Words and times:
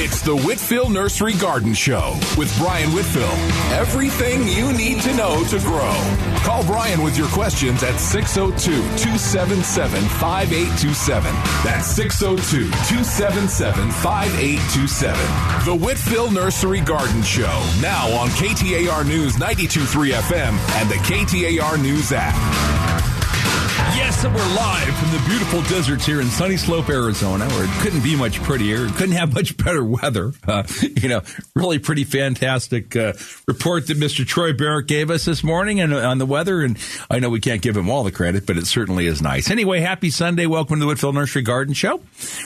It's 0.00 0.20
the 0.20 0.36
Whitfill 0.36 0.92
Nursery 0.92 1.32
Garden 1.32 1.74
Show 1.74 2.16
with 2.36 2.56
Brian 2.56 2.88
Whitfill. 2.90 3.32
Everything 3.76 4.46
you 4.46 4.72
need 4.72 5.02
to 5.02 5.12
know 5.16 5.42
to 5.46 5.58
grow. 5.58 5.92
Call 6.44 6.64
Brian 6.64 7.02
with 7.02 7.18
your 7.18 7.26
questions 7.30 7.82
at 7.82 7.98
602 7.98 8.70
277 8.70 10.00
5827. 10.00 11.34
That's 11.64 11.88
602 11.88 12.70
277 12.70 13.90
5827. 13.90 15.18
The 15.66 15.74
Whitfill 15.74 16.32
Nursery 16.32 16.80
Garden 16.80 17.24
Show. 17.24 17.58
Now 17.82 18.06
on 18.12 18.28
KTAR 18.38 19.04
News 19.04 19.36
923 19.36 20.12
FM 20.12 20.54
and 20.78 20.88
the 20.88 21.00
KTAR 21.02 21.82
News 21.82 22.12
app. 22.12 23.07
Yes, 23.96 24.22
and 24.24 24.34
we're 24.34 24.40
live 24.54 24.96
from 24.96 25.10
the 25.10 25.22
beautiful 25.28 25.62
deserts 25.62 26.04
here 26.04 26.20
in 26.20 26.26
Sunny 26.28 26.56
Slope, 26.56 26.88
Arizona, 26.90 27.46
where 27.48 27.64
it 27.64 27.70
couldn't 27.80 28.02
be 28.02 28.14
much 28.16 28.42
prettier, 28.42 28.86
couldn't 28.90 29.12
have 29.12 29.32
much 29.38 29.56
better 29.56 29.82
weather. 29.82 30.32
Uh, 30.46 30.62
you 30.82 31.08
know, 31.08 31.22
really 31.54 31.78
pretty 31.78 32.04
fantastic 32.04 32.94
uh, 32.94 33.14
report 33.46 33.86
that 33.86 33.96
Mr. 33.96 34.26
Troy 34.26 34.52
Barrett 34.52 34.86
gave 34.86 35.10
us 35.10 35.24
this 35.24 35.42
morning 35.42 35.80
and 35.80 35.94
on 35.94 36.18
the 36.18 36.26
weather. 36.26 36.62
And 36.62 36.78
I 37.10 37.18
know 37.18 37.30
we 37.30 37.40
can't 37.40 37.62
give 37.62 37.76
him 37.76 37.88
all 37.88 38.04
the 38.04 38.12
credit, 38.12 38.46
but 38.46 38.56
it 38.58 38.66
certainly 38.66 39.06
is 39.06 39.22
nice. 39.22 39.50
Anyway, 39.50 39.80
happy 39.80 40.10
Sunday. 40.10 40.46
Welcome 40.46 40.80
to 40.80 40.86
the 40.86 40.92
Whitfill 40.92 41.14
Nursery 41.14 41.42
Garden 41.42 41.72
Show. 41.74 42.00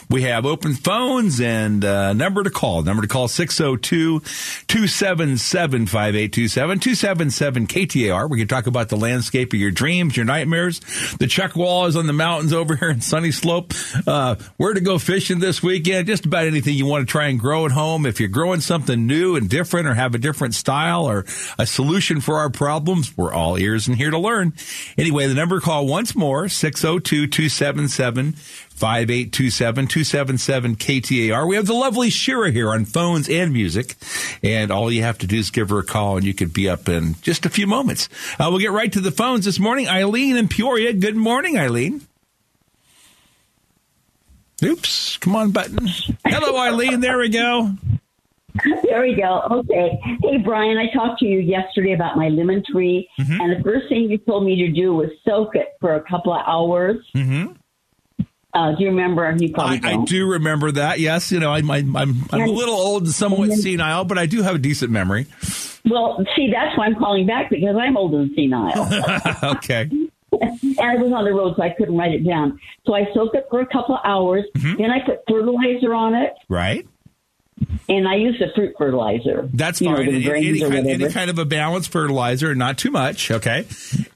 We 0.09 0.22
have 0.22 0.47
open 0.47 0.74
phones 0.74 1.41
and 1.41 1.84
uh, 1.84 2.12
number 2.12 2.42
to 2.45 2.50
call. 2.50 2.83
Number 2.83 3.02
to 3.02 3.09
call 3.09 3.27
602 3.28 4.20
277 4.20 5.86
5827 5.86 6.78
277 6.78 7.66
KTAR. 7.66 8.30
We 8.30 8.38
can 8.38 8.48
talk 8.48 8.66
about 8.66 8.88
the 8.91 8.97
landscape 8.97 9.52
of 9.52 9.59
your 9.59 9.70
dreams, 9.70 10.16
your 10.16 10.27
nightmares, 10.27 10.80
the 11.19 11.31
chuckwallas 11.32 11.96
on 11.96 12.06
the 12.06 12.12
mountains 12.12 12.52
over 12.52 12.77
here 12.77 12.91
in 12.91 13.00
Sunny 13.00 13.30
Slope. 13.30 13.72
Uh, 14.06 14.36
where 14.59 14.74
to 14.74 14.80
go 14.80 14.98
fishing 14.98 15.38
this 15.38 15.62
weekend? 15.62 16.06
Just 16.06 16.27
about 16.27 16.46
anything 16.46 16.74
you 16.74 16.86
want 16.86 17.06
to 17.06 17.10
try 17.10 17.28
and 17.28 17.41
grow 17.41 17.64
at 17.64 17.72
home. 17.72 18.05
If 18.05 18.20
you're 18.20 18.28
growing 18.28 18.60
something 18.60 19.06
new 19.06 19.36
and 19.36 19.48
different 19.48 19.88
or 19.88 19.95
have 19.95 20.14
a 20.14 20.18
different 20.18 20.55
style 20.55 21.08
or 21.08 21.24
a 21.58 21.66
solution 21.66 22.20
for 22.20 22.38
our 22.38 22.50
problems, 22.50 23.16
we're 23.16 23.33
all 23.33 23.58
ears 23.58 23.88
and 23.88 23.97
here 23.97 24.10
to 24.10 24.19
learn. 24.19 24.53
Anyway, 24.98 25.27
the 25.27 25.34
number 25.34 25.58
call 25.60 25.86
once 25.86 26.14
more, 26.14 26.48
602 26.48 27.27
277 27.28 28.34
5827 28.83 29.86
277 29.86 30.75
KTAR. 30.75 31.47
We 31.47 31.55
have 31.55 31.66
the 31.66 31.72
lovely 31.72 32.11
Shira 32.11 32.50
here 32.50 32.70
on 32.72 32.84
phones 32.84 33.28
and 33.28 33.52
music. 33.52 33.94
And 34.42 34.72
all 34.72 34.91
you 34.91 35.02
have 35.02 35.19
to 35.19 35.28
do 35.28 35.36
is 35.38 35.50
give 35.50 35.69
her 35.69 35.78
a 35.78 35.84
call 35.84 36.16
and 36.16 36.27
you 36.27 36.34
could 36.34 36.52
be 36.52 36.69
up 36.69 36.88
in 36.88 37.14
just 37.22 37.47
a 37.47 37.48
few 37.48 37.69
moments. 37.69 38.08
Uh, 38.41 38.48
we'll 38.50 38.58
get 38.58 38.72
right 38.72 38.92
to 38.92 39.00
the 39.00 39.12
phones 39.12 39.44
this 39.44 39.60
morning. 39.60 39.86
Eileen 39.88 40.36
in 40.36 40.48
Peoria. 40.48 40.92
Good 40.94 41.14
morning, 41.14 41.56
Eileen. 41.56 42.00
Oops, 44.64 45.16
come 45.19 45.36
on, 45.36 45.53
button. 45.53 45.86
Hello, 46.27 46.58
Eileen. 46.58 46.98
There 46.98 47.19
we 47.19 47.28
go. 47.28 47.70
There 48.83 49.00
we 49.03 49.14
go. 49.14 49.42
Okay. 49.48 49.98
Hey, 50.22 50.38
Brian, 50.38 50.77
I 50.77 50.92
talked 50.92 51.20
to 51.20 51.25
you 51.27 51.38
yesterday 51.38 51.92
about 51.92 52.16
my 52.16 52.28
lemon 52.30 52.64
tree, 52.70 53.08
Mm-hmm. 53.20 53.41
and 53.41 53.56
the 53.58 53.62
first 53.62 53.88
thing 53.88 54.10
you 54.10 54.19
told 54.19 54.44
me 54.44 54.56
to 54.56 54.72
do 54.72 54.92
was 54.94 55.10
soak 55.25 55.55
it 55.55 55.69
for 55.80 55.94
a 55.94 56.00
couple 56.03 56.33
of 56.33 56.42
hours. 56.48 56.97
Mm-hmm. 57.14 57.53
Uh, 58.55 58.72
do 58.72 58.84
you 58.84 58.91
remember? 58.91 59.34
You 59.39 59.53
probably 59.53 59.81
I, 59.83 59.95
I 59.95 60.05
do 60.05 60.27
remember 60.27 60.72
that. 60.72 61.00
Yes, 61.00 61.33
you 61.33 61.41
know, 61.41 61.50
I'm, 61.50 61.70
I'm, 61.70 61.97
I'm, 61.97 62.25
I'm 62.31 62.41
a 62.42 62.53
little 62.53 62.75
old 62.75 63.05
and 63.05 63.12
somewhat 63.12 63.53
senile, 63.53 64.05
but 64.05 64.19
I 64.19 64.27
do 64.27 64.42
have 64.42 64.56
a 64.56 64.59
decent 64.59 64.91
memory. 64.91 65.27
Well, 65.89 66.25
see, 66.36 66.50
that's 66.53 66.77
why 66.77 66.86
I'm 66.86 66.94
calling 66.97 67.27
back 67.27 67.50
because 67.50 67.77
I'm 67.77 67.97
old 67.97 68.14
and 68.14 68.31
senile. 68.34 68.72
okay. 69.42 69.89
and 70.33 70.81
I 70.81 70.97
was 70.97 71.12
on 71.12 71.25
the 71.25 71.33
road, 71.33 71.55
so 71.56 71.62
I 71.62 71.70
couldn't 71.70 71.97
write 71.97 72.12
it 72.12 72.27
down. 72.27 72.61
So 72.86 72.94
I 72.94 73.06
soaked 73.14 73.36
it 73.36 73.47
for 73.50 73.61
a 73.61 73.67
couple 73.67 73.94
of 73.94 74.00
hours. 74.05 74.44
Mm-hmm. 74.56 74.81
Then 74.81 74.91
I 74.91 75.05
put 75.05 75.20
fertilizer 75.28 75.94
on 75.94 76.14
it, 76.14 76.34
Right. 76.48 76.87
And 77.88 78.08
I 78.08 78.16
use 78.16 78.41
a 78.41 78.52
fruit 78.55 78.74
fertilizer. 78.78 79.48
That's 79.52 79.80
you 79.80 79.91
know, 79.91 79.96
fine. 79.96 80.08
Any, 80.08 80.30
any 80.30 80.60
kind, 80.60 80.86
any 80.86 81.08
kind 81.10 81.30
of 81.30 81.38
a 81.38 81.44
balanced 81.44 81.91
fertilizer, 81.91 82.54
not 82.54 82.78
too 82.78 82.91
much. 82.91 83.30
Okay. 83.30 83.66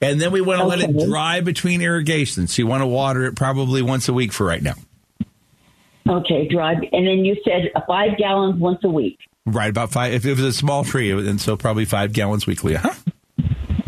And 0.01 0.19
then 0.21 0.31
we 0.31 0.41
want 0.41 0.59
to 0.59 0.65
let 0.65 0.79
it 0.79 0.97
dry 1.07 1.41
between 1.41 1.81
irrigations. 1.81 2.55
So 2.55 2.61
you 2.61 2.67
want 2.67 2.81
to 2.81 2.87
water 2.87 3.25
it 3.25 3.35
probably 3.35 3.81
once 3.81 4.07
a 4.07 4.13
week 4.13 4.31
for 4.31 4.45
right 4.45 4.61
now. 4.61 4.75
Okay, 6.07 6.47
dry. 6.47 6.73
And 6.73 7.07
then 7.07 7.25
you 7.25 7.35
said 7.43 7.71
five 7.87 8.17
gallons 8.17 8.59
once 8.59 8.79
a 8.83 8.89
week. 8.89 9.19
Right. 9.45 9.69
About 9.69 9.91
five. 9.91 10.13
If 10.13 10.25
it 10.25 10.31
was 10.31 10.43
a 10.43 10.53
small 10.53 10.83
tree, 10.83 11.11
and 11.11 11.39
so 11.39 11.57
probably 11.57 11.85
five 11.85 12.13
gallons 12.13 12.47
weekly. 12.47 12.75
Huh? 12.75 12.93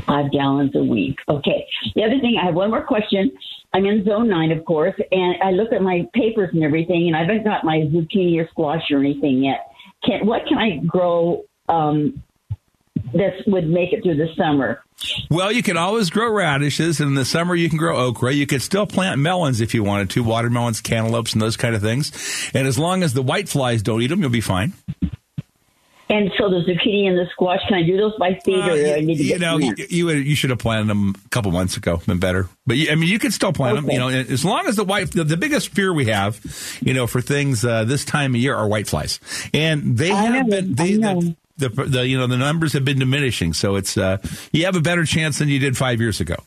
five 0.10 0.32
gallons 0.32 0.76
a 0.76 0.84
week. 0.84 1.18
Okay. 1.30 1.66
The 1.96 2.04
other 2.04 2.20
thing, 2.20 2.38
I 2.42 2.46
have 2.46 2.56
one 2.56 2.72
more 2.72 2.84
question. 2.84 3.32
I'm 3.74 3.86
in 3.86 4.04
zone 4.04 4.30
nine, 4.30 4.52
of 4.52 4.66
course, 4.66 4.96
and 5.12 5.36
I 5.44 5.52
look 5.52 5.72
at 5.72 5.82
my 5.82 6.08
papers 6.14 6.50
and 6.54 6.64
everything, 6.64 7.08
and 7.08 7.16
I 7.16 7.22
haven't 7.22 7.44
got 7.44 7.64
my 7.64 7.78
zucchini 7.78 8.40
or 8.40 8.48
squash 8.50 8.82
or 8.92 9.00
anything 9.00 9.44
yet. 9.44 9.68
Can 10.04 10.26
what 10.26 10.42
can 10.48 10.58
I 10.58 10.78
grow 10.78 11.44
um, 11.68 12.24
that 13.14 13.34
would 13.48 13.68
make 13.68 13.94
it 13.94 14.04
through 14.04 14.18
the 14.18 14.28
summer? 14.36 14.84
Well, 15.30 15.52
you 15.52 15.64
can 15.64 15.78
always 15.78 16.10
grow 16.10 16.32
radishes. 16.32 17.00
and 17.00 17.10
In 17.10 17.16
the 17.16 17.26
summer, 17.26 17.56
you 17.56 17.70
can 17.70 17.78
grow 17.78 17.98
okra. 18.08 18.34
You 18.34 18.48
could 18.48 18.62
still 18.62 18.86
plant 18.86 19.20
melons 19.20 19.62
if 19.62 19.74
you 19.74 19.84
wanted 19.84 20.10
to, 20.12 20.24
watermelons, 20.24 20.82
cantaloupes, 20.82 21.34
and 21.34 21.42
those 21.42 21.56
kind 21.56 21.76
of 21.76 21.82
things. 21.82 22.12
And 22.54 22.68
as 22.68 22.78
long 22.78 23.04
as 23.04 23.14
the 23.14 23.22
white 23.22 23.48
flies 23.48 23.82
don't 23.82 24.02
eat 24.02 24.08
them, 24.08 24.22
you'll 24.22 24.30
be 24.30 24.42
fine. 24.42 24.74
And 26.12 26.32
so 26.40 26.50
the 26.50 26.64
zucchini 26.68 27.08
and 27.08 27.16
the 27.16 27.28
squash, 27.32 27.60
can 27.68 27.78
I 27.78 27.84
do 27.84 27.96
those 27.96 28.16
by 28.18 28.40
seed, 28.44 28.56
Uh, 28.56 28.72
or 28.72 28.76
do 28.76 28.84
I 28.84 28.96
you, 28.96 29.06
need 29.06 29.18
to 29.18 29.24
you 29.24 29.38
know, 29.38 29.58
you, 29.58 29.76
plants? 29.76 29.92
you 29.92 30.10
you 30.10 30.36
should 30.36 30.50
have 30.50 30.58
planted 30.58 30.88
them 30.88 31.14
a 31.24 31.30
couple 31.30 31.52
months 31.52 31.78
ago. 31.78 32.02
Been 32.08 32.18
better, 32.18 32.50
but 32.66 32.78
I 32.90 32.96
mean, 32.96 33.10
you 33.10 33.20
can 33.20 33.30
still 33.30 33.54
plant 33.54 33.76
them. 33.76 33.90
You 33.92 34.00
know, 34.00 34.08
as 34.10 34.44
long 34.44 34.66
as 34.66 34.76
the 34.76 34.84
white. 34.84 35.12
The, 35.12 35.24
the 35.24 35.38
biggest 35.38 35.70
fear 35.70 35.94
we 35.94 36.06
have, 36.06 36.40
you 36.82 36.96
know, 36.96 37.06
for 37.06 37.22
things 37.22 37.64
uh, 37.64 37.84
this 37.84 38.06
time 38.06 38.34
of 38.34 38.42
year 38.42 38.56
are 38.56 38.68
white 38.68 38.88
flies, 38.88 39.20
and 39.54 39.98
they 39.98 40.10
I 40.12 40.24
have 40.24 40.48
know, 40.48 40.62
been. 40.62 40.74
They, 40.74 40.94
the, 40.94 41.36
the, 41.58 41.70
the 41.70 42.08
you 42.08 42.18
know 42.18 42.26
the 42.26 42.38
numbers 42.38 42.74
have 42.74 42.86
been 42.86 42.98
diminishing, 42.98 43.54
so 43.54 43.76
it's 43.76 43.96
uh, 43.96 44.18
you 44.52 44.66
have 44.66 44.76
a 44.76 44.82
better 44.82 45.06
chance 45.06 45.38
than 45.38 45.48
you 45.50 45.60
did 45.60 45.78
five 45.78 46.02
years 46.02 46.20
ago. 46.20 46.38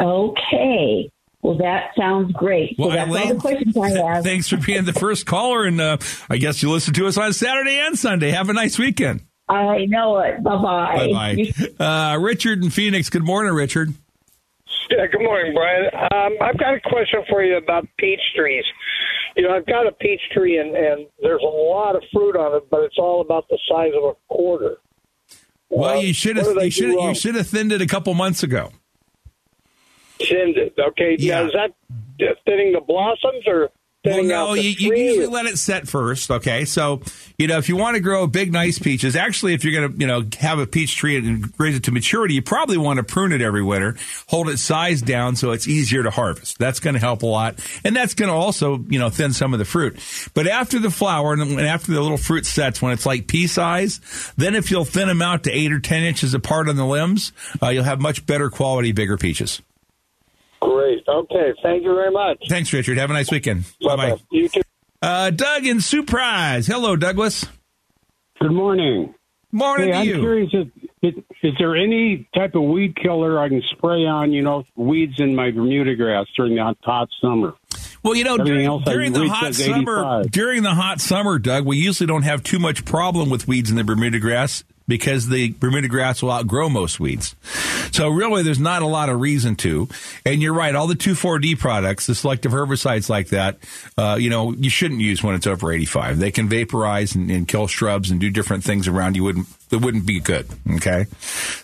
Okay. 0.00 1.10
Well, 1.42 1.56
that 1.58 1.92
sounds 1.96 2.32
great. 2.32 2.76
So 2.76 2.88
Well, 2.88 2.90
that's 2.90 3.10
all 3.10 3.34
the 3.34 3.40
questions 3.40 3.76
I 3.76 3.90
have. 4.14 4.24
Thanks 4.24 4.48
for 4.48 4.58
being 4.58 4.84
the 4.84 4.92
first 4.92 5.24
caller, 5.26 5.64
and 5.64 5.80
uh, 5.80 5.96
I 6.28 6.36
guess 6.36 6.62
you 6.62 6.70
listen 6.70 6.92
to 6.94 7.06
us 7.06 7.16
on 7.16 7.32
Saturday 7.32 7.78
and 7.78 7.98
Sunday. 7.98 8.30
Have 8.30 8.50
a 8.50 8.52
nice 8.52 8.78
weekend. 8.78 9.22
I 9.48 9.86
know 9.86 10.18
it. 10.18 10.42
Bye 10.44 10.56
bye. 10.62 10.96
Bye 10.96 11.12
bye. 11.78 11.84
Uh, 12.12 12.18
Richard 12.18 12.62
in 12.62 12.70
Phoenix. 12.70 13.08
Good 13.08 13.24
morning, 13.24 13.52
Richard. 13.54 13.92
Yeah, 14.90 15.06
good 15.06 15.22
morning, 15.22 15.54
Brian. 15.54 15.86
Um, 15.94 16.36
I've 16.42 16.58
got 16.58 16.74
a 16.74 16.80
question 16.80 17.22
for 17.28 17.42
you 17.42 17.56
about 17.56 17.86
peach 17.98 18.20
trees. 18.36 18.64
You 19.36 19.44
know, 19.48 19.54
I've 19.56 19.66
got 19.66 19.86
a 19.86 19.92
peach 19.92 20.20
tree, 20.32 20.58
and, 20.58 20.76
and 20.76 21.06
there's 21.22 21.42
a 21.42 21.46
lot 21.46 21.96
of 21.96 22.02
fruit 22.12 22.36
on 22.36 22.56
it, 22.56 22.68
but 22.70 22.80
it's 22.82 22.96
all 22.98 23.20
about 23.22 23.48
the 23.48 23.58
size 23.68 23.92
of 23.96 24.02
a 24.04 24.12
quarter. 24.28 24.76
Well, 25.68 25.90
Uh, 25.98 26.00
you 26.00 26.12
should 26.12 26.36
have 26.36 26.46
you 26.56 26.70
should 26.70 26.92
you 26.92 27.14
should 27.14 27.34
have 27.36 27.46
thinned 27.46 27.72
it 27.72 27.80
a 27.80 27.86
couple 27.86 28.12
months 28.14 28.42
ago. 28.42 28.72
It. 30.20 30.74
Okay, 30.78 31.16
Yeah. 31.18 31.40
now 31.42 31.46
is 31.46 31.52
that 31.52 31.72
thinning 32.46 32.72
the 32.72 32.80
blossoms 32.86 33.44
or 33.46 33.70
Well, 34.04 34.14
thinning 34.14 34.28
no, 34.28 34.48
out 34.50 34.54
the 34.54 34.62
you, 34.62 34.90
you 34.92 34.96
usually 35.04 35.26
let 35.26 35.46
it 35.46 35.58
set 35.58 35.88
first. 35.88 36.30
Okay, 36.30 36.64
so 36.66 37.00
you 37.38 37.46
know 37.46 37.56
if 37.58 37.68
you 37.70 37.76
want 37.76 37.96
to 37.96 38.00
grow 38.00 38.26
big, 38.26 38.52
nice 38.52 38.78
peaches, 38.78 39.16
actually, 39.16 39.54
if 39.54 39.64
you're 39.64 39.78
going 39.78 39.92
to 39.92 39.98
you 39.98 40.06
know 40.06 40.22
have 40.38 40.58
a 40.58 40.66
peach 40.66 40.96
tree 40.96 41.16
and 41.16 41.52
raise 41.58 41.76
it 41.76 41.84
to 41.84 41.92
maturity, 41.92 42.34
you 42.34 42.42
probably 42.42 42.76
want 42.78 42.98
to 42.98 43.02
prune 43.02 43.32
it 43.32 43.40
every 43.42 43.62
winter, 43.62 43.96
hold 44.28 44.48
its 44.50 44.60
size 44.62 45.00
down 45.02 45.36
so 45.36 45.50
it's 45.52 45.66
easier 45.68 46.02
to 46.02 46.10
harvest. 46.10 46.58
That's 46.58 46.80
going 46.80 46.94
to 46.94 47.00
help 47.00 47.22
a 47.22 47.26
lot, 47.26 47.58
and 47.84 47.96
that's 47.96 48.12
going 48.14 48.28
to 48.30 48.34
also 48.34 48.84
you 48.88 48.98
know 48.98 49.08
thin 49.10 49.32
some 49.32 49.52
of 49.54 49.58
the 49.58 49.64
fruit. 49.66 49.98
But 50.34 50.46
after 50.46 50.78
the 50.78 50.90
flower 50.90 51.32
and 51.32 51.58
after 51.60 51.92
the 51.92 52.00
little 52.02 52.18
fruit 52.18 52.44
sets, 52.46 52.80
when 52.82 52.92
it's 52.92 53.06
like 53.06 53.26
pea 53.28 53.46
size, 53.46 54.00
then 54.36 54.54
if 54.54 54.70
you'll 54.70 54.84
thin 54.84 55.08
them 55.08 55.22
out 55.22 55.44
to 55.44 55.50
eight 55.52 55.72
or 55.72 55.80
ten 55.80 56.02
inches 56.04 56.32
apart 56.34 56.68
on 56.68 56.76
the 56.76 56.86
limbs, 56.86 57.32
uh, 57.62 57.68
you'll 57.70 57.84
have 57.84 58.00
much 58.00 58.24
better 58.26 58.50
quality, 58.50 58.92
bigger 58.92 59.16
peaches. 59.16 59.60
Great. 60.70 61.04
Okay, 61.08 61.52
thank 61.62 61.82
you 61.82 61.94
very 61.94 62.10
much. 62.10 62.38
Thanks, 62.48 62.72
Richard. 62.72 62.96
Have 62.98 63.10
a 63.10 63.12
nice 63.12 63.30
weekend. 63.30 63.64
Bye 63.82 63.96
bye. 63.96 64.16
You 64.30 64.48
too. 64.48 64.60
Uh, 65.02 65.30
Doug 65.30 65.66
in 65.66 65.80
Surprise. 65.80 66.66
Hello, 66.66 66.94
Douglas. 66.96 67.46
Good 68.40 68.52
morning. 68.52 69.14
Morning 69.52 69.86
Hey, 69.88 69.92
to 69.92 69.98
I'm 69.98 70.06
you. 70.06 70.20
curious 70.20 70.50
if, 70.52 70.68
if 71.02 71.14
is 71.42 71.52
there 71.58 71.74
any 71.76 72.28
type 72.36 72.54
of 72.54 72.62
weed 72.62 72.94
killer 72.96 73.38
I 73.40 73.48
can 73.48 73.62
spray 73.76 74.06
on, 74.06 74.32
you 74.32 74.42
know, 74.42 74.62
weeds 74.76 75.14
in 75.18 75.34
my 75.34 75.50
Bermuda 75.50 75.96
grass 75.96 76.26
during 76.36 76.54
the 76.54 76.62
hot, 76.62 76.76
hot 76.84 77.08
summer? 77.20 77.54
Well, 78.02 78.14
you 78.14 78.22
know, 78.24 78.34
Everything 78.36 78.66
during, 78.84 79.12
during 79.12 79.12
the 79.12 79.28
hot 79.28 79.54
summer, 79.54 79.98
85. 79.98 80.30
during 80.30 80.62
the 80.62 80.74
hot 80.74 81.00
summer, 81.00 81.38
Doug, 81.38 81.66
we 81.66 81.78
usually 81.78 82.06
don't 82.06 82.22
have 82.22 82.42
too 82.44 82.58
much 82.58 82.84
problem 82.84 83.28
with 83.28 83.48
weeds 83.48 83.70
in 83.70 83.76
the 83.76 83.84
Bermuda 83.84 84.20
grass 84.20 84.62
because 84.90 85.28
the 85.28 85.52
Bermuda 85.52 85.86
grass 85.86 86.20
will 86.20 86.32
outgrow 86.32 86.68
most 86.68 86.98
weeds. 86.98 87.36
So 87.92 88.08
really, 88.08 88.42
there's 88.42 88.58
not 88.58 88.82
a 88.82 88.86
lot 88.86 89.08
of 89.08 89.20
reason 89.20 89.54
to. 89.56 89.88
And 90.26 90.42
you're 90.42 90.52
right, 90.52 90.74
all 90.74 90.88
the 90.88 90.96
2,4-D 90.96 91.54
products, 91.54 92.06
the 92.06 92.14
selective 92.16 92.50
herbicides 92.50 93.08
like 93.08 93.28
that, 93.28 93.58
uh, 93.96 94.16
you 94.20 94.30
know, 94.30 94.52
you 94.52 94.68
shouldn't 94.68 95.00
use 95.00 95.22
when 95.22 95.36
it's 95.36 95.46
over 95.46 95.72
85. 95.72 96.18
They 96.18 96.32
can 96.32 96.48
vaporize 96.48 97.14
and, 97.14 97.30
and 97.30 97.46
kill 97.46 97.68
shrubs 97.68 98.10
and 98.10 98.20
do 98.20 98.30
different 98.30 98.64
things 98.64 98.88
around 98.88 99.14
you 99.16 99.22
wouldn't 99.22 99.46
that 99.70 99.78
wouldn't 99.78 100.06
be 100.06 100.18
good. 100.18 100.48
Okay, 100.76 101.06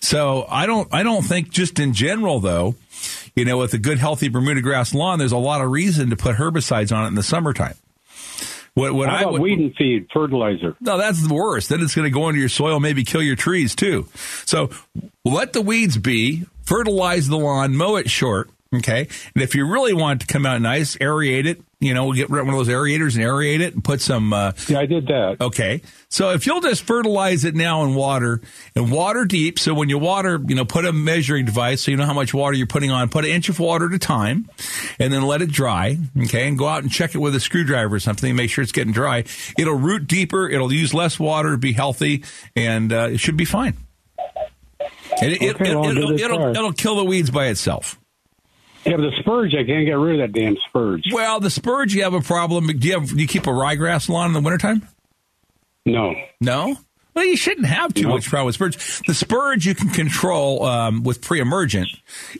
so 0.00 0.46
I 0.49 0.67
don't 0.67 0.88
I 0.94 1.02
don't 1.02 1.23
think 1.23 1.50
just 1.50 1.81
in 1.81 1.93
general 1.93 2.38
though. 2.38 2.76
You 3.34 3.44
know, 3.44 3.58
with 3.58 3.75
a 3.75 3.78
good, 3.78 3.99
healthy 3.99 4.28
Bermuda 4.28 4.62
grass 4.62 4.94
lawn, 4.94 5.19
there's 5.19 5.32
a 5.32 5.37
lot 5.37 5.61
of 5.61 5.70
reason 5.70 6.08
to 6.08 6.17
put 6.17 6.37
herbicides 6.37 6.96
on 6.96 7.05
it 7.05 7.08
in 7.08 7.14
the 7.17 7.23
summertime. 7.23 7.75
What, 8.76 8.93
what 8.93 9.08
How 9.08 9.34
I 9.34 9.38
weed 9.38 9.58
and 9.58 9.75
feed, 9.75 10.08
fertilizer? 10.12 10.76
No, 10.81 10.99
that's 10.99 11.26
the 11.26 11.32
worst. 11.32 11.70
Then 11.70 11.81
it's 11.81 11.94
going 11.94 12.05
to 12.05 12.11
go 12.11 12.28
into 12.28 12.38
your 12.38 12.50
soil, 12.50 12.78
maybe 12.78 13.05
kill 13.05 13.23
your 13.23 13.34
trees 13.34 13.75
too. 13.75 14.06
So 14.44 14.69
let 15.25 15.55
the 15.55 15.62
weeds 15.62 15.96
be, 15.96 16.44
fertilize 16.62 17.26
the 17.26 17.38
lawn, 17.38 17.75
mow 17.75 17.96
it 17.96 18.11
short. 18.11 18.50
Okay. 18.75 19.09
And 19.35 19.43
if 19.43 19.55
you 19.55 19.67
really 19.67 19.95
want 19.95 20.23
it 20.23 20.27
to 20.27 20.33
come 20.33 20.45
out 20.45 20.61
nice, 20.61 20.97
aerate 20.97 21.47
it. 21.47 21.63
You 21.79 21.93
know, 21.93 22.13
get 22.15 22.31
one 22.31 22.41
of 22.41 22.55
those 22.55 22.69
aerators 22.69 23.17
and 23.17 23.25
aerate 23.25 23.61
it 23.61 23.75
and 23.75 23.85
put 23.85 24.01
some, 24.01 24.33
uh, 24.33 24.53
Yeah, 24.67 24.79
I 24.79 24.87
did 24.87 25.07
that. 25.09 25.37
Okay. 25.41 25.83
So 26.09 26.31
if 26.31 26.47
you'll 26.47 26.63
just 26.63 26.83
fertilize 26.83 27.45
it 27.45 27.55
now 27.55 27.85
in 27.85 27.95
water 27.95 28.41
and 28.75 28.91
water 28.91 29.27
deep. 29.27 29.59
So 29.59 29.75
when 29.75 29.91
you 29.91 29.99
water, 29.99 30.41
you 30.47 30.55
know, 30.55 30.65
put 30.65 30.87
a 30.87 30.93
measuring 30.93 31.45
device 31.45 31.83
so 31.83 31.91
you 31.91 31.99
know 31.99 32.07
how 32.07 32.15
much 32.15 32.33
water 32.33 32.57
you're 32.57 32.67
putting 32.67 32.91
on, 32.91 33.11
put 33.11 33.27
an 33.27 33.31
inch 33.31 33.51
of 33.51 33.61
water 33.61 33.87
at 33.87 33.93
a 33.93 33.99
time 33.99 34.49
and 34.99 35.12
then 35.12 35.23
let 35.23 35.43
it 35.43 35.51
dry. 35.51 35.99
Okay. 36.25 36.49
And 36.49 36.59
go 36.59 36.67
out 36.67 36.83
and 36.83 36.91
check 36.91 37.15
it 37.15 37.19
with 37.19 37.35
a 37.35 37.41
screwdriver 37.41 37.97
or 37.97 38.01
something 38.01 38.31
and 38.31 38.37
make 38.37 38.51
sure 38.51 38.62
it's 38.62 38.73
getting 38.73 38.95
dry. 38.95 39.25
It'll 39.59 39.75
root 39.75 40.07
deeper. 40.07 40.49
It'll 40.49 40.73
use 40.73 40.95
less 40.95 41.21
water, 41.21 41.59
be 41.59 41.73
healthy, 41.75 42.25
and 42.57 42.93
uh, 42.93 43.11
it 43.12 43.19
should 43.19 43.37
be 43.37 43.45
fine. 43.45 43.77
It, 45.19 45.43
Okay, 45.43 45.47
it, 45.47 45.61
well, 45.61 45.91
it 45.91 45.99
a 45.99 46.25
it'll, 46.25 46.49
it'll 46.49 46.73
kill 46.73 46.97
the 46.97 47.05
weeds 47.05 47.31
by 47.31 47.47
itself. 47.47 47.99
Yeah, 48.87 48.97
but 48.97 49.03
the 49.11 49.12
spurge, 49.21 49.53
I 49.55 49.65
can't 49.65 49.85
get 49.85 49.94
rid 49.94 50.21
of 50.21 50.33
that 50.33 50.38
damn 50.38 50.56
spurge. 50.69 51.05
Well, 51.12 51.41
the 51.41 51.50
spurge, 51.50 51.93
you 51.94 52.05
have 52.05 52.15
a 52.15 52.21
problem. 52.21 52.67
Do 52.69 52.88
you 52.88 52.94
have, 53.00 53.09
do 53.09 53.17
you 53.17 53.27
keep 53.27 53.47
a 53.47 53.50
ryegrass 53.50 54.09
lawn 54.09 54.29
in 54.29 54.33
the 54.33 54.41
wintertime? 54.41 54.87
No. 55.85 56.15
No? 56.41 56.77
Well, 57.15 57.25
you 57.25 57.37
shouldn't 57.37 57.67
have 57.67 57.94
too 57.94 58.03
No. 58.03 58.11
much 58.11 58.29
problem 58.29 58.47
with 58.47 58.55
spurge. 58.55 59.03
The 59.06 59.15
spurge 59.15 59.67
you 59.67 59.75
can 59.75 59.88
control 59.88 60.65
um, 60.65 61.03
with 61.03 61.21
pre-emergent 61.23 61.88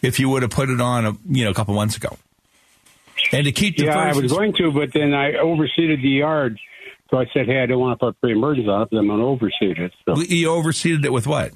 if 0.03 0.21
you 0.21 0.29
would 0.29 0.43
have 0.43 0.51
put 0.51 0.69
it 0.69 0.81
on 0.81 1.07
a 1.07 1.17
you 1.29 1.45
know 1.45 1.51
a 1.51 1.55
couple 1.55 1.75
months 1.75 1.97
ago. 1.97 2.17
And 3.33 3.47
to 3.47 3.53
keep 3.53 3.79
the 3.79 3.85
Yeah, 3.87 3.99
I 3.99 4.13
was 4.13 4.31
going 4.31 4.53
to, 4.59 4.71
but 4.71 4.93
then 4.93 5.15
I 5.15 5.33
overseeded 5.33 6.03
the 6.03 6.09
yard. 6.11 6.59
So 7.11 7.17
I 7.19 7.25
said, 7.33 7.47
hey, 7.47 7.63
I 7.63 7.67
don't 7.67 7.81
want 7.81 7.99
to 7.99 8.05
put 8.07 8.21
pre-emergence 8.21 8.69
on 8.69 8.83
it, 8.83 8.89
but 8.91 8.99
I'm 8.99 9.07
going 9.07 9.21
to 9.21 9.25
overseed 9.27 9.79
it. 9.79 9.93
So 10.05 10.21
you 10.21 10.49
overseeded 10.49 11.05
it 11.05 11.13
with 11.13 11.27
what? 11.27 11.53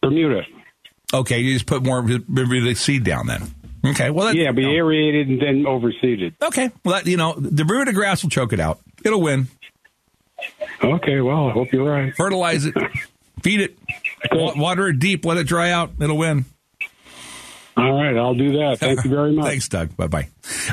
Bermuda. 0.00 0.42
Okay, 1.12 1.40
you 1.40 1.52
just 1.54 1.66
put 1.66 1.84
more 1.84 2.02
Bermuda 2.02 2.74
seed 2.74 3.04
down 3.04 3.26
then. 3.26 3.42
Okay, 3.90 4.10
well 4.10 4.26
that, 4.26 4.34
Yeah, 4.36 4.52
be 4.52 4.62
no. 4.62 4.70
aerated 4.70 5.28
and 5.28 5.40
then 5.40 5.64
overseeded. 5.64 6.34
okay. 6.42 6.70
Well, 6.84 6.94
that, 6.96 7.06
you 7.06 7.16
know 7.16 7.34
the 7.34 7.64
root 7.64 7.68
Bermuda 7.68 7.92
grass 7.92 8.22
will 8.22 8.30
choke 8.30 8.52
it 8.52 8.60
out. 8.60 8.80
It'll 9.04 9.20
win. 9.20 9.48
Okay, 10.82 11.20
well, 11.20 11.48
I 11.48 11.52
hope 11.52 11.72
you're 11.72 11.88
right. 11.88 12.14
Fertilize 12.14 12.64
it, 12.64 12.74
feed 13.42 13.60
it, 13.60 13.78
wa- 14.32 14.54
water 14.56 14.88
it 14.88 14.98
deep, 14.98 15.24
let 15.24 15.36
it 15.36 15.46
dry 15.46 15.70
out. 15.70 15.90
It'll 16.00 16.16
win. 16.18 16.44
All 17.76 17.92
right, 17.92 18.16
I'll 18.16 18.34
do 18.34 18.52
that. 18.58 18.78
Thank 18.80 19.04
you 19.04 19.10
very 19.10 19.32
much. 19.32 19.44
Thanks, 19.48 19.68
Doug. 19.68 19.96
Bye 19.96 20.08
bye. 20.08 20.28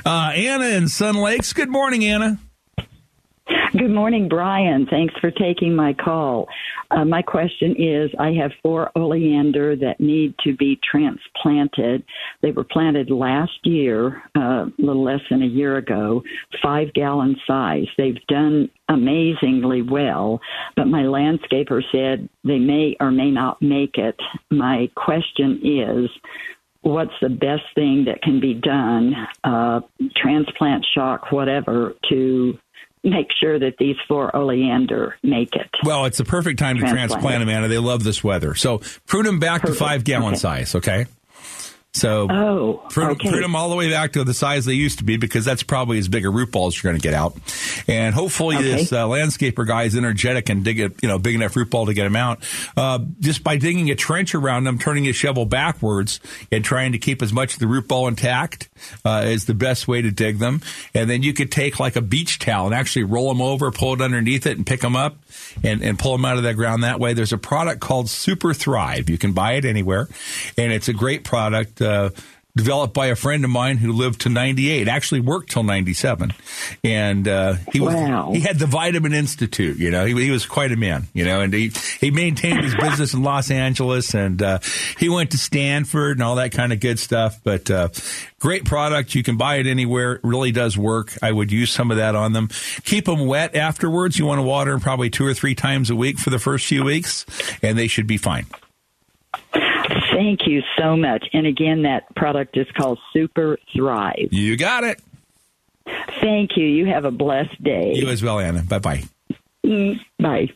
Uh, 0.06 0.32
Anna 0.34 0.66
in 0.66 0.88
Sun 0.88 1.16
Lakes. 1.16 1.54
Good 1.54 1.70
morning, 1.70 2.04
Anna. 2.06 2.40
Good 3.48 3.92
morning, 3.92 4.28
Brian. 4.28 4.88
Thanks 4.90 5.14
for 5.20 5.30
taking 5.30 5.76
my 5.76 5.94
call. 5.94 6.48
Uh, 6.92 7.06
my 7.06 7.22
question 7.22 7.76
is 7.78 8.10
I 8.18 8.32
have 8.32 8.52
four 8.64 8.90
oleander 8.96 9.76
that 9.76 10.00
need 10.00 10.34
to 10.46 10.56
be 10.56 10.80
transplanted. 10.90 12.04
They 12.42 12.52
were 12.52 12.64
planted 12.64 13.12
last 13.12 13.60
year, 13.64 14.24
uh, 14.36 14.66
a 14.66 14.72
little 14.80 15.04
less 15.04 15.20
than 15.30 15.44
a 15.44 15.48
year 15.48 15.78
ago, 15.78 16.24
five 16.64 16.94
gallon 16.94 17.36
size. 17.46 17.88
They've 17.98 18.26
done 18.28 18.70
amazingly 18.90 19.82
well, 19.82 20.40
but 20.76 20.88
my 20.88 21.04
landscaper 21.04 21.84
said 21.92 22.30
they 22.44 22.60
may 22.60 22.96
or 23.00 23.12
may 23.12 23.30
not 23.30 23.62
make 23.62 23.98
it. 23.98 24.16
My 24.50 24.90
question 24.96 25.60
is, 25.64 26.10
what's 26.82 27.14
the 27.22 27.30
best 27.30 27.64
thing 27.74 28.06
that 28.06 28.22
can 28.22 28.40
be 28.40 28.54
done, 28.54 29.16
uh, 29.44 29.82
transplant 30.16 30.86
shock, 30.94 31.32
whatever, 31.32 31.94
to 32.10 32.58
make 33.06 33.28
sure 33.40 33.58
that 33.60 33.76
these 33.78 33.96
four 34.08 34.36
oleander 34.36 35.16
make 35.24 35.56
it. 35.56 35.70
Well, 35.84 36.06
it's 36.06 36.18
the 36.18 36.26
perfect 36.26 36.60
time 36.60 36.76
to 36.78 36.82
Transplant. 36.82 37.12
transplant 37.12 37.40
them, 37.42 37.50
Anna. 37.50 37.68
They 37.68 37.78
love 37.78 38.04
this 38.04 38.24
weather. 38.24 38.56
So 38.56 38.82
prune 39.08 39.26
them 39.26 39.40
back 39.40 39.62
Perfect. 39.62 39.78
to 39.80 39.86
five 39.86 40.04
gallon 40.04 40.30
Okay. 40.34 40.36
size, 40.38 40.76
okay? 40.76 41.06
So 41.96 42.28
Oh, 42.30 42.84
prune, 42.90 43.12
okay. 43.12 43.30
prune 43.30 43.42
them 43.42 43.56
all 43.56 43.70
the 43.70 43.76
way 43.78 43.90
back 43.90 44.12
to 44.14 44.26
the 44.26 44.34
size 44.34 44.66
they 44.66 44.74
used 44.74 44.98
to 44.98 45.06
be 45.06 45.16
because 45.16 45.46
that's 45.46 45.64
probably 45.64 45.98
as 45.98 46.10
big 46.10 46.26
a 46.26 46.30
root 46.30 46.52
ball 46.52 46.68
as 46.68 46.76
you're 46.84 46.92
going 46.92 47.00
to 47.00 47.08
get 47.08 47.14
out. 47.14 47.38
And 47.88 48.14
hopefully 48.14 48.58
Okay. 48.58 48.70
this 48.72 48.92
uh, 48.92 49.06
landscaper 49.06 49.66
guy 49.66 49.84
is 49.84 49.96
energetic 49.96 50.50
and 50.50 50.62
dig 50.66 50.82
a 50.82 50.92
you 51.02 51.08
know 51.08 51.18
big 51.20 51.36
enough 51.36 51.56
root 51.56 51.70
ball 51.70 51.86
to 51.86 51.94
get 51.94 52.04
them 52.04 52.18
out. 52.18 52.44
Uh, 52.76 53.00
just 53.22 53.46
by 53.46 53.56
digging 53.56 53.90
a 53.92 53.96
trench 53.96 54.36
around 54.36 54.66
them, 54.66 54.78
turning 54.78 55.06
his 55.06 55.16
shovel 55.16 55.46
backwards, 55.46 56.20
and 56.52 56.66
trying 56.66 56.92
to 56.92 56.98
keep 56.98 57.22
as 57.22 57.32
much 57.32 57.54
of 57.54 57.60
the 57.60 57.68
root 57.68 57.88
ball 57.88 58.10
intact 58.10 58.68
uh, 59.06 59.24
is 59.26 59.46
the 59.46 59.54
best 59.54 59.88
way 59.88 60.02
to 60.02 60.12
dig 60.12 60.38
them. 60.38 60.62
And 60.94 61.10
then 61.10 61.24
you 61.24 61.32
could 61.34 61.50
take 61.50 61.80
like 61.80 61.96
a 61.96 62.02
beach 62.02 62.40
towel 62.40 62.66
and 62.66 62.76
actually 62.76 63.04
roll 63.06 63.30
them 63.30 63.42
over, 63.42 63.72
pull 63.72 63.94
it 63.94 64.02
underneath 64.02 64.46
it, 64.46 64.58
and 64.58 64.68
pick 64.68 64.82
them 64.82 64.98
up 64.98 65.16
and, 65.64 65.82
and 65.82 65.98
pull 65.98 66.12
them 66.12 66.26
out 66.26 66.36
of 66.36 66.44
the 66.44 66.54
ground 66.54 66.84
that 66.84 67.00
way. 67.00 67.14
There's 67.14 67.32
a 67.34 67.38
product 67.38 67.80
called 67.80 68.10
Super 68.10 68.54
Thrive. 68.54 69.10
You 69.10 69.18
can 69.18 69.32
buy 69.32 69.54
it 69.54 69.64
anywhere, 69.64 70.10
and 70.58 70.74
it's 70.74 70.90
a 70.90 70.94
great 70.94 71.24
product. 71.24 71.82
Uh, 71.86 72.10
Developed 72.58 72.94
by 72.94 73.08
a 73.08 73.18
friend 73.18 73.44
of 73.44 73.52
mine 73.52 73.76
who 73.76 73.92
lived 73.92 74.22
to 74.22 74.30
98, 74.30 74.88
actually 74.88 75.20
worked 75.20 75.52
till 75.52 75.64
97, 75.64 76.32
and 76.86 77.28
uh, 77.28 77.56
he 77.74 77.82
was 77.82 77.94
Wow. 77.94 78.32
he 78.32 78.40
had 78.40 78.58
the 78.60 78.66
Vitamin 78.66 79.12
Institute. 79.12 79.76
You 79.78 79.92
know, 79.92 80.06
he, 80.06 80.14
he 80.24 80.32
was 80.32 80.46
quite 80.46 80.72
a 80.72 80.78
man. 80.78 81.08
You 81.14 81.26
know, 81.26 81.42
and 81.42 81.54
he 81.54 81.74
he 82.00 82.12
maintained 82.12 82.62
his 82.64 82.74
business 82.74 83.14
in 83.14 83.24
Los 83.24 83.52
Angeles, 83.52 84.14
and 84.16 84.42
uh, 84.42 84.60
he 84.98 85.10
went 85.10 85.32
to 85.32 85.38
Stanford 85.38 86.16
and 86.16 86.24
all 86.24 86.36
that 86.36 86.54
kind 86.54 86.72
of 86.72 86.80
good 86.80 86.98
stuff. 86.98 87.42
But 87.44 87.70
uh, 87.70 87.90
great 88.40 88.64
product. 88.64 89.16
You 89.16 89.24
can 89.24 89.36
buy 89.36 89.58
it 89.58 89.68
anywhere. 89.68 90.14
It 90.14 90.22
really 90.24 90.54
does 90.54 90.78
work. 90.78 91.12
I 91.22 91.34
would 91.34 91.52
use 91.52 91.72
some 91.72 91.92
of 91.92 91.98
that 91.98 92.16
on 92.16 92.32
them. 92.32 92.48
Keep 92.86 93.04
them 93.08 93.26
wet 93.28 93.54
afterwards. 93.58 94.18
You 94.18 94.28
want 94.28 94.40
to 94.40 94.44
water 94.44 94.72
them 94.72 94.80
probably 94.80 95.10
two 95.10 95.26
or 95.26 95.34
three 95.34 95.56
times 95.56 95.90
a 95.90 95.96
week 95.98 96.20
for 96.20 96.30
the 96.30 96.40
first 96.40 96.68
few 96.68 96.86
weeks, 96.86 97.26
and 97.62 97.78
they 97.78 97.88
should 97.88 98.08
be 98.08 98.16
fine. 98.16 98.46
Thank 100.16 100.48
you 100.48 100.62
so 100.80 100.96
much. 100.96 101.26
And 101.34 101.46
again, 101.46 101.84
that 101.84 102.16
product 102.16 102.56
is 102.56 102.68
called 102.78 103.00
Super 103.12 103.58
Thrive. 103.76 104.30
You 104.32 104.56
got 104.56 104.86
it. 104.86 105.02
Thank 106.22 106.52
you. 106.56 106.66
You 106.66 106.86
have 106.86 107.04
a 107.04 107.12
blessed 107.12 107.62
day. 107.62 107.92
You 107.96 108.08
as 108.08 108.24
well, 108.24 108.40
Anna. 108.40 108.64
Bye 108.64 108.80
bye. 108.80 109.04
Mm, 109.66 110.00
Bye. 110.20 110.48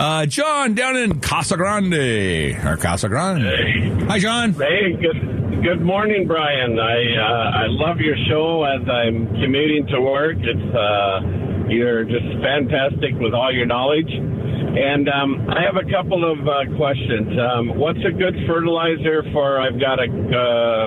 Uh, 0.00 0.26
John 0.26 0.74
down 0.74 0.96
in 0.96 1.20
Casa 1.20 1.56
Grande 1.56 2.56
or 2.64 2.76
Casa 2.76 3.08
Grande. 3.08 4.02
Hi, 4.10 4.18
John. 4.18 4.52
Hey, 4.54 4.92
good 5.00 5.62
good 5.62 5.80
morning, 5.80 6.26
Brian. 6.26 6.78
I 6.78 7.16
uh, 7.16 7.58
I 7.62 7.66
love 7.68 7.98
your 7.98 8.16
show 8.28 8.64
as 8.64 8.82
I'm 8.88 9.28
commuting 9.40 9.86
to 9.92 10.00
work. 10.00 10.36
It's 10.40 10.74
uh, 10.74 11.68
you're 11.68 12.04
just 12.04 12.26
fantastic 12.42 13.14
with 13.20 13.32
all 13.32 13.52
your 13.52 13.66
knowledge. 13.66 14.10
And 14.74 15.08
um, 15.08 15.46
I 15.50 15.62
have 15.62 15.76
a 15.76 15.86
couple 15.90 16.26
of 16.26 16.38
uh, 16.48 16.66
questions. 16.76 17.30
Um, 17.38 17.78
what's 17.78 18.02
a 18.02 18.10
good 18.10 18.34
fertilizer 18.46 19.22
for? 19.32 19.60
I've 19.60 19.78
got 19.78 20.02
a 20.02 20.10
uh, 20.10 20.86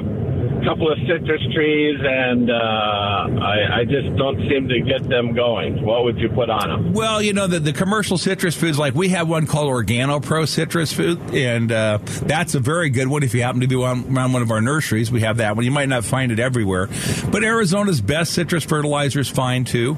couple 0.67 0.91
of 0.91 0.97
citrus 1.07 1.41
trees, 1.53 1.97
and 2.03 2.51
uh, 2.51 2.53
I, 2.53 3.79
I 3.79 3.85
just 3.85 4.13
don't 4.17 4.37
seem 4.49 4.67
to 4.67 4.81
get 4.81 5.07
them 5.07 5.33
going. 5.33 5.81
What 5.83 6.03
would 6.03 6.17
you 6.19 6.27
put 6.27 6.49
on 6.49 6.67
them? 6.69 6.93
Well, 6.93 7.21
you 7.21 7.31
know, 7.31 7.47
the, 7.47 7.59
the 7.59 7.71
commercial 7.71 8.17
citrus 8.17 8.53
foods, 8.55 8.77
like 8.77 8.93
we 8.93 9.09
have 9.09 9.29
one 9.29 9.47
called 9.47 9.69
Organo 9.71 10.21
Pro 10.21 10.43
Citrus 10.45 10.91
Food, 10.91 11.19
and 11.33 11.71
uh, 11.71 11.99
that's 12.23 12.53
a 12.55 12.59
very 12.59 12.89
good 12.89 13.07
one. 13.07 13.23
If 13.23 13.33
you 13.33 13.43
happen 13.43 13.61
to 13.61 13.67
be 13.67 13.75
on, 13.75 14.13
around 14.13 14.33
one 14.33 14.41
of 14.41 14.51
our 14.51 14.59
nurseries, 14.61 15.09
we 15.09 15.21
have 15.21 15.37
that 15.37 15.55
one. 15.55 15.63
You 15.63 15.71
might 15.71 15.87
not 15.89 16.03
find 16.03 16.31
it 16.33 16.39
everywhere, 16.39 16.87
but 17.31 17.43
Arizona's 17.43 18.01
best 18.01 18.33
citrus 18.33 18.65
fertilizer 18.65 19.21
is 19.21 19.29
fine 19.29 19.63
too. 19.63 19.95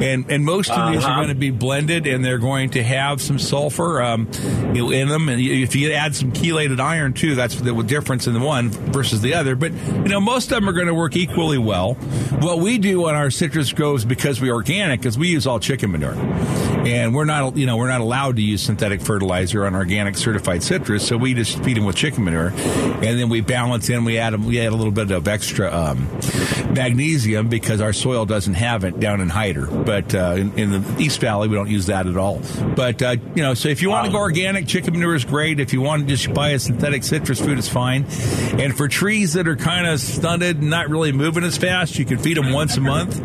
And 0.00 0.30
and 0.30 0.44
most 0.44 0.70
of 0.70 0.92
these 0.92 1.02
are 1.04 1.08
Uh-huh. 1.08 1.16
going 1.22 1.28
to 1.28 1.34
be 1.34 1.50
blended, 1.50 2.06
and 2.06 2.24
they're 2.24 2.38
going 2.38 2.70
to 2.70 2.82
have 2.82 3.20
some 3.20 3.38
sulfur 3.40 4.00
um, 4.02 4.28
in 4.74 5.08
them. 5.08 5.28
And 5.28 5.40
if 5.40 5.74
you 5.74 5.92
add 5.92 6.14
some 6.14 6.30
chelated 6.32 6.78
iron 6.80 7.12
too, 7.12 7.34
that's 7.34 7.56
the 7.56 7.72
difference 7.82 8.26
in 8.28 8.34
the 8.34 8.40
one 8.40 8.70
versus 8.70 9.20
the 9.20 9.34
other. 9.34 9.56
But 9.56 9.72
you 9.72 10.08
know, 10.08 10.11
most 10.20 10.50
of 10.52 10.56
them 10.56 10.68
are 10.68 10.72
going 10.72 10.86
to 10.86 10.94
work 10.94 11.16
equally 11.16 11.58
well. 11.58 11.94
What 11.94 12.58
we 12.58 12.78
do 12.78 13.08
on 13.08 13.14
our 13.14 13.30
citrus 13.30 13.72
groves 13.72 14.04
because 14.04 14.40
we're 14.40 14.52
organic 14.52 15.04
is 15.06 15.16
we 15.16 15.28
use 15.28 15.46
all 15.46 15.60
chicken 15.60 15.92
manure, 15.92 16.14
and 16.86 17.14
we're 17.14 17.24
not 17.24 17.56
you 17.56 17.66
know 17.66 17.76
we're 17.76 17.88
not 17.88 18.00
allowed 18.00 18.36
to 18.36 18.42
use 18.42 18.62
synthetic 18.62 19.00
fertilizer 19.00 19.64
on 19.64 19.74
organic 19.74 20.16
certified 20.16 20.62
citrus, 20.62 21.06
so 21.06 21.16
we 21.16 21.34
just 21.34 21.62
feed 21.62 21.76
them 21.76 21.84
with 21.84 21.96
chicken 21.96 22.24
manure, 22.24 22.48
and 22.48 23.18
then 23.18 23.28
we 23.28 23.40
balance 23.40 23.88
in. 23.88 24.04
We 24.04 24.18
add 24.18 24.42
we 24.44 24.60
add 24.60 24.72
a 24.72 24.76
little 24.76 24.92
bit 24.92 25.10
of 25.10 25.28
extra 25.28 25.72
um, 25.72 26.08
magnesium 26.74 27.48
because 27.48 27.80
our 27.80 27.92
soil 27.92 28.26
doesn't 28.26 28.54
have 28.54 28.84
it 28.84 28.98
down 28.98 29.20
in 29.20 29.28
Hyder, 29.28 29.66
but 29.66 30.14
uh, 30.14 30.34
in, 30.36 30.58
in 30.58 30.70
the 30.70 31.00
East 31.00 31.20
Valley 31.20 31.48
we 31.48 31.54
don't 31.54 31.70
use 31.70 31.86
that 31.86 32.06
at 32.06 32.16
all. 32.16 32.40
But 32.74 33.02
uh, 33.02 33.16
you 33.34 33.42
know, 33.42 33.54
so 33.54 33.68
if 33.68 33.82
you 33.82 33.90
want 33.90 34.06
to 34.06 34.12
go 34.12 34.18
organic, 34.18 34.66
chicken 34.66 34.94
manure 34.94 35.14
is 35.14 35.24
great. 35.24 35.60
If 35.60 35.72
you 35.72 35.80
want 35.80 36.08
to 36.08 36.16
just 36.16 36.34
buy 36.34 36.50
a 36.50 36.58
synthetic 36.58 37.04
citrus 37.04 37.40
food, 37.40 37.58
it's 37.58 37.68
fine. 37.68 38.04
And 38.58 38.76
for 38.76 38.88
trees 38.88 39.34
that 39.34 39.46
are 39.46 39.56
kind 39.56 39.86
of 39.86 40.00
stunted 40.02 40.62
not 40.62 40.88
really 40.88 41.12
moving 41.12 41.44
as 41.44 41.56
fast, 41.56 41.98
you 41.98 42.04
can 42.04 42.18
feed 42.18 42.36
them 42.36 42.52
once 42.52 42.76
a 42.76 42.80
month. 42.80 43.16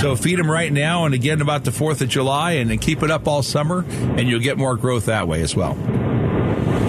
So 0.00 0.16
feed 0.16 0.38
them 0.38 0.50
right 0.50 0.72
now 0.72 1.04
and 1.04 1.14
again 1.14 1.40
about 1.40 1.64
the 1.64 1.72
Fourth 1.72 2.00
of 2.00 2.08
July, 2.08 2.52
and 2.52 2.70
then 2.70 2.78
keep 2.78 3.02
it 3.02 3.10
up 3.10 3.26
all 3.26 3.42
summer, 3.42 3.84
and 3.88 4.28
you'll 4.28 4.40
get 4.40 4.58
more 4.58 4.76
growth 4.76 5.06
that 5.06 5.28
way 5.28 5.42
as 5.42 5.56
well. 5.56 5.72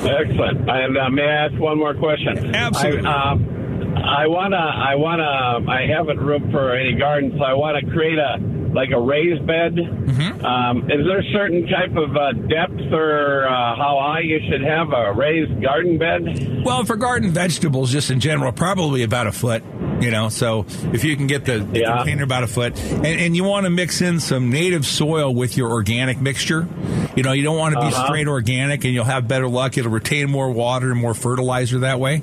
Excellent. 0.05 0.69
And 0.69 0.97
uh, 0.97 1.09
may 1.09 1.23
I 1.23 1.45
ask 1.47 1.59
one 1.59 1.77
more 1.77 1.93
question? 1.93 2.55
Absolutely. 2.55 3.05
I, 3.05 3.31
um, 3.31 3.53
I 3.97 4.27
wanna, 4.27 4.57
I 4.57 4.95
wanna, 4.95 5.69
I 5.69 5.87
haven't 5.87 6.19
room 6.19 6.51
for 6.51 6.75
any 6.75 6.93
garden, 6.93 7.33
so 7.37 7.43
I 7.43 7.53
want 7.53 7.83
to 7.83 7.91
create 7.91 8.17
a 8.17 8.37
like 8.77 8.91
a 8.91 9.01
raised 9.01 9.46
bed. 9.48 9.74
Mm-hmm. 9.74 10.46
Um, 10.46 10.84
is 10.84 11.03
there 11.07 11.19
a 11.19 11.31
certain 11.34 11.65
type 11.65 11.98
of 11.98 12.15
uh, 12.15 12.34
depth 12.46 12.93
or 12.93 13.48
uh, 13.48 13.75
how 13.75 13.98
high 14.00 14.22
you 14.22 14.39
should 14.48 14.62
have 14.62 14.93
a 14.93 15.13
raised 15.13 15.60
garden 15.63 15.98
bed? 15.98 16.63
Well, 16.63 16.86
for 16.86 16.96
garden 16.96 17.31
vegetables, 17.31 17.91
just 17.91 18.12
in 18.12 18.19
general, 18.19 18.51
probably 18.51 19.01
about 19.01 19.25
a 19.25 19.31
foot. 19.31 19.63
You 19.99 20.11
know, 20.11 20.29
so 20.29 20.65
if 20.93 21.03
you 21.03 21.15
can 21.17 21.25
get 21.27 21.45
the, 21.45 21.57
the 21.59 21.79
Yeah. 21.79 21.97
container 21.97 22.23
about 22.23 22.43
a 22.43 22.47
foot, 22.47 22.77
and, 22.79 23.05
and 23.05 23.35
you 23.35 23.43
want 23.43 23.65
to 23.65 23.69
mix 23.71 23.99
in 24.01 24.19
some 24.19 24.49
native 24.51 24.85
soil 24.85 25.33
with 25.33 25.57
your 25.57 25.71
organic 25.71 26.21
mixture. 26.21 26.67
You 27.15 27.23
know, 27.23 27.31
you 27.31 27.41
don't 27.43 27.57
want 27.57 27.73
to 27.73 27.81
be 27.81 27.87
Uh-huh. 27.87 28.05
straight 28.05 28.27
organic, 28.27 28.83
and 28.85 28.93
you'll 28.93 29.05
have 29.05 29.27
better 29.27 29.47
luck. 29.47 29.75
It'll 29.77 29.89
retain 29.91 30.29
more 30.29 30.51
water 30.51 30.91
and 30.91 30.99
more 31.01 31.15
fertilizer 31.15 31.79
that 31.79 31.99
way. 31.99 32.21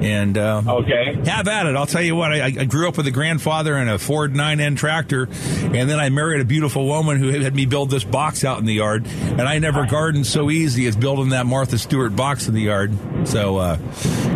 And 0.00 0.38
uh, 0.38 0.62
Okay. 0.64 1.16
have 1.26 1.48
at 1.48 1.66
it. 1.66 1.74
I'll 1.74 1.86
tell 1.86 2.02
you 2.02 2.14
what. 2.14 2.30
I, 2.32 2.44
I 2.44 2.64
grew 2.66 2.86
up 2.86 2.96
with 2.96 3.06
a 3.08 3.10
grandfather 3.10 3.74
and 3.74 3.90
a 3.90 3.98
Ford 3.98 4.34
9N 4.34 4.76
tractor, 4.76 5.28
and 5.62 5.90
then 5.90 5.98
I 5.98 6.10
married 6.10 6.40
a 6.40 6.44
beautiful 6.44 6.86
woman 6.86 7.18
who 7.18 7.30
had 7.40 7.52
me 7.54 7.66
build 7.66 7.90
this 7.90 8.04
box 8.04 8.44
out 8.44 8.60
in 8.60 8.64
the 8.64 8.74
yard. 8.74 9.06
And 9.06 9.42
I 9.42 9.58
never 9.58 9.86
gardened 9.86 10.26
so 10.28 10.50
easy 10.50 10.86
as 10.86 10.94
building 10.94 11.30
that 11.30 11.46
Martha 11.46 11.78
Stewart 11.78 12.14
box 12.14 12.46
in 12.46 12.54
the 12.54 12.62
yard. 12.62 12.92
So, 13.24 13.56
uh, 13.56 13.78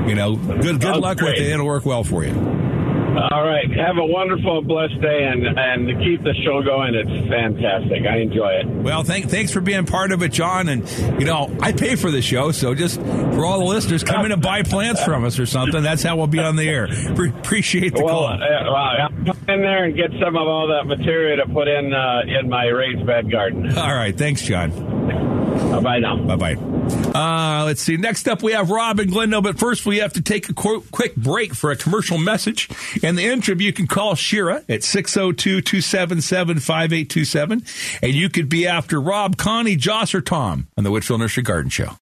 you 0.09 0.17
know, 0.17 0.35
good 0.35 0.63
good 0.63 0.83
Sounds 0.83 0.99
luck 1.01 1.21
with 1.21 1.35
it. 1.37 1.43
It'll 1.47 1.65
work 1.67 1.87
well 1.87 2.03
for 2.03 2.25
you. 2.25 2.33
All 3.17 3.47
right. 3.47 3.71
Have 3.77 3.99
a 3.99 4.05
wonderful, 4.05 4.63
blessed 4.63 5.01
day, 5.01 5.25
and 5.25 5.47
and 5.59 5.87
keep 6.03 6.23
the 6.23 6.35
show 6.45 6.63
going. 6.63 6.95
It's 6.95 7.29
fantastic. 7.29 8.07
I 8.07 8.19
enjoy 8.19 8.49
it. 8.53 8.67
Well, 8.67 9.03
thank, 9.03 9.29
thanks 9.29 9.53
for 9.53 9.61
being 9.61 9.85
part 9.87 10.13
of 10.13 10.23
it, 10.23 10.33
John. 10.33 10.69
And 10.69 10.89
you 11.21 11.27
know, 11.27 11.55
I 11.61 11.73
pay 11.73 11.97
for 11.97 12.11
the 12.11 12.23
show, 12.23 12.53
so 12.53 12.75
just 12.75 13.01
for 13.01 13.45
all 13.45 13.59
the 13.59 13.65
listeners, 13.67 14.03
come 14.03 14.25
in 14.25 14.33
and 14.33 14.41
buy 14.43 14.63
plants 14.63 15.03
from 15.05 15.25
us 15.25 15.39
or 15.39 15.47
something. 15.47 15.83
That's 15.83 16.03
how 16.03 16.17
we'll 16.17 16.27
be 16.27 16.39
on 16.41 16.57
the 16.57 16.69
air. 16.69 16.89
Pre- 17.15 17.31
appreciate 17.31 17.95
the 17.95 18.03
Well, 18.03 18.15
call. 18.27 18.27
uh, 18.27 18.39
well, 18.39 19.09
come 19.35 19.49
in 19.55 19.61
there 19.61 19.85
and 19.85 19.95
get 19.97 20.11
some 20.23 20.37
of 20.37 20.49
all 20.49 20.69
that 20.69 20.87
material 20.87 21.45
to 21.47 21.53
put 21.53 21.69
in 21.69 21.93
uh, 21.93 22.23
in 22.41 22.49
my 22.49 22.65
raised 22.67 23.07
bed 23.07 23.31
garden. 23.31 23.77
All 23.77 23.95
right, 23.95 24.17
thanks, 24.17 24.43
John. 24.43 24.71
Bye 25.83 25.99
now. 25.99 26.17
Bye 26.17 26.37
bye. 26.37 26.55
Uh, 27.15 27.65
let's 27.65 27.83
see. 27.83 27.97
Next 27.97 28.29
up, 28.29 28.43
we 28.43 28.53
have 28.53 28.71
Rob 28.71 29.01
and 29.01 29.11
Glendale, 29.11 29.43
but 29.43 29.59
first 29.59 29.85
we 29.85 29.99
have 29.99 30.13
to 30.15 30.23
take 30.23 30.49
a 30.49 30.55
qu- 30.55 30.85
quick 30.91 31.15
break 31.17 31.55
for 31.55 31.71
a 31.71 31.77
commercial 31.77 32.19
message. 32.19 32.69
And 33.03 33.19
the 33.19 33.25
interim, 33.25 33.61
you 33.61 33.73
can 33.73 33.87
call 33.87 34.15
Shira 34.15 34.63
at 34.69 34.83
602 34.85 35.61
277 35.61 36.61
5827. 36.61 37.65
And 38.03 38.15
you 38.15 38.29
could 38.29 38.49
be 38.49 38.67
after 38.67 39.01
Rob, 39.01 39.37
Connie, 39.37 39.77
Joss, 39.77 40.15
or 40.15 40.21
Tom 40.21 40.69
on 40.77 40.85
the 40.85 40.91
Whitfill 40.91 41.19
Nursery 41.19 41.43
Garden 41.43 41.71
Show. 41.71 41.97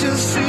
Can't 0.00 0.16
see? 0.16 0.47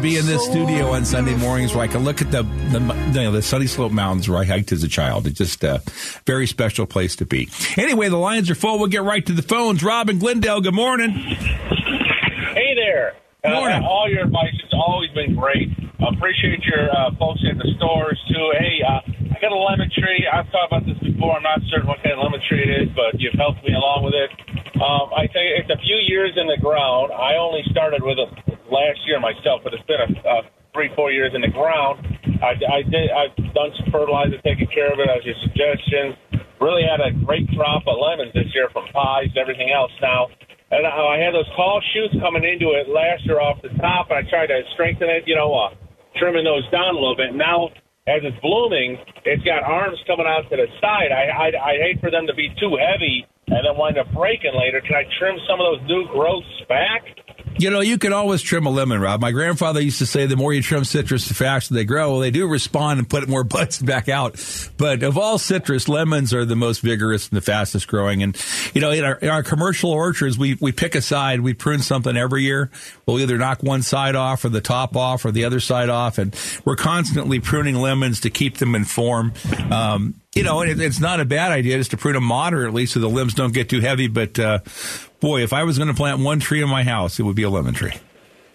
Be 0.00 0.16
in 0.16 0.26
this 0.26 0.44
so 0.46 0.52
studio 0.52 0.92
on 0.92 1.04
Sunday 1.04 1.36
mornings 1.36 1.74
where 1.74 1.84
I 1.84 1.88
can 1.88 2.04
look 2.04 2.22
at 2.22 2.30
the 2.30 2.42
the, 2.42 2.80
you 3.08 3.24
know, 3.24 3.32
the 3.32 3.42
Sunny 3.42 3.66
Slope 3.66 3.92
Mountains 3.92 4.28
where 4.28 4.38
I 4.38 4.44
hiked 4.44 4.72
as 4.72 4.82
a 4.82 4.88
child. 4.88 5.26
It's 5.26 5.38
just 5.38 5.62
a 5.64 5.82
very 6.26 6.46
special 6.46 6.86
place 6.86 7.16
to 7.16 7.26
be. 7.26 7.48
Anyway, 7.76 8.08
the 8.08 8.16
lines 8.16 8.50
are 8.50 8.54
full. 8.54 8.78
We'll 8.78 8.88
get 8.88 9.02
right 9.02 9.24
to 9.26 9.32
the 9.32 9.42
phones. 9.42 9.82
Rob 9.82 10.08
and 10.08 10.20
Glendale, 10.20 10.60
good 10.60 10.74
morning. 10.74 11.10
Hey 11.10 12.74
there. 12.74 13.14
Uh, 13.44 13.56
Morning. 13.56 13.82
all 13.84 14.04
your 14.10 14.24
advice 14.24 14.52
has 14.60 14.72
always 14.76 15.08
been 15.16 15.34
great. 15.34 15.72
Appreciate 15.96 16.60
your 16.64 16.92
uh, 16.92 17.08
folks 17.16 17.40
in 17.40 17.56
the 17.56 17.72
stores 17.76 18.20
too. 18.28 18.52
Hey, 18.60 18.84
uh, 18.84 19.00
I 19.32 19.40
got 19.40 19.52
a 19.52 19.56
lemon 19.56 19.88
tree. 19.96 20.28
I've 20.28 20.44
talked 20.52 20.72
about 20.72 20.84
this 20.84 20.98
before. 21.00 21.36
I'm 21.36 21.42
not 21.42 21.60
certain 21.72 21.88
what 21.88 22.02
kind 22.04 22.16
of 22.16 22.24
lemon 22.24 22.40
tree 22.48 22.60
it 22.60 22.72
is, 22.84 22.88
but 22.92 23.16
you've 23.20 23.36
helped 23.40 23.64
me 23.64 23.72
along 23.72 24.04
with 24.04 24.12
it. 24.12 24.28
Um, 24.76 25.12
I 25.16 25.24
tell 25.32 25.40
you, 25.44 25.56
it's 25.56 25.72
a 25.72 25.80
few 25.80 25.96
years 26.04 26.36
in 26.36 26.48
the 26.48 26.56
ground. 26.60 27.12
I 27.12 27.36
only 27.40 27.64
started 27.72 28.04
with 28.04 28.20
it 28.20 28.28
last 28.68 29.00
year 29.08 29.20
myself, 29.20 29.60
but 29.64 29.74
it's 29.74 29.84
been 29.84 30.00
a, 30.00 30.08
uh, 30.28 30.42
three, 30.72 30.88
four 30.94 31.10
years 31.10 31.32
in 31.34 31.40
the 31.40 31.52
ground. 31.52 32.00
I, 32.44 32.56
I 32.60 32.80
did. 32.84 33.08
I've 33.10 33.36
done 33.52 33.72
some 33.80 33.88
fertilizer, 33.92 34.36
taking 34.44 34.68
care 34.68 34.92
of 34.92 35.00
it 35.00 35.08
as 35.08 35.24
your 35.24 35.36
suggestions. 35.44 36.16
Really 36.60 36.84
had 36.84 37.00
a 37.00 37.12
great 37.24 37.48
crop 37.56 37.88
of 37.88 37.96
lemons 37.96 38.32
this 38.32 38.52
year 38.54 38.68
from 38.72 38.84
pies 38.92 39.10
and 39.34 39.40
everything 39.40 39.70
else. 39.70 39.92
Now, 40.02 40.28
and 40.70 40.86
I 40.86 41.18
had 41.18 41.34
those 41.34 41.48
tall 41.58 41.82
shoots 41.94 42.14
coming 42.22 42.46
into 42.46 42.78
it 42.78 42.86
last 42.86 43.26
year 43.26 43.42
off 43.42 43.58
the 43.62 43.74
top, 43.82 44.10
and 44.10 44.22
I 44.22 44.24
tried 44.30 44.54
to 44.54 44.62
strengthen 44.74 45.10
it, 45.10 45.26
you 45.26 45.34
know, 45.34 45.50
uh, 45.50 45.74
trimming 46.18 46.46
those 46.46 46.62
down 46.70 46.94
a 46.94 47.00
little 47.00 47.18
bit. 47.18 47.34
Now, 47.34 47.74
as 48.06 48.22
it's 48.22 48.38
blooming, 48.38 48.98
it's 49.26 49.42
got 49.42 49.62
arms 49.62 49.98
coming 50.06 50.26
out 50.26 50.46
to 50.50 50.56
the 50.56 50.66
side. 50.80 51.10
I 51.10 51.30
I, 51.30 51.46
I 51.58 51.72
hate 51.78 51.98
for 52.00 52.10
them 52.10 52.26
to 52.26 52.34
be 52.34 52.48
too 52.58 52.78
heavy 52.78 53.26
and 53.50 53.66
then 53.66 53.74
wind 53.74 53.98
up 53.98 54.06
breaking 54.14 54.54
later. 54.54 54.80
Can 54.80 54.94
I 54.94 55.04
trim 55.18 55.36
some 55.50 55.58
of 55.58 55.66
those 55.66 55.82
new 55.90 56.06
growths 56.14 56.46
back? 56.70 57.02
You 57.60 57.68
know, 57.68 57.80
you 57.80 57.98
can 57.98 58.14
always 58.14 58.40
trim 58.40 58.64
a 58.64 58.70
lemon, 58.70 59.02
Rob. 59.02 59.20
My 59.20 59.32
grandfather 59.32 59.82
used 59.82 59.98
to 59.98 60.06
say 60.06 60.24
the 60.24 60.34
more 60.34 60.54
you 60.54 60.62
trim 60.62 60.84
citrus, 60.84 61.28
the 61.28 61.34
faster 61.34 61.74
they 61.74 61.84
grow. 61.84 62.12
Well, 62.12 62.20
they 62.20 62.30
do 62.30 62.48
respond 62.48 62.98
and 62.98 63.08
put 63.08 63.28
more 63.28 63.44
buds 63.50 63.78
back 63.78 64.08
out. 64.08 64.42
But 64.78 65.02
of 65.02 65.18
all 65.18 65.36
citrus, 65.36 65.86
lemons 65.86 66.32
are 66.32 66.46
the 66.46 66.56
most 66.56 66.80
vigorous 66.80 67.28
and 67.28 67.36
the 67.36 67.42
fastest 67.42 67.86
growing. 67.86 68.22
And, 68.22 68.34
you 68.72 68.80
know, 68.80 68.90
in 68.90 69.04
our, 69.04 69.16
in 69.16 69.28
our 69.28 69.42
commercial 69.42 69.90
orchards, 69.90 70.38
we, 70.38 70.56
we 70.58 70.72
pick 70.72 70.94
a 70.94 71.02
side, 71.02 71.40
we 71.40 71.52
prune 71.52 71.80
something 71.80 72.16
every 72.16 72.44
year. 72.44 72.70
We'll 73.04 73.20
either 73.20 73.36
knock 73.36 73.62
one 73.62 73.82
side 73.82 74.16
off 74.16 74.42
or 74.46 74.48
the 74.48 74.62
top 74.62 74.96
off 74.96 75.26
or 75.26 75.30
the 75.30 75.44
other 75.44 75.60
side 75.60 75.90
off. 75.90 76.16
And 76.16 76.34
we're 76.64 76.76
constantly 76.76 77.40
pruning 77.40 77.74
lemons 77.74 78.20
to 78.20 78.30
keep 78.30 78.56
them 78.56 78.74
in 78.74 78.84
form. 78.84 79.34
Um, 79.70 80.14
you 80.34 80.42
know, 80.42 80.60
and 80.60 80.70
it, 80.70 80.80
it's 80.80 81.00
not 81.00 81.20
a 81.20 81.24
bad 81.24 81.52
idea 81.52 81.76
just 81.78 81.90
to 81.90 81.96
prune 81.96 82.14
them 82.14 82.24
moderately 82.24 82.86
so 82.86 83.00
the 83.00 83.08
limbs 83.08 83.34
don't 83.34 83.52
get 83.52 83.68
too 83.68 83.80
heavy. 83.80 84.08
But, 84.08 84.38
uh, 84.38 84.60
boy, 85.20 85.42
if 85.42 85.52
I 85.52 85.64
was 85.64 85.78
going 85.78 85.88
to 85.88 85.94
plant 85.94 86.20
one 86.20 86.40
tree 86.40 86.62
in 86.62 86.68
my 86.68 86.84
house, 86.84 87.18
it 87.18 87.24
would 87.24 87.36
be 87.36 87.42
a 87.42 87.50
lemon 87.50 87.74
tree. 87.74 87.92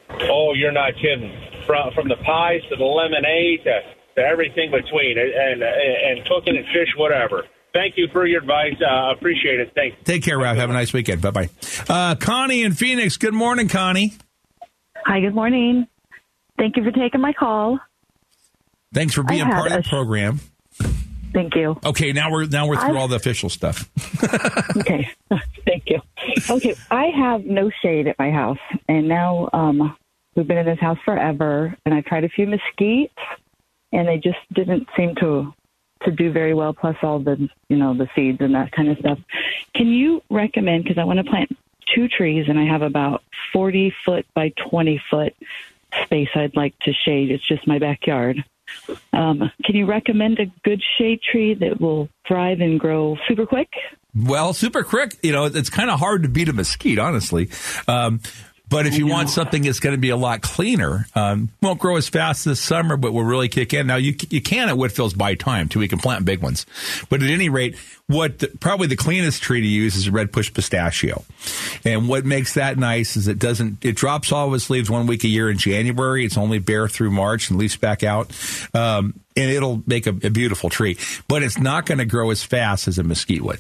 Oh, 0.10 0.54
you're 0.54 0.72
not 0.72 0.94
kidding. 0.96 1.32
From 1.66 1.92
from 1.94 2.08
the 2.08 2.16
pies 2.18 2.62
to 2.70 2.76
the 2.76 2.84
lemonade 2.84 3.64
to, 3.64 3.80
to 4.16 4.22
everything 4.22 4.70
between, 4.70 5.18
and 5.18 5.34
and, 5.34 5.64
and 5.64 6.28
cooking 6.28 6.56
and 6.56 6.66
fish, 6.68 6.90
whatever. 6.96 7.46
Thank 7.74 7.98
you 7.98 8.08
for 8.12 8.26
your 8.26 8.42
advice. 8.42 8.76
Uh, 8.80 9.12
appreciate 9.12 9.60
it. 9.60 9.74
Thanks. 9.74 9.98
Take 10.04 10.24
care, 10.24 10.38
Rob. 10.38 10.56
Have 10.58 10.70
a 10.70 10.74
nice 10.74 10.94
weekend. 10.94 11.22
Bye 11.22 11.32
bye. 11.32 11.50
Uh, 11.90 12.16
Connie 12.16 12.62
in 12.62 12.74
Phoenix. 12.74 13.18
Good 13.18 13.34
morning, 13.34 13.68
Connie. 13.68 14.14
Hi, 15.06 15.20
good 15.20 15.34
morning. 15.36 15.88
Thank 16.58 16.78
you 16.78 16.84
for 16.84 16.92
taking 16.92 17.20
my 17.20 17.34
call. 17.34 17.80
Thanks 18.94 19.14
for 19.14 19.24
being 19.24 19.46
part 19.46 19.72
of 19.72 19.80
a 19.80 19.82
the 19.82 19.90
program. 19.90 20.40
Thank 21.36 21.54
you. 21.56 21.78
Okay, 21.86 22.14
now 22.14 22.32
we're 22.32 22.46
now 22.46 22.66
we're 22.66 22.78
through 22.78 22.96
I- 22.96 23.00
all 23.00 23.10
the 23.10 23.18
official 23.18 23.50
stuff. 23.50 23.90
Okay. 24.78 25.10
Thank 25.66 25.90
you. 25.90 26.02
Okay, 26.50 26.76
I 26.92 27.06
have 27.06 27.46
no 27.46 27.70
shade 27.82 28.08
at 28.08 28.18
my 28.20 28.30
house, 28.32 28.60
and 28.88 29.08
now 29.08 29.50
um, 29.54 29.96
we've 30.36 30.48
been 30.48 30.58
in 30.58 30.66
this 30.66 30.80
house 30.80 30.98
forever, 31.06 31.76
and 31.86 31.94
I 31.94 32.02
tried 32.02 32.24
a 32.24 32.30
few 32.30 32.46
mesquites, 32.46 33.10
and 33.92 34.08
they 34.08 34.18
just 34.18 34.38
didn't 34.54 34.88
seem 34.96 35.16
to 35.16 35.54
to 36.04 36.12
do 36.12 36.32
very 36.32 36.54
well. 36.54 36.74
Plus 36.74 36.96
all 37.04 37.20
the 37.20 37.50
you 37.70 37.78
know 37.78 37.94
the 37.94 38.08
seeds 38.16 38.40
and 38.42 38.56
that 38.56 38.72
kind 38.72 38.90
of 38.90 38.98
stuff. 39.00 39.20
Can 39.74 39.88
you 39.88 40.22
recommend? 40.30 40.84
Because 40.84 40.98
I 40.98 41.04
want 41.04 41.18
to 41.18 41.30
plant 41.30 41.56
two 41.94 42.08
trees, 42.08 42.46
and 42.48 42.60
I 42.60 42.66
have 42.66 42.82
about 42.82 43.24
forty 43.52 43.94
foot 44.06 44.26
by 44.34 44.54
twenty 44.70 45.02
foot 45.10 45.36
space 46.04 46.30
I'd 46.36 46.56
like 46.56 46.78
to 46.80 46.94
shade. 46.94 47.32
It's 47.32 47.48
just 47.48 47.68
my 47.68 47.80
backyard. 47.80 48.44
Um, 49.14 49.52
can 49.64 49.76
you 49.76 49.86
recommend 49.86 50.40
a 50.40 50.46
good 50.64 50.82
shade 50.98 51.20
tree 51.22 51.54
that 51.56 51.80
will 51.80 52.10
thrive 52.28 52.60
and 52.60 52.80
grow 52.80 53.18
super 53.28 53.46
quick? 53.46 53.70
Well, 54.16 54.54
super 54.54 54.84
quick. 54.84 55.18
You 55.22 55.34
know, 55.34 55.46
it's 55.46 55.70
kind 55.70 55.90
of 55.90 56.00
hard 56.00 56.24
to 56.24 56.30
beat 56.30 56.50
a 56.50 56.54
mesquite, 56.54 57.00
honestly. 57.00 57.50
Um, 57.88 58.22
But 58.70 58.88
if 58.88 58.98
you 58.98 59.08
want 59.08 59.30
something 59.30 59.62
that's 59.62 59.80
going 59.80 59.96
to 59.96 60.00
be 60.00 60.10
a 60.10 60.18
lot 60.18 60.42
cleaner, 60.42 61.06
um, 61.16 61.50
won't 61.62 61.80
grow 61.80 61.98
as 61.98 62.10
fast 62.10 62.46
this 62.46 62.60
summer, 62.60 62.98
but 62.98 63.14
will 63.14 63.24
really 63.24 63.48
kick 63.48 63.74
in. 63.74 63.88
Now 63.88 63.98
you 63.98 64.16
you 64.30 64.42
can 64.42 64.70
at 64.70 64.76
Whitfill's 64.76 65.14
buy 65.14 65.36
time 65.36 65.70
too. 65.70 65.80
We 65.80 65.88
can 65.88 66.00
plant 66.00 66.26
big 66.26 66.42
ones, 66.42 66.66
but 67.10 67.22
at 67.22 67.30
any 67.30 67.50
rate, 67.50 67.76
what 68.08 68.40
the, 68.40 68.48
probably 68.60 68.88
the 68.88 68.96
cleanest 68.96 69.44
tree 69.44 69.62
to 69.62 69.68
use 69.68 69.96
is 69.96 70.08
a 70.08 70.12
red 70.12 70.32
push 70.32 70.52
pistachio, 70.54 71.24
and 71.84 72.10
what 72.10 72.26
makes 72.26 72.56
that 72.56 72.78
nice 72.78 73.16
is 73.16 73.28
it 73.28 73.40
doesn't 73.40 73.86
it 73.86 73.96
drops 73.96 74.32
all 74.32 74.48
of 74.48 74.54
its 74.54 74.70
leaves 74.70 74.90
one 74.90 75.08
week 75.08 75.24
a 75.24 75.28
year 75.28 75.50
in 75.50 75.58
January. 75.58 76.26
It's 76.26 76.38
only 76.38 76.60
bare 76.60 76.88
through 76.88 77.12
March 77.12 77.50
and 77.50 77.60
leaves 77.60 77.78
back 77.78 78.04
out. 78.04 78.32
Um, 78.74 79.20
and 79.38 79.52
it'll 79.52 79.84
make 79.86 80.08
a, 80.08 80.12
a 80.12 80.30
beautiful 80.30 80.70
tree, 80.70 80.98
but 81.28 81.44
it's 81.44 81.60
not 81.60 81.86
going 81.86 81.98
to 81.98 82.06
grow 82.06 82.32
as 82.32 82.42
fast 82.44 82.88
as 82.88 82.98
a 82.98 83.04
mesquite 83.04 83.42
would. 83.42 83.60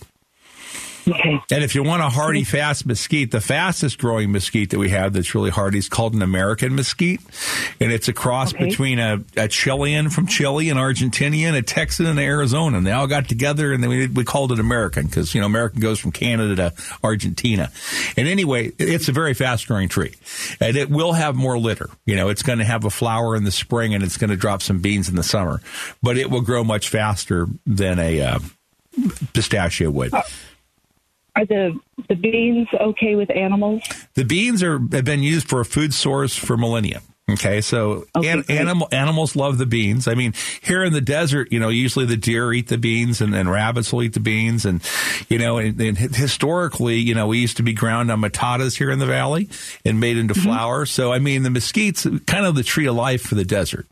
Okay. 1.07 1.39
And 1.51 1.63
if 1.63 1.75
you 1.75 1.83
want 1.83 2.01
a 2.01 2.09
hardy, 2.09 2.43
fast 2.43 2.85
mesquite, 2.85 3.31
the 3.31 3.41
fastest 3.41 3.99
growing 3.99 4.31
mesquite 4.31 4.71
that 4.71 4.79
we 4.79 4.89
have 4.89 5.13
that's 5.13 5.35
really 5.35 5.51
hardy 5.51 5.77
is 5.77 5.87
called 5.87 6.13
an 6.15 6.21
American 6.21 6.75
mesquite. 6.75 7.21
And 7.79 7.91
it's 7.91 8.07
a 8.07 8.13
cross 8.13 8.53
Okay. 8.53 8.65
between 8.65 8.99
a, 8.99 9.23
a 9.37 9.47
Chilean 9.47 10.09
from 10.09 10.27
Chile, 10.27 10.69
an 10.69 10.77
Argentinian, 10.77 11.55
a 11.57 11.61
Texan, 11.61 12.05
and 12.07 12.17
an 12.17 12.25
Arizona. 12.25 12.77
And 12.77 12.87
they 12.87 12.91
all 12.91 13.07
got 13.07 13.27
together 13.29 13.71
and 13.71 13.83
then 13.83 13.89
we, 13.89 14.07
we 14.07 14.23
called 14.23 14.51
it 14.51 14.59
American 14.59 15.05
because, 15.05 15.35
you 15.35 15.41
know, 15.41 15.47
American 15.47 15.79
goes 15.79 15.99
from 15.99 16.11
Canada 16.11 16.55
to 16.55 16.73
Argentina. 17.03 17.71
And 18.17 18.27
anyway, 18.27 18.71
it's 18.79 19.07
a 19.07 19.11
very 19.11 19.33
fast 19.33 19.67
growing 19.67 19.89
tree. 19.89 20.15
And 20.59 20.75
it 20.75 20.89
will 20.89 21.13
have 21.13 21.35
more 21.35 21.57
litter. 21.59 21.89
You 22.05 22.15
know, 22.15 22.29
it's 22.29 22.43
going 22.43 22.59
to 22.59 22.65
have 22.65 22.83
a 22.85 22.89
flower 22.89 23.35
in 23.35 23.43
the 23.43 23.51
spring 23.51 23.93
and 23.93 24.03
it's 24.03 24.17
going 24.17 24.31
to 24.31 24.35
drop 24.37 24.61
some 24.61 24.79
beans 24.79 25.09
in 25.09 25.15
the 25.15 25.23
summer. 25.23 25.61
But 26.01 26.17
it 26.17 26.29
will 26.31 26.41
grow 26.41 26.63
much 26.63 26.89
faster 26.89 27.47
than 27.65 27.99
a 27.99 28.21
uh, 28.21 28.39
pistachio 29.33 29.89
would. 29.91 30.13
Are 31.35 31.45
the 31.45 31.79
the 32.07 32.15
beans 32.15 32.67
okay 32.79 33.15
with 33.15 33.29
animals? 33.29 33.81
The 34.13 34.23
beans 34.23 34.63
are 34.63 34.79
have 34.79 35.05
been 35.05 35.23
used 35.23 35.49
for 35.49 35.59
a 35.59 35.65
food 35.65 35.93
source 35.93 36.35
for 36.35 36.57
millennia. 36.57 37.01
Okay, 37.27 37.61
so 37.61 38.05
Okay, 38.15 38.29
an, 38.29 38.43
animal 38.49 38.87
animals 38.91 39.35
love 39.35 39.57
the 39.57 39.65
beans. 39.65 40.07
I 40.07 40.13
mean, 40.13 40.33
here 40.61 40.83
in 40.83 40.93
the 40.93 41.01
desert, 41.01 41.51
you 41.51 41.59
know, 41.59 41.69
usually 41.69 42.05
the 42.05 42.17
deer 42.17 42.53
eat 42.53 42.67
the 42.67 42.77
beans, 42.77 43.19
and, 43.19 43.33
and 43.33 43.49
rabbits 43.49 43.91
will 43.91 44.03
eat 44.03 44.13
the 44.13 44.19
beans, 44.19 44.63
and 44.63 44.79
you 45.27 45.39
know, 45.39 45.57
and, 45.57 45.81
and 45.81 45.97
historically, 45.97 46.97
you 46.97 47.15
know, 47.15 47.25
we 47.25 47.39
used 47.39 47.57
to 47.57 47.63
be 47.63 47.73
ground 47.73 48.11
on 48.11 48.21
metates 48.21 48.77
here 48.77 48.91
in 48.91 48.99
the 48.99 49.07
valley 49.07 49.49
and 49.83 49.99
made 49.99 50.17
into 50.17 50.35
mm-hmm. 50.35 50.43
flour. 50.43 50.85
So, 50.85 51.11
I 51.11 51.17
mean, 51.17 51.41
the 51.41 51.49
mesquite's 51.49 52.03
kind 52.27 52.45
of 52.45 52.53
the 52.53 52.63
tree 52.63 52.85
of 52.85 52.93
life 52.93 53.23
for 53.23 53.33
the 53.33 53.45
desert, 53.45 53.87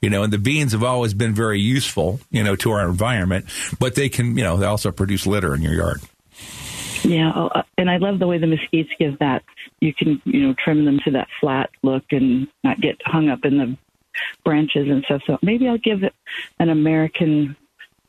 you 0.00 0.08
know, 0.08 0.22
and 0.22 0.32
the 0.32 0.38
beans 0.38 0.72
have 0.72 0.82
always 0.82 1.12
been 1.12 1.34
very 1.34 1.60
useful, 1.60 2.20
you 2.30 2.42
know, 2.42 2.56
to 2.56 2.70
our 2.70 2.88
environment, 2.88 3.44
but 3.78 3.96
they 3.96 4.08
can, 4.08 4.38
you 4.38 4.44
know, 4.44 4.56
they 4.56 4.66
also 4.66 4.90
produce 4.90 5.26
litter 5.26 5.54
in 5.54 5.60
your 5.60 5.74
yard. 5.74 6.00
Yeah, 7.08 7.32
oh, 7.34 7.46
uh, 7.48 7.62
and 7.78 7.90
I 7.90 7.96
love 7.96 8.18
the 8.18 8.26
way 8.26 8.38
the 8.38 8.46
mesquites 8.46 8.90
give 8.98 9.18
that. 9.20 9.42
You 9.80 9.94
can, 9.94 10.20
you 10.24 10.46
know, 10.46 10.54
trim 10.62 10.84
them 10.84 11.00
to 11.04 11.10
that 11.12 11.28
flat 11.40 11.70
look 11.82 12.04
and 12.10 12.48
not 12.62 12.80
get 12.80 13.00
hung 13.04 13.28
up 13.28 13.44
in 13.44 13.56
the 13.56 13.76
branches 14.44 14.88
and 14.88 15.02
stuff. 15.04 15.22
So 15.26 15.38
maybe 15.42 15.66
I'll 15.68 15.78
give 15.78 16.02
it 16.02 16.14
an 16.58 16.68
American 16.68 17.56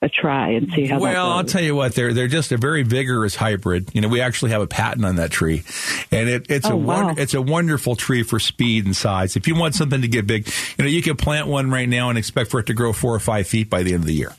a 0.02 0.08
try 0.08 0.52
and 0.52 0.72
see 0.72 0.86
how 0.86 0.96
that 0.96 1.02
Well, 1.02 1.30
I'll 1.32 1.44
tell 1.44 1.62
you 1.62 1.76
what, 1.76 1.94
they're 1.94 2.14
they're 2.14 2.28
just 2.30 2.54
a 2.54 2.58
very 2.58 2.84
vigorous 2.84 3.36
hybrid. 3.36 3.90
You 3.94 4.00
know, 4.02 4.08
we 4.08 4.22
actually 4.22 4.52
have 4.52 4.62
a 4.62 4.68
patent 4.68 5.06
on 5.06 5.18
that 5.18 5.30
tree, 5.30 5.64
and 6.10 6.30
it, 6.30 6.46
it's 6.50 6.68
Oh, 6.68 6.74
a 6.74 6.78
wow. 6.78 7.06
won- 7.08 7.20
it's 7.20 7.34
a 7.34 7.42
wonderful 7.42 7.96
tree 7.98 8.24
for 8.24 8.40
speed 8.40 8.86
and 8.86 8.96
size. 8.96 9.36
If 9.36 9.46
you 9.48 9.56
want 9.56 9.76
something 9.76 10.02
to 10.02 10.08
get 10.08 10.26
big, 10.26 10.48
you 10.78 10.86
know, 10.86 10.90
you 10.90 11.02
can 11.02 11.18
plant 11.18 11.48
one 11.48 11.70
right 11.70 11.88
now 11.88 12.10
and 12.10 12.18
expect 12.18 12.50
for 12.50 12.62
it 12.62 12.68
to 12.68 12.74
grow 12.74 12.94
four 12.94 13.14
or 13.14 13.20
five 13.20 13.48
feet 13.48 13.70
by 13.70 13.84
the 13.84 13.94
end 13.94 14.04
of 14.04 14.08
the 14.08 14.14
year. 14.14 14.34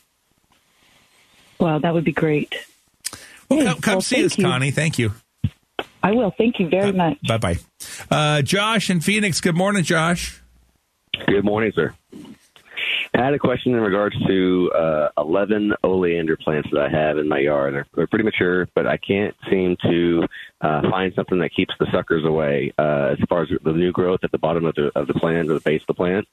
Wow, 1.59 1.77
that 1.77 1.93
would 1.93 2.05
be 2.05 2.11
great. 2.11 2.55
Well, 3.57 3.73
come, 3.73 3.81
come 3.81 3.93
well, 3.95 4.01
see 4.01 4.25
us, 4.25 4.37
you. 4.37 4.45
Connie. 4.45 4.71
Thank 4.71 4.97
you. 4.97 5.13
I 6.03 6.11
will. 6.11 6.33
Thank 6.37 6.59
you 6.59 6.69
very 6.69 6.91
much. 6.91 7.17
Bye 7.27 7.37
bye. 7.37 7.57
Uh, 8.09 8.41
Josh 8.41 8.89
in 8.89 9.01
Phoenix. 9.01 9.39
Good 9.41 9.55
morning, 9.55 9.83
Josh. 9.83 10.41
Good 11.27 11.45
morning, 11.45 11.71
sir. 11.75 11.93
I 13.13 13.25
had 13.25 13.33
a 13.33 13.39
question 13.39 13.73
in 13.73 13.81
regards 13.81 14.15
to 14.25 14.71
uh, 14.73 15.09
11 15.17 15.73
oleander 15.83 16.37
plants 16.37 16.69
that 16.71 16.81
I 16.81 16.89
have 16.89 17.17
in 17.17 17.27
my 17.27 17.39
yard. 17.39 17.73
They're, 17.73 17.85
they're 17.93 18.07
pretty 18.07 18.23
mature, 18.23 18.69
but 18.73 18.87
I 18.87 18.95
can't 18.97 19.35
seem 19.49 19.75
to 19.83 20.23
uh, 20.61 20.89
find 20.89 21.13
something 21.13 21.39
that 21.39 21.53
keeps 21.53 21.73
the 21.77 21.87
suckers 21.91 22.23
away 22.23 22.71
uh, 22.79 23.09
as 23.11 23.19
far 23.27 23.43
as 23.43 23.49
the 23.63 23.73
new 23.73 23.91
growth 23.91 24.21
at 24.23 24.31
the 24.31 24.37
bottom 24.37 24.65
of 24.65 24.75
the 24.75 24.91
of 24.95 25.07
the 25.07 25.13
plant 25.13 25.49
or 25.49 25.55
the 25.55 25.59
base 25.59 25.81
of 25.81 25.87
the 25.87 25.93
plant. 25.93 26.25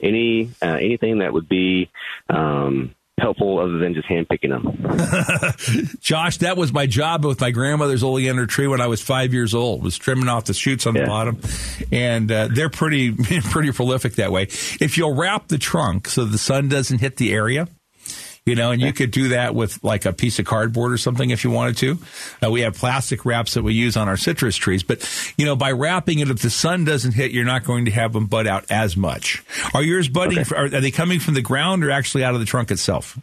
Any 0.00 0.50
uh, 0.62 0.78
anything 0.80 1.18
that 1.18 1.32
would 1.32 1.48
be 1.48 1.90
um, 2.28 2.94
helpful 3.20 3.58
other 3.58 3.78
than 3.78 3.94
just 3.94 4.08
hand 4.08 4.28
picking 4.28 4.50
them. 4.50 4.64
Josh, 6.00 6.38
that 6.38 6.56
was 6.56 6.72
my 6.72 6.86
job 6.86 7.24
with 7.24 7.40
my 7.40 7.50
grandmother's 7.50 8.02
oleander 8.02 8.46
tree 8.46 8.66
when 8.66 8.80
I 8.80 8.86
was 8.86 9.00
five 9.00 9.32
years 9.32 9.54
old. 9.54 9.82
Was 9.82 9.98
trimming 9.98 10.28
off 10.28 10.44
the 10.46 10.54
shoots 10.54 10.86
on 10.86 10.94
the 10.94 11.06
bottom, 11.06 11.40
and 11.92 12.30
uh, 12.30 12.48
they're 12.50 12.70
pretty 12.70 13.12
pretty 13.50 13.72
prolific 13.72 14.14
that 14.14 14.32
way. 14.32 14.44
If 14.44 14.98
you'll 14.98 15.14
wrap 15.14 15.48
the 15.48 15.58
trunk 15.58 16.08
so 16.08 16.24
the 16.24 16.38
sun 16.38 16.68
doesn't 16.68 16.98
hit 16.98 17.16
the 17.16 17.32
area. 17.32 17.68
You 18.50 18.56
know, 18.56 18.72
and 18.72 18.82
you 18.82 18.92
could 18.92 19.12
do 19.12 19.28
that 19.28 19.54
with 19.54 19.84
like 19.84 20.06
a 20.06 20.12
piece 20.12 20.40
of 20.40 20.44
cardboard 20.44 20.90
or 20.90 20.98
something 20.98 21.30
if 21.30 21.44
you 21.44 21.52
wanted 21.52 21.76
to. 21.76 21.98
Uh, 22.44 22.50
we 22.50 22.62
have 22.62 22.74
plastic 22.74 23.24
wraps 23.24 23.54
that 23.54 23.62
we 23.62 23.74
use 23.74 23.96
on 23.96 24.08
our 24.08 24.16
citrus 24.16 24.56
trees, 24.56 24.82
but 24.82 25.08
you 25.36 25.46
know, 25.46 25.54
by 25.54 25.70
wrapping 25.70 26.18
it, 26.18 26.28
if 26.28 26.40
the 26.40 26.50
sun 26.50 26.84
doesn't 26.84 27.12
hit, 27.12 27.30
you're 27.30 27.44
not 27.44 27.62
going 27.62 27.84
to 27.84 27.92
have 27.92 28.12
them 28.12 28.26
bud 28.26 28.48
out 28.48 28.68
as 28.68 28.96
much. 28.96 29.44
Are 29.72 29.84
yours 29.84 30.08
budding? 30.08 30.44
Are, 30.52 30.64
are 30.64 30.68
they 30.68 30.90
coming 30.90 31.20
from 31.20 31.34
the 31.34 31.42
ground 31.42 31.84
or 31.84 31.92
actually 31.92 32.24
out 32.24 32.34
of 32.34 32.40
the 32.40 32.46
trunk 32.46 32.72
itself? 32.72 33.16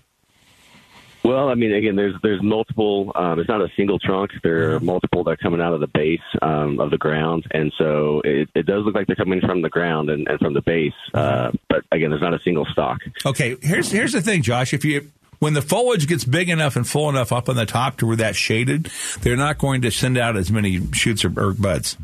Well, 1.27 1.49
I 1.49 1.55
mean, 1.55 1.73
again, 1.73 1.97
there's 1.97 2.15
there's 2.23 2.41
multiple. 2.41 3.11
Um, 3.13 3.37
it's 3.37 3.49
not 3.49 3.59
a 3.59 3.67
single 3.75 3.99
trunk. 3.99 4.31
There 4.43 4.75
are 4.75 4.79
multiple 4.79 5.25
that 5.25 5.31
are 5.31 5.37
coming 5.37 5.59
out 5.59 5.73
of 5.73 5.81
the 5.81 5.87
base 5.87 6.21
um, 6.41 6.79
of 6.79 6.89
the 6.89 6.97
ground, 6.97 7.45
and 7.51 7.73
so 7.77 8.21
it, 8.23 8.47
it 8.55 8.65
does 8.65 8.85
look 8.85 8.95
like 8.95 9.07
they're 9.07 9.15
coming 9.17 9.41
from 9.41 9.61
the 9.61 9.69
ground 9.69 10.09
and, 10.09 10.25
and 10.29 10.39
from 10.39 10.53
the 10.53 10.61
base. 10.61 10.93
Uh, 11.13 11.51
but 11.67 11.83
again, 11.91 12.11
there's 12.11 12.21
not 12.21 12.33
a 12.33 12.39
single 12.45 12.65
stock. 12.71 12.99
Okay, 13.25 13.57
here's 13.61 13.91
here's 13.91 14.13
the 14.13 14.21
thing, 14.21 14.41
Josh. 14.41 14.73
If 14.73 14.85
you 14.85 15.11
when 15.39 15.53
the 15.53 15.61
foliage 15.61 16.07
gets 16.07 16.25
big 16.25 16.49
enough 16.49 16.75
and 16.75 16.87
full 16.87 17.09
enough 17.09 17.31
up 17.31 17.49
on 17.49 17.55
the 17.55 17.65
top 17.65 17.97
to 17.97 18.07
where 18.07 18.15
that's 18.15 18.37
shaded, 18.37 18.89
they're 19.21 19.37
not 19.37 19.57
going 19.57 19.81
to 19.81 19.91
send 19.91 20.17
out 20.17 20.35
as 20.37 20.51
many 20.51 20.81
shoots 20.93 21.23
or, 21.23 21.33
or 21.39 21.53
buds. 21.53 21.97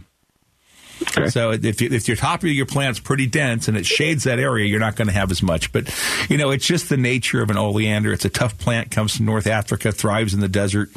So 1.30 1.52
if 1.52 1.82
you, 1.82 1.90
if 1.92 2.08
your 2.08 2.16
top 2.16 2.44
of 2.44 2.50
your 2.50 2.66
plant's 2.66 3.00
pretty 3.00 3.28
dense 3.28 3.68
and 3.68 3.76
it 3.76 3.86
shades 3.86 4.24
that 4.24 4.40
area, 4.40 4.66
you're 4.66 4.80
not 4.80 4.96
going 4.96 5.08
to 5.08 5.14
have 5.14 5.32
as 5.32 5.44
much. 5.44 5.72
But 5.72 5.94
you 6.30 6.38
know, 6.38 6.52
it's 6.52 6.66
just 6.66 6.90
the 6.90 6.98
nature 6.98 7.42
of 7.42 7.50
an 7.50 7.58
oleander. 7.58 8.14
It's 8.14 8.26
a 8.26 8.30
tough 8.30 8.58
plant, 8.58 8.92
comes 8.92 9.18
from 9.18 9.26
North 9.26 9.48
Africa, 9.48 9.92
thrives 9.92 10.34
in 10.34 10.40
the 10.40 10.48
desert, 10.48 10.92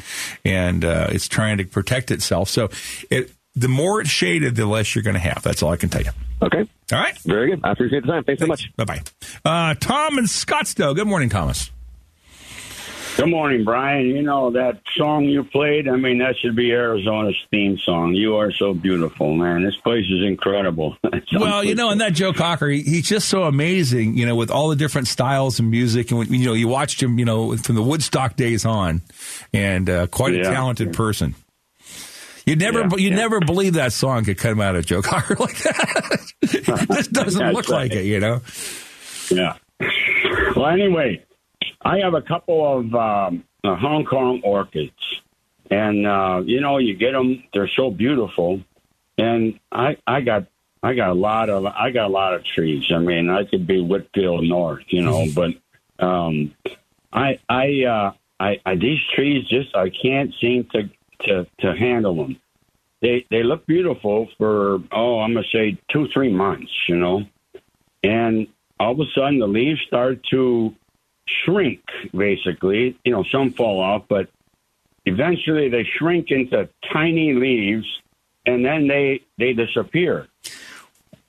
and 0.45 0.85
uh, 0.85 1.07
it's 1.11 1.27
trying 1.27 1.57
to 1.57 1.65
protect 1.65 2.11
itself. 2.11 2.49
So 2.49 2.69
it 3.09 3.31
the 3.55 3.67
more 3.67 4.01
it's 4.01 4.09
shaded, 4.09 4.55
the 4.55 4.67
less 4.67 4.93
you're 4.95 5.03
going 5.03 5.15
to 5.15 5.19
have. 5.19 5.41
That's 5.41 5.63
all 5.63 5.71
I 5.71 5.77
can 5.77 5.89
tell 5.89 6.03
you. 6.03 6.11
Okay. 6.41 6.59
All 6.91 6.99
right. 6.99 7.17
Very 7.19 7.49
good. 7.49 7.61
I 7.63 7.71
appreciate 7.71 8.03
the 8.03 8.07
time. 8.11 8.23
Thanks, 8.23 8.41
so 8.41 8.47
much. 8.47 8.71
Bye 8.75 8.85
bye. 8.85 9.01
Uh, 9.43 9.73
Tom 9.73 10.19
in 10.19 10.25
Scottsdale. 10.25 10.95
Good 10.95 11.07
morning, 11.07 11.29
Thomas. 11.29 11.71
Good 13.17 13.29
morning, 13.31 13.63
Brian. 13.63 14.05
You 14.05 14.21
know 14.21 14.51
that 14.51 14.79
song 14.95 15.23
you 15.25 15.43
played? 15.43 15.87
I 15.87 15.95
mean, 15.95 16.19
that 16.19 16.35
should 16.37 16.55
be 16.55 16.71
Arizona's 16.71 17.35
theme 17.49 17.79
song. 17.79 18.13
You 18.13 18.35
are 18.35 18.51
so 18.51 18.75
beautiful, 18.75 19.33
man. 19.35 19.63
This 19.63 19.75
place 19.75 20.05
is 20.09 20.23
incredible. 20.23 20.95
Well, 21.33 21.63
you 21.63 21.75
know, 21.75 21.89
and 21.89 21.99
that 21.99 22.13
Joe 22.13 22.31
Cocker, 22.31 22.67
he, 22.69 22.81
he's 22.83 23.07
just 23.07 23.27
so 23.27 23.43
amazing, 23.43 24.17
you 24.17 24.25
know, 24.25 24.35
with 24.35 24.49
all 24.49 24.69
the 24.69 24.75
different 24.75 25.07
styles 25.07 25.59
and 25.59 25.69
music. 25.69 26.09
And, 26.11 26.27
you 26.29 26.45
know, 26.45 26.53
you 26.53 26.67
watched 26.67 27.01
him, 27.03 27.19
you 27.19 27.25
know, 27.25 27.57
from 27.57 27.75
the 27.75 27.81
Woodstock 27.83 28.35
days 28.37 28.65
on, 28.65 29.01
and 29.53 29.89
uh, 29.89 30.07
quite 30.07 30.33
a 30.33 30.37
Yeah. 30.37 30.43
talented 30.51 30.93
person. 30.93 31.35
You'd 32.45 32.59
never, 32.59 32.81
Yeah, 32.81 32.87
you'd 32.97 33.01
yeah. 33.11 33.15
never 33.15 33.39
believe 33.41 33.73
that 33.73 33.91
song 33.93 34.23
could 34.25 34.37
come 34.37 34.61
out 34.61 34.75
of 34.75 34.85
Joe 34.85 35.01
Cocker 35.01 35.35
like 35.39 35.57
that. 35.63 36.21
it 36.43 36.63
just 36.63 37.11
doesn't 37.11 37.53
look 37.53 37.67
like 37.69 37.91
it, 37.91 38.05
you 38.05 38.19
know? 38.19 38.41
Yeah. 39.29 39.55
Well, 40.55 40.67
anyway, 40.67 41.23
I 41.81 41.99
have 41.99 42.13
a 42.13 42.21
couple 42.21 42.79
of 42.79 42.95
um, 42.95 43.43
uh, 43.63 43.75
Hong 43.75 44.05
Kong 44.05 44.41
orchids, 44.43 45.21
and 45.69 46.05
uh, 46.05 46.41
you 46.45 46.61
know, 46.61 46.77
you 46.77 46.95
get 46.95 47.13
them; 47.13 47.43
they're 47.53 47.67
so 47.67 47.91
beautiful. 47.91 48.61
And 49.17 49.59
I, 49.71 49.97
I 50.05 50.21
got, 50.21 50.45
I 50.83 50.93
got 50.93 51.09
a 51.09 51.13
lot 51.13 51.49
of, 51.49 51.65
I 51.65 51.89
got 51.91 52.05
a 52.05 52.13
lot 52.13 52.33
of 52.33 52.43
trees. 52.43 52.85
I 52.91 52.99
mean, 52.99 53.29
I 53.29 53.45
could 53.45 53.65
be 53.65 53.81
Whitfill 53.81 54.47
North, 54.47 54.85
you 54.87 55.01
know, 55.01 55.25
but 55.35 55.51
um, 56.03 56.53
I, 57.11 57.39
I, 57.49 57.83
uh, 57.83 58.11
I, 58.39 58.61
I, 58.65 58.75
these 58.75 58.99
trees 59.15 59.47
just, 59.47 59.75
I 59.75 59.89
can't 59.89 60.33
seem 60.39 60.65
to, 60.73 60.89
to, 61.21 61.47
to 61.61 61.75
handle 61.75 62.15
them. 62.15 62.39
They, 63.01 63.25
they 63.29 63.43
look 63.43 63.65
beautiful 63.65 64.27
for, 64.37 64.79
oh, 64.91 65.19
I'm 65.19 65.33
gonna 65.33 65.45
say 65.51 65.79
two, 65.91 66.07
three 66.13 66.31
months, 66.31 66.71
you 66.87 66.97
know, 66.97 67.23
and 68.03 68.47
all 68.79 68.93
of 68.93 68.99
a 68.99 69.05
sudden 69.15 69.39
the 69.39 69.47
leaves 69.47 69.81
start 69.87 70.23
to 70.31 70.75
shrink 71.45 71.81
basically 72.15 72.97
you 73.03 73.11
know 73.11 73.23
some 73.31 73.51
fall 73.53 73.79
off 73.79 74.03
but 74.07 74.29
eventually 75.05 75.69
they 75.69 75.85
shrink 75.97 76.27
into 76.31 76.69
tiny 76.91 77.33
leaves 77.33 77.85
and 78.45 78.63
then 78.65 78.87
they 78.87 79.21
they 79.37 79.53
disappear 79.53 80.27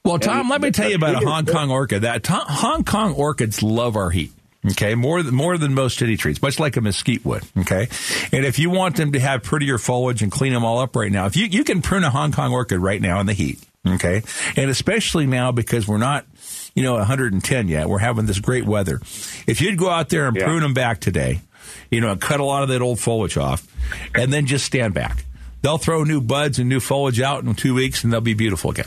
Well, 0.04 0.18
Tom, 0.18 0.40
And 0.40 0.48
let 0.50 0.60
me 0.60 0.70
tell 0.70 0.88
you 0.88 0.96
about 0.96 1.22
a 1.22 1.26
Hong. 1.26 1.44
Kong 1.44 1.70
orchid. 1.70 2.02
That 2.02 2.26
Hong 2.26 2.84
Kong 2.84 3.12
orchids 3.14 3.62
love 3.62 3.96
our 3.96 4.10
heat. 4.10 4.32
Okay, 4.72 4.94
more 4.94 5.22
than 5.22 5.34
more 5.34 5.56
than 5.56 5.72
most 5.74 5.98
city 5.98 6.16
trees, 6.16 6.42
much 6.42 6.58
like 6.58 6.76
a 6.76 6.80
mesquite 6.80 7.24
would. 7.24 7.44
Okay, 7.58 7.88
and 8.32 8.44
if 8.44 8.58
you 8.58 8.70
want 8.70 8.96
them 8.96 9.12
to 9.12 9.20
have 9.20 9.42
prettier 9.42 9.78
foliage 9.78 10.22
and 10.22 10.32
clean 10.32 10.52
them 10.52 10.64
all 10.64 10.78
up 10.80 10.96
right 10.96 11.12
now, 11.12 11.26
if 11.26 11.36
you 11.36 11.46
you 11.46 11.62
can 11.62 11.80
prune 11.82 12.04
a 12.04 12.10
Hong 12.10 12.32
Kong 12.32 12.52
orchid 12.52 12.80
right 12.80 13.00
now 13.00 13.20
in 13.20 13.26
the 13.26 13.34
heat, 13.34 13.58
Okay. 13.86 14.22
And 14.56 14.70
especially 14.70 15.26
now 15.26 15.52
because 15.52 15.86
we're 15.86 15.98
not, 15.98 16.26
you 16.74 16.82
know, 16.82 16.94
110 16.94 17.68
yet. 17.68 17.88
We're 17.88 17.98
having 17.98 18.26
this 18.26 18.38
great 18.40 18.64
weather. 18.64 19.00
If 19.46 19.60
you'd 19.60 19.78
go 19.78 19.90
out 19.90 20.08
there 20.08 20.26
and 20.28 20.36
Yeah. 20.36 20.44
prune 20.44 20.60
them 20.62 20.74
back 20.74 21.00
today, 21.00 21.40
you 21.90 22.00
know, 22.00 22.12
and 22.12 22.20
cut 22.20 22.40
a 22.40 22.44
lot 22.44 22.62
of 22.62 22.68
that 22.70 22.82
old 22.82 23.00
foliage 23.00 23.36
off 23.36 23.66
and 24.14 24.32
then 24.32 24.46
just 24.46 24.64
stand 24.64 24.94
back. 24.94 25.24
They'll 25.62 25.78
throw 25.78 26.04
new 26.04 26.20
buds 26.20 26.58
and 26.58 26.68
new 26.68 26.80
foliage 26.80 27.20
out 27.20 27.42
in 27.44 27.54
two 27.54 27.74
weeks 27.74 28.04
and 28.04 28.12
they'll 28.12 28.20
be 28.20 28.34
beautiful 28.34 28.70
again. 28.70 28.86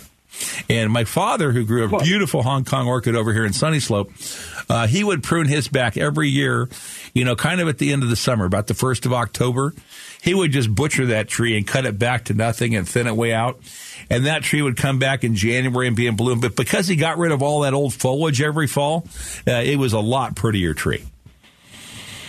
And 0.70 0.92
my 0.92 1.04
father, 1.04 1.52
who 1.52 1.66
grew 1.66 1.84
a 1.94 2.00
beautiful 2.02 2.42
Hong 2.42 2.64
Kong 2.64 2.88
orchid 2.88 3.16
over 3.16 3.34
here 3.34 3.46
in 3.46 3.54
Sunny 3.54 3.80
Slope, 3.80 4.12
uh, 4.70 4.88
he 4.88 5.04
would 5.04 5.22
prune 5.22 5.48
his 5.48 5.68
back 5.68 5.98
every 5.98 6.30
year, 6.30 6.70
you 7.14 7.26
know, 7.26 7.36
kind 7.36 7.60
of 7.62 7.68
at 7.68 7.78
the 7.78 7.92
end 7.92 8.02
of 8.02 8.10
the 8.10 8.16
summer, 8.16 8.46
about 8.46 8.68
the 8.68 8.74
1st 8.74 9.06
of 9.06 9.14
October. 9.14 9.74
He 10.22 10.34
would 10.34 10.52
just 10.52 10.74
butcher 10.74 11.08
that 11.08 11.28
tree 11.28 11.58
and 11.58 11.68
cut 11.68 11.86
it 11.86 12.00
back 12.00 12.26
to 12.26 12.34
nothing 12.34 12.76
and 12.76 12.88
thin 12.88 13.06
it 13.08 13.16
way 13.16 13.34
out. 13.34 13.60
And 14.12 14.26
that 14.26 14.44
tree 14.44 14.62
would 14.62 14.76
come 14.76 15.00
back 15.00 15.24
in 15.24 15.36
January 15.36 15.88
and 15.88 15.96
be 15.96 16.06
in 16.06 16.18
bloom. 16.18 16.42
But 16.42 16.56
because 16.56 16.88
he 16.88 16.98
got 16.98 17.18
rid 17.18 17.32
of 17.32 17.42
all 17.42 17.62
that 17.62 17.74
old 17.74 17.94
foliage 17.94 18.42
every 18.42 18.68
fall, 18.68 19.08
uh, 19.48 19.52
it 19.52 19.78
was 19.78 19.94
a 19.94 20.00
lot 20.00 20.36
prettier 20.36 20.74
tree. 20.74 21.04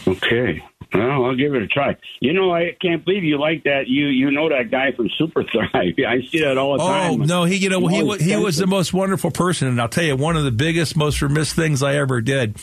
Okay. 0.07 0.65
Well, 0.95 1.25
I'll 1.27 1.35
give 1.35 1.55
it 1.55 1.63
a 1.63 1.67
try. 1.67 1.97
You 2.21 2.33
know, 2.33 2.53
I 2.53 2.77
can't 2.81 3.05
believe 3.05 3.25
you 3.25 3.39
like 3.39 3.65
that. 3.65 3.89
You 3.89 4.07
you 4.09 4.31
know 4.31 4.49
that 4.49 4.71
guy 4.71 4.93
from 4.93 5.09
Super 5.17 5.43
Thrive. 5.45 5.73
I 5.75 6.21
see 6.31 6.41
that 6.41 6.59
all 6.59 6.77
the 6.77 6.83
Oh 6.85 6.87
time. 6.89 7.11
Oh 7.23 7.25
no, 7.25 7.45
he 7.45 7.57
you 7.57 7.69
know 7.71 7.87
he 7.89 7.99
I'm 7.99 8.07
wa- 8.07 8.13
always 8.15 8.23
he 8.23 8.37
was 8.37 8.57
the 8.59 8.67
most 8.67 8.93
wonderful 8.93 9.31
person, 9.31 9.69
and 9.69 9.81
I'll 9.81 9.89
tell 9.89 10.05
you 10.05 10.17
one 10.17 10.37
of 10.37 10.45
the 10.45 10.51
biggest, 10.51 10.97
most 10.97 11.23
remiss 11.23 11.53
things 11.53 11.83
I 11.83 11.97
ever 11.97 12.21
did 12.21 12.57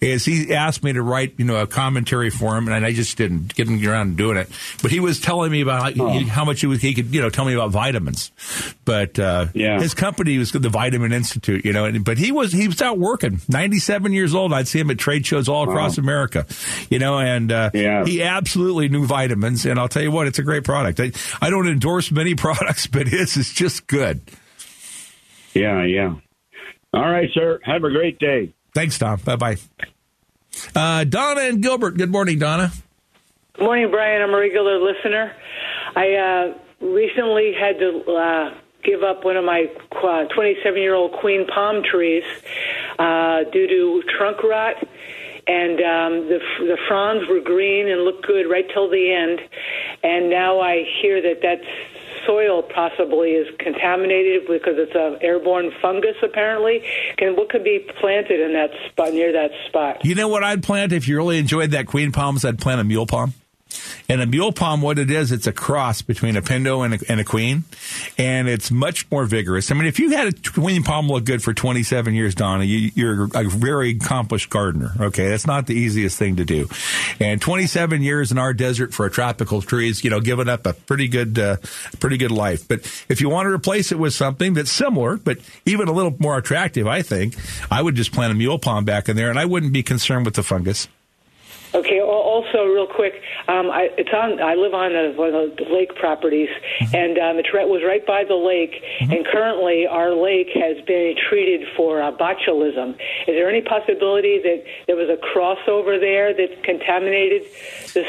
is 0.00 0.24
he 0.24 0.52
asked 0.54 0.82
me 0.82 0.92
to 0.92 1.02
write 1.02 1.34
you 1.38 1.44
know 1.44 1.56
a 1.56 1.66
commentary 1.66 2.30
for 2.30 2.56
him, 2.56 2.68
and 2.68 2.84
I 2.84 2.92
just 2.92 3.16
didn't 3.16 3.54
get 3.54 3.68
around 3.68 4.16
doing 4.16 4.36
it. 4.36 4.48
But 4.82 4.90
he 4.90 5.00
was 5.00 5.20
telling 5.20 5.50
me 5.52 5.60
about 5.60 5.96
how, 5.96 6.04
Oh. 6.04 6.24
how 6.26 6.44
much 6.44 6.60
he, 6.60 6.66
was, 6.66 6.80
he 6.82 6.94
could 6.94 7.14
you 7.14 7.20
know 7.20 7.30
tell 7.30 7.44
me 7.44 7.54
about 7.54 7.70
vitamins, 7.70 8.30
but 8.84 9.18
uh, 9.18 9.46
Yeah. 9.54 9.78
his 9.80 9.94
company 9.94 10.36
was 10.38 10.52
the 10.52 10.68
Vitamin 10.68 11.12
Institute, 11.12 11.64
you 11.64 11.72
know. 11.72 11.84
And, 11.84 12.04
but 12.04 12.18
he 12.18 12.32
was 12.32 12.52
he 12.52 12.66
was 12.68 12.80
out 12.82 12.98
working, 12.98 13.40
ninety 13.48 13.78
seven 13.78 14.12
years 14.12 14.34
old. 14.34 14.52
I'd 14.52 14.68
see 14.68 14.80
him 14.80 14.90
at 14.90 14.98
trade 14.98 15.24
shows 15.26 15.48
all 15.48 15.62
across 15.64 15.96
Wow. 15.96 16.02
America, 16.02 16.46
you 16.90 16.98
know, 16.98 17.18
and 17.18 17.52
uh, 17.52 17.67
Yeah. 17.74 18.04
he 18.04 18.22
absolutely 18.22 18.88
knew 18.88 19.06
vitamins. 19.06 19.64
And 19.66 19.78
I'll 19.78 19.88
tell 19.88 20.02
you 20.02 20.10
what, 20.10 20.26
it's 20.26 20.38
a 20.38 20.42
great 20.42 20.64
product. 20.64 21.00
I, 21.00 21.12
I 21.40 21.50
don't 21.50 21.68
endorse 21.68 22.10
many 22.10 22.34
products, 22.36 22.86
but 22.86 23.08
his 23.08 23.36
is 23.36 23.52
just 23.52 23.86
good. 23.86 24.20
Yeah, 25.54 25.84
yeah. 25.84 26.14
All 26.94 27.10
right, 27.10 27.28
sir. 27.34 27.60
Have 27.64 27.84
a 27.84 27.90
great 27.90 28.18
day. 28.18 28.54
Thanks, 28.74 28.98
Tom. 28.98 29.20
Bye 29.24 29.36
bye. 29.36 29.56
Uh, 30.74 31.04
Donna 31.04 31.42
and 31.42 31.62
Gilbert. 31.62 31.96
Good 31.96 32.10
morning, 32.10 32.38
Donna. 32.38 32.72
Good 33.54 33.64
morning, 33.64 33.90
Brian. 33.90 34.22
I'm 34.22 34.30
a 34.30 34.38
regular 34.38 34.78
listener. 34.80 35.32
I 35.96 36.14
uh, 36.14 36.58
recently 36.80 37.52
had 37.58 37.78
to 37.78 38.04
uh, 38.10 38.54
give 38.84 39.02
up 39.02 39.24
one 39.24 39.36
of 39.36 39.44
my 39.44 39.66
27 40.34 40.80
year 40.80 40.94
old 40.94 41.12
queen 41.12 41.46
palm 41.46 41.82
trees 41.82 42.24
uh, 42.98 43.44
due 43.52 43.66
to 43.66 44.02
trunk 44.16 44.42
rot. 44.42 44.76
And 45.48 45.80
um, 45.80 46.28
the 46.28 46.38
the 46.60 46.78
fronds 46.86 47.28
were 47.28 47.40
green 47.40 47.88
and 47.88 48.02
looked 48.02 48.26
good 48.26 48.48
right 48.50 48.66
till 48.72 48.90
the 48.90 49.12
end. 49.12 49.40
And 50.02 50.28
now 50.28 50.60
I 50.60 50.84
hear 51.00 51.22
that 51.22 51.40
that 51.42 51.60
soil 52.26 52.62
possibly 52.62 53.30
is 53.30 53.48
contaminated 53.58 54.42
because 54.46 54.74
it's 54.76 54.94
an 54.94 55.18
airborne 55.22 55.70
fungus. 55.80 56.16
Apparently, 56.22 56.84
can 57.16 57.34
what 57.36 57.48
could 57.48 57.64
be 57.64 57.86
planted 58.00 58.40
in 58.40 58.52
that 58.52 58.70
spot 58.90 59.12
near 59.12 59.32
that 59.32 59.50
spot? 59.66 60.04
You 60.04 60.14
know 60.14 60.28
what 60.28 60.44
I'd 60.44 60.62
plant 60.62 60.92
if 60.92 61.08
you 61.08 61.16
really 61.16 61.38
enjoyed 61.38 61.70
that 61.70 61.86
queen 61.86 62.12
palms? 62.12 62.44
I'd 62.44 62.58
plant 62.58 62.80
a 62.80 62.84
mule 62.84 63.06
palm. 63.06 63.32
And 64.08 64.22
a 64.22 64.26
mule 64.26 64.52
palm, 64.52 64.80
what 64.80 64.98
it 64.98 65.10
is, 65.10 65.32
it's 65.32 65.46
a 65.46 65.52
cross 65.52 66.00
between 66.02 66.36
a 66.36 66.42
pindo 66.42 66.84
and 66.84 66.94
a, 66.94 66.98
and 67.10 67.20
a 67.20 67.24
queen, 67.24 67.64
and 68.16 68.48
it's 68.48 68.70
much 68.70 69.10
more 69.10 69.26
vigorous. 69.26 69.70
I 69.70 69.74
mean, 69.74 69.86
if 69.86 69.98
you 69.98 70.10
had 70.10 70.28
a 70.28 70.50
queen 70.50 70.82
palm 70.82 71.08
look 71.08 71.24
good 71.24 71.42
for 71.42 71.52
27 71.52 72.14
years, 72.14 72.34
Donna, 72.34 72.64
you, 72.64 72.90
you're 72.94 73.24
a 73.34 73.44
very 73.44 73.90
accomplished 73.90 74.48
gardener. 74.48 74.92
Okay, 74.98 75.28
that's 75.28 75.46
not 75.46 75.66
the 75.66 75.74
easiest 75.74 76.18
thing 76.18 76.36
to 76.36 76.44
do. 76.44 76.68
And 77.20 77.40
27 77.40 78.02
years 78.02 78.32
in 78.32 78.38
our 78.38 78.54
desert 78.54 78.94
for 78.94 79.04
a 79.06 79.10
tropical 79.10 79.60
tree 79.60 79.90
is, 79.90 80.02
you 80.02 80.10
know, 80.10 80.20
giving 80.20 80.48
up 80.48 80.64
a 80.66 80.72
pretty 80.72 81.08
good, 81.08 81.38
uh, 81.38 81.56
pretty 82.00 82.16
good 82.16 82.32
life. 82.32 82.66
But 82.66 82.80
if 83.08 83.20
you 83.20 83.28
want 83.28 83.46
to 83.46 83.52
replace 83.52 83.92
it 83.92 83.98
with 83.98 84.14
something 84.14 84.54
that's 84.54 84.72
similar, 84.72 85.16
but 85.18 85.38
even 85.66 85.88
a 85.88 85.92
little 85.92 86.16
more 86.18 86.38
attractive, 86.38 86.86
I 86.86 87.02
think 87.02 87.36
I 87.70 87.82
would 87.82 87.94
just 87.94 88.12
plant 88.12 88.32
a 88.32 88.34
mule 88.34 88.58
palm 88.58 88.84
back 88.84 89.08
in 89.08 89.16
there, 89.16 89.30
and 89.30 89.38
I 89.38 89.44
wouldn't 89.44 89.72
be 89.72 89.82
concerned 89.82 90.24
with 90.24 90.34
the 90.34 90.42
fungus. 90.42 90.88
Okay. 91.74 92.00
al- 92.00 92.08
Also, 92.38 92.66
real 92.66 92.86
quick, 92.86 93.14
um, 93.48 93.66
I, 93.66 93.90
it's 93.98 94.14
on. 94.14 94.40
I 94.40 94.54
live 94.54 94.74
on 94.74 94.94
a, 94.94 95.10
one 95.18 95.34
of 95.34 95.56
the 95.56 95.66
lake 95.74 95.92
properties, 95.96 96.48
and 96.94 97.18
um, 97.18 97.36
it 97.38 97.50
was 97.50 97.82
right 97.82 98.06
by 98.06 98.22
the 98.22 98.38
lake. 98.38 98.78
And 99.00 99.26
currently, 99.26 99.88
our 99.90 100.14
lake 100.14 100.54
has 100.54 100.78
been 100.86 101.16
treated 101.28 101.66
for 101.76 102.00
uh, 102.00 102.12
botulism. 102.12 102.94
Is 103.26 103.34
there 103.34 103.50
any 103.50 103.62
possibility 103.62 104.38
that 104.38 104.62
there 104.86 104.94
was 104.94 105.10
a 105.10 105.18
crossover 105.18 105.98
there 105.98 106.32
that 106.32 106.62
contaminated 106.62 107.42
this 107.92 108.06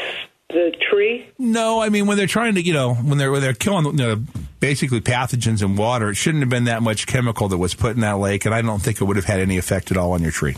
the 0.50 0.72
tree? 0.90 1.26
No, 1.38 1.80
I 1.80 1.88
mean 1.88 2.06
when 2.06 2.16
they're 2.16 2.26
trying 2.26 2.54
to, 2.54 2.62
you 2.62 2.72
know, 2.72 2.94
when 2.94 3.18
they're 3.18 3.32
when 3.32 3.40
they're 3.40 3.52
killing 3.52 3.84
you 3.86 3.92
know, 3.92 4.22
basically 4.60 5.00
pathogens 5.00 5.60
in 5.60 5.74
water, 5.74 6.10
it 6.10 6.14
shouldn't 6.14 6.42
have 6.42 6.50
been 6.50 6.64
that 6.64 6.82
much 6.82 7.06
chemical 7.06 7.48
that 7.48 7.58
was 7.58 7.74
put 7.74 7.96
in 7.96 8.00
that 8.02 8.18
lake, 8.18 8.44
and 8.44 8.54
I 8.54 8.62
don't 8.62 8.80
think 8.80 9.00
it 9.00 9.04
would 9.04 9.16
have 9.16 9.24
had 9.24 9.40
any 9.40 9.58
effect 9.58 9.90
at 9.90 9.96
all 9.96 10.12
on 10.12 10.22
your 10.22 10.32
tree. 10.32 10.56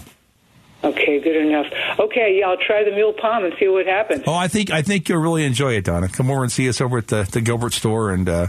Okay, 0.85 1.21
good 1.21 1.37
enough. 1.37 1.67
Okay, 1.99 2.39
yeah, 2.41 2.49
I'll 2.49 2.57
try 2.57 2.83
the 2.85 2.91
mule 2.91 3.13
palm 3.13 3.45
and 3.45 3.55
see 3.61 3.69
what 3.69 3.87
happens. 3.87 4.25
Oh, 4.27 4.35
I 4.35 4.49
think 4.49 4.71
I 4.71 4.83
think 4.83 5.09
you'll 5.09 5.21
really 5.23 5.45
enjoy 5.45 5.75
it, 5.75 5.85
Donna. 5.85 6.09
Come 6.09 6.31
over 6.31 6.43
and 6.43 6.51
see 6.51 6.69
us 6.69 6.81
over 6.81 6.99
at 6.99 7.07
the, 7.09 7.23
the 7.31 7.41
Gilbert 7.41 7.73
store, 7.73 8.11
and 8.11 8.29
uh, 8.29 8.49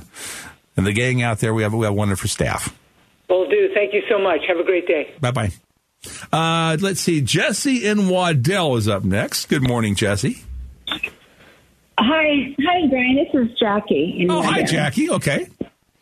and 0.75 0.85
the 0.85 0.93
gang 0.93 1.21
out 1.21 1.39
there. 1.39 1.53
We 1.53 1.61
have 1.63 1.73
we 1.73 1.85
have 1.85 1.93
wonderful 1.93 2.27
staff. 2.29 2.75
Will 3.29 3.47
do. 3.49 3.69
Thank 3.73 3.93
you 3.93 4.01
so 4.09 4.17
much. 4.19 4.41
Have 4.47 4.57
a 4.57 4.63
great 4.63 4.87
day. 4.87 5.13
Bye 5.19 5.31
bye. 5.31 5.51
Uh, 6.31 6.77
let's 6.81 6.99
see. 6.99 7.21
Jesse 7.21 7.85
in 7.85 8.09
Waddell 8.09 8.75
is 8.77 8.87
up 8.87 9.03
next. 9.03 9.45
Good 9.45 9.61
morning, 9.61 9.95
Jesse. 9.95 10.43
Hi, 11.99 12.55
hi, 12.59 12.87
Brian. 12.89 13.15
This 13.15 13.33
is 13.51 13.57
Jackie. 13.59 14.17
in 14.19 14.31
Oh, 14.31 14.41
hi, 14.41 14.63
Jackie. 14.63 15.11
Okay. 15.11 15.47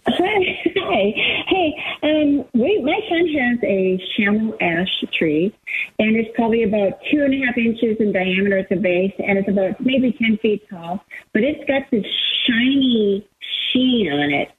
Hi, 0.08 0.62
hi. 0.76 1.14
Hey, 1.48 1.74
um, 2.04 2.46
we, 2.54 2.82
my 2.82 3.00
son 3.08 3.28
has 3.28 3.60
a 3.64 4.00
camel 4.18 4.56
ash 4.60 5.04
tree, 5.18 5.56
and 6.00 6.16
it's 6.16 6.30
probably 6.36 6.64
about 6.64 7.00
two 7.12 7.24
and 7.24 7.34
a 7.34 7.46
half 7.46 7.58
inches 7.58 7.98
in 8.00 8.12
diameter 8.12 8.58
at 8.58 8.70
the 8.70 8.78
base, 8.78 9.14
and 9.20 9.38
it's 9.38 9.48
about 9.48 9.80
maybe 9.80 10.12
ten 10.20 10.38
feet 10.38 10.68
tall. 10.70 11.04
But 11.34 11.44
it's 11.44 11.64
got 11.68 11.84
this 11.92 12.06
shiny 12.48 13.28
sheen 13.72 14.12
on 14.12 14.34
it, 14.34 14.52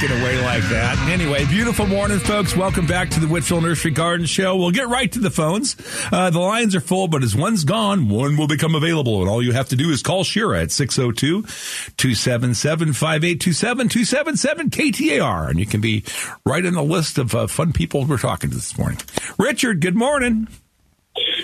sneaking 0.00 0.20
away 0.20 0.40
like 0.42 0.62
that. 0.64 0.98
Anyway, 1.10 1.46
beautiful 1.46 1.86
morning, 1.86 2.18
folks. 2.18 2.54
Welcome 2.56 2.86
back 2.86 3.10
to 3.10 3.20
the 3.20 3.26
Whitfill 3.26 3.62
Nursery 3.62 3.90
Garden 3.90 4.24
Show. 4.24 4.56
We'll 4.56 4.70
get 4.70 4.88
right 4.88 5.12
to 5.12 5.18
the 5.18 5.28
phones. 5.30 5.76
Uh, 6.10 6.30
the 6.30 6.38
lines 6.38 6.74
are 6.74 6.80
full, 6.80 7.06
but 7.08 7.22
as 7.22 7.36
one's 7.36 7.64
gone, 7.64 8.08
one 8.08 8.38
will 8.38 8.46
become 8.46 8.74
available. 8.74 9.20
And 9.20 9.28
all 9.28 9.42
you 9.42 9.52
have 9.52 9.68
to 9.70 9.76
do 9.76 9.90
is 9.90 10.02
call 10.02 10.24
Shira 10.24 10.62
at 10.62 10.68
602-277-5827, 10.68 13.40
277 13.40 14.70
KTAR. 14.70 15.50
And 15.50 15.58
you 15.58 15.66
can 15.66 15.82
be 15.82 16.04
right 16.46 16.64
in 16.64 16.72
the 16.74 16.82
list 16.82 17.18
of 17.18 17.34
uh, 17.34 17.46
fun 17.46 17.72
people 17.72 18.06
we're 18.06 18.16
talking 18.16 18.48
to 18.50 18.56
this 18.56 18.78
morning. 18.78 18.98
Richard, 19.38 19.80
good 19.80 19.96
morning. 19.96 20.48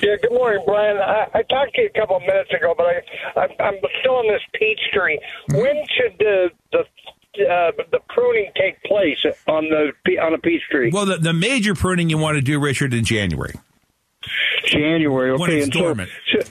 Yeah, 0.02 0.16
good 0.22 0.32
morning, 0.32 0.62
Brian. 0.64 0.96
I, 0.96 1.26
I 1.34 1.42
talked 1.42 1.74
to 1.74 1.82
you 1.82 1.90
a 1.94 1.98
couple 1.98 2.16
of 2.16 2.22
minutes 2.22 2.50
ago, 2.50 2.74
but 2.76 2.86
I, 2.86 3.02
I 3.36 3.48
I'm 3.62 3.74
still 4.00 4.16
on 4.16 4.26
this 4.28 4.40
peach 4.54 4.80
tree. 4.92 5.20
When 5.50 5.84
should 5.96 6.16
the 6.18 6.50
the 6.72 6.84
uh, 7.38 7.72
the 7.90 8.00
pruning 8.08 8.50
take 8.56 8.82
place 8.84 9.18
on 9.46 9.68
the 9.68 10.18
on 10.18 10.34
a 10.34 10.38
peach 10.38 10.62
tree? 10.70 10.90
Well, 10.92 11.06
the, 11.06 11.16
the 11.18 11.32
major 11.32 11.74
pruning 11.74 12.10
you 12.10 12.18
want 12.18 12.36
to 12.36 12.40
do, 12.42 12.58
Richard, 12.58 12.92
in 12.94 13.04
January. 13.04 13.54
January. 14.64 15.30
Okay, 15.30 15.40
When 15.40 15.50
it's 15.52 15.66
so 15.66 15.80
dormant. 15.80 16.10
should, 16.26 16.48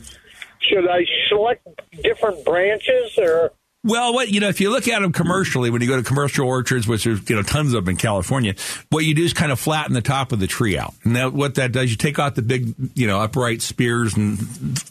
should 0.61 0.87
I 0.89 1.05
select 1.29 1.67
different 2.01 2.43
branches 2.45 3.17
or? 3.17 3.51
Well, 3.85 4.13
what 4.15 4.29
you 4.29 4.39
know, 4.39 4.49
if 4.49 4.59
you 4.59 4.71
look 4.71 4.87
at 4.87 5.03
them 5.03 5.11
commercially, 5.11 5.69
when 5.69 5.79
you 5.79 5.87
go 5.87 5.95
to 5.95 6.01
commercial 6.01 6.47
orchards, 6.47 6.87
which 6.87 7.03
there's 7.03 7.29
you 7.29 7.35
know 7.35 7.43
tons 7.43 7.75
of 7.75 7.85
them 7.85 7.91
in 7.91 7.97
California, 7.97 8.55
what 8.89 9.05
you 9.05 9.13
do 9.13 9.23
is 9.23 9.31
kind 9.31 9.51
of 9.51 9.59
flatten 9.59 9.93
the 9.93 10.01
top 10.01 10.31
of 10.31 10.39
the 10.39 10.47
tree 10.47 10.75
out, 10.75 10.95
and 11.03 11.15
that, 11.15 11.33
what 11.33 11.53
that 11.55 11.71
does, 11.71 11.91
you 11.91 11.95
take 11.95 12.17
out 12.17 12.33
the 12.33 12.41
big 12.41 12.73
you 12.95 13.05
know 13.05 13.19
upright 13.19 13.61
spears 13.61 14.17
and 14.17 14.39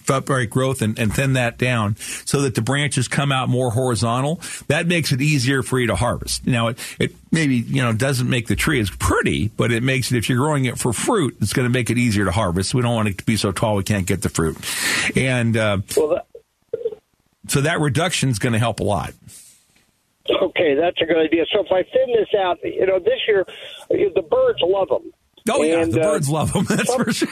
upright 0.09 0.49
growth, 0.49 0.81
and, 0.81 0.97
and 0.97 1.13
thin 1.13 1.33
that 1.33 1.59
down 1.59 1.97
so 2.25 2.43
that 2.43 2.55
the 2.55 2.63
branches 2.63 3.09
come 3.09 3.33
out 3.33 3.49
more 3.49 3.73
horizontal. 3.73 4.41
That 4.69 4.87
makes 4.87 5.11
it 5.11 5.21
easier 5.21 5.65
for 5.65 5.81
you 5.81 5.89
to 5.89 5.97
harvest. 5.97 6.47
Now, 6.47 6.69
it, 6.69 6.97
it 7.01 7.17
maybe 7.33 7.57
you 7.57 7.83
know 7.83 7.93
doesn't 7.93 8.31
make 8.31 8.47
the 8.47 8.55
tree 8.55 8.79
as 8.79 8.91
pretty, 8.91 9.49
but 9.49 9.73
it 9.73 9.83
makes 9.83 10.13
it 10.13 10.19
if 10.19 10.29
you're 10.29 10.39
growing 10.39 10.67
it 10.67 10.79
for 10.79 10.93
fruit, 10.93 11.37
it's 11.41 11.53
going 11.53 11.67
to 11.67 11.73
make 11.73 11.91
it 11.91 11.99
easier 11.99 12.27
to 12.27 12.31
harvest. 12.31 12.75
We 12.75 12.83
don't 12.83 12.95
want 12.95 13.09
it 13.09 13.19
to 13.19 13.25
be 13.25 13.37
so 13.37 13.51
tall 13.51 13.75
we 13.75 13.83
can't 13.83 14.07
get 14.07 14.23
the 14.23 14.29
fruit, 14.29 14.57
and 15.17 15.57
uh, 15.57 15.79
so 17.49 17.61
that 17.61 17.81
reduction 17.81 18.29
is 18.29 18.39
going 18.39 18.53
to 18.53 18.59
help 18.59 18.81
a 18.81 18.85
lot. 18.85 19.15
Okay, 20.31 20.75
that's 20.75 21.01
a 21.03 21.05
good 21.05 21.19
idea. 21.19 21.45
So 21.53 21.61
if 21.61 21.71
I 21.71 21.83
thin 21.83 22.15
this 22.15 22.29
out, 22.39 22.59
you 22.65 22.87
know, 22.87 22.99
this 22.99 23.21
year 23.29 23.45
the 23.89 24.23
birds 24.23 24.59
love 24.63 24.89
them. 24.89 25.13
Oh 25.51 25.63
yeah, 25.63 25.83
And, 25.83 25.93
the 25.93 26.01
uh, 26.01 26.13
birds 26.13 26.29
love 26.31 26.53
them. 26.53 26.65
That's 26.69 26.95
for 26.95 27.13
sure. 27.13 27.29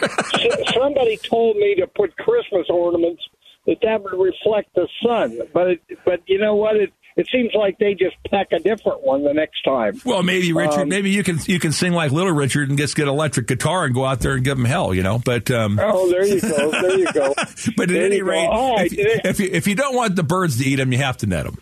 Somebody 0.74 1.16
told 1.16 1.56
me 1.56 1.74
to 1.76 1.86
put 1.86 2.14
Christmas 2.18 2.66
ornaments 2.68 3.22
that 3.66 3.78
that 3.82 4.02
would 4.02 4.12
reflect 4.12 4.74
the 4.74 4.86
sun, 5.02 5.38
but 5.54 5.68
it, 5.68 5.80
but 6.04 6.20
you 6.26 6.38
know 6.38 6.54
what? 6.54 6.76
It 6.76 6.92
it 7.16 7.26
seems 7.32 7.50
like 7.54 7.78
they 7.78 7.94
just 7.94 8.16
pack 8.30 8.48
a 8.52 8.58
different 8.58 9.02
one 9.02 9.22
the 9.24 9.34
next 9.34 9.62
time. 9.64 10.00
Well, 10.04 10.22
maybe 10.22 10.52
Richard, 10.52 10.82
Um, 10.82 10.88
maybe 10.88 11.10
you 11.10 11.22
can 11.22 11.38
you 11.46 11.58
can 11.58 11.72
sing 11.72 11.92
like 11.92 12.10
Little 12.12 12.32
Richard 12.32 12.68
and 12.68 12.78
just 12.78 12.96
get 12.96 13.04
an 13.08 13.14
electric 13.14 13.46
guitar 13.46 13.84
and 13.84 13.94
go 13.94 14.04
out 14.04 14.20
there 14.20 14.32
and 14.34 14.44
give 14.44 14.56
them 14.56 14.64
hell, 14.66 14.94
you 14.94 15.02
know. 15.02 15.18
But 15.24 15.50
um, 15.50 15.78
Oh, 15.82 16.10
there 16.10 16.24
you 16.26 16.40
go. 16.40 16.70
There 16.70 16.98
you 16.98 17.12
go. 17.12 17.34
but 17.76 17.84
at 17.84 17.88
There 17.88 18.04
any 18.06 18.22
rate, 18.22 18.46
right. 18.48 18.88
if, 18.92 19.24
if 19.24 19.40
you 19.40 19.48
if 19.52 19.66
you 19.66 19.74
don't 19.74 19.94
want 19.94 20.16
the 20.16 20.22
birds 20.22 20.58
to 20.58 20.64
eat 20.64 20.76
them, 20.76 20.92
you 20.92 20.98
have 20.98 21.16
to 21.18 21.26
net 21.26 21.44
them. 21.44 21.58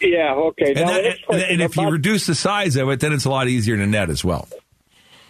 Yeah. 0.00 0.32
Okay. 0.34 0.72
And, 0.72 0.80
Now, 0.80 0.86
that- 0.86 1.16
and, 1.28 1.42
and 1.42 1.60
if 1.62 1.76
you 1.76 1.88
reduce 1.90 2.26
the 2.26 2.34
size 2.34 2.76
of 2.76 2.88
it, 2.88 3.00
then 3.00 3.12
it's 3.12 3.24
a 3.26 3.30
lot 3.30 3.48
easier 3.48 3.76
to 3.76 3.86
net 3.86 4.08
as 4.10 4.24
well. 4.24 4.48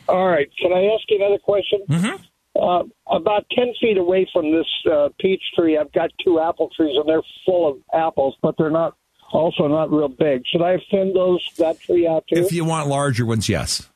All 0.08 0.26
right. 0.28 0.48
Can 0.60 0.72
I 0.72 0.84
ask 0.94 1.04
you 1.08 1.16
another 1.18 1.38
question? 1.38 1.80
Mm-hmm. 1.88 2.22
Uh, 2.60 2.82
about 3.16 3.46
10 3.56 3.66
feet 3.80 3.96
away 3.96 4.28
from 4.32 4.50
this 4.52 4.66
uh, 4.92 5.08
peach 5.20 5.42
tree, 5.56 5.78
I've 5.78 5.92
got 5.92 6.10
two 6.24 6.40
apple 6.40 6.68
trees, 6.76 6.96
and 6.96 7.08
they're 7.08 7.22
full 7.46 7.70
of 7.70 7.78
apples, 7.94 8.36
but 8.42 8.56
they're 8.58 8.70
not 8.70 8.96
also 9.32 9.66
not 9.68 9.90
real 9.90 10.08
big. 10.08 10.42
Should 10.46 10.62
I 10.62 10.78
thin 10.90 11.12
those 11.14 11.44
that 11.58 11.80
tree 11.80 12.06
out 12.06 12.24
too? 12.26 12.40
If 12.40 12.52
you 12.52 12.64
want 12.64 12.88
larger 12.88 13.24
ones, 13.26 13.48
yes, 13.48 13.88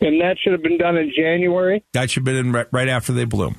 and 0.00 0.20
that 0.20 0.36
should 0.40 0.52
have 0.52 0.62
been 0.62 0.78
done 0.78 0.96
in 0.96 1.12
January. 1.16 1.84
that 1.92 2.10
should 2.10 2.24
be 2.24 2.36
in 2.36 2.52
right, 2.52 2.66
right 2.72 2.88
after 2.88 3.12
they 3.12 3.24
bloom. 3.24 3.56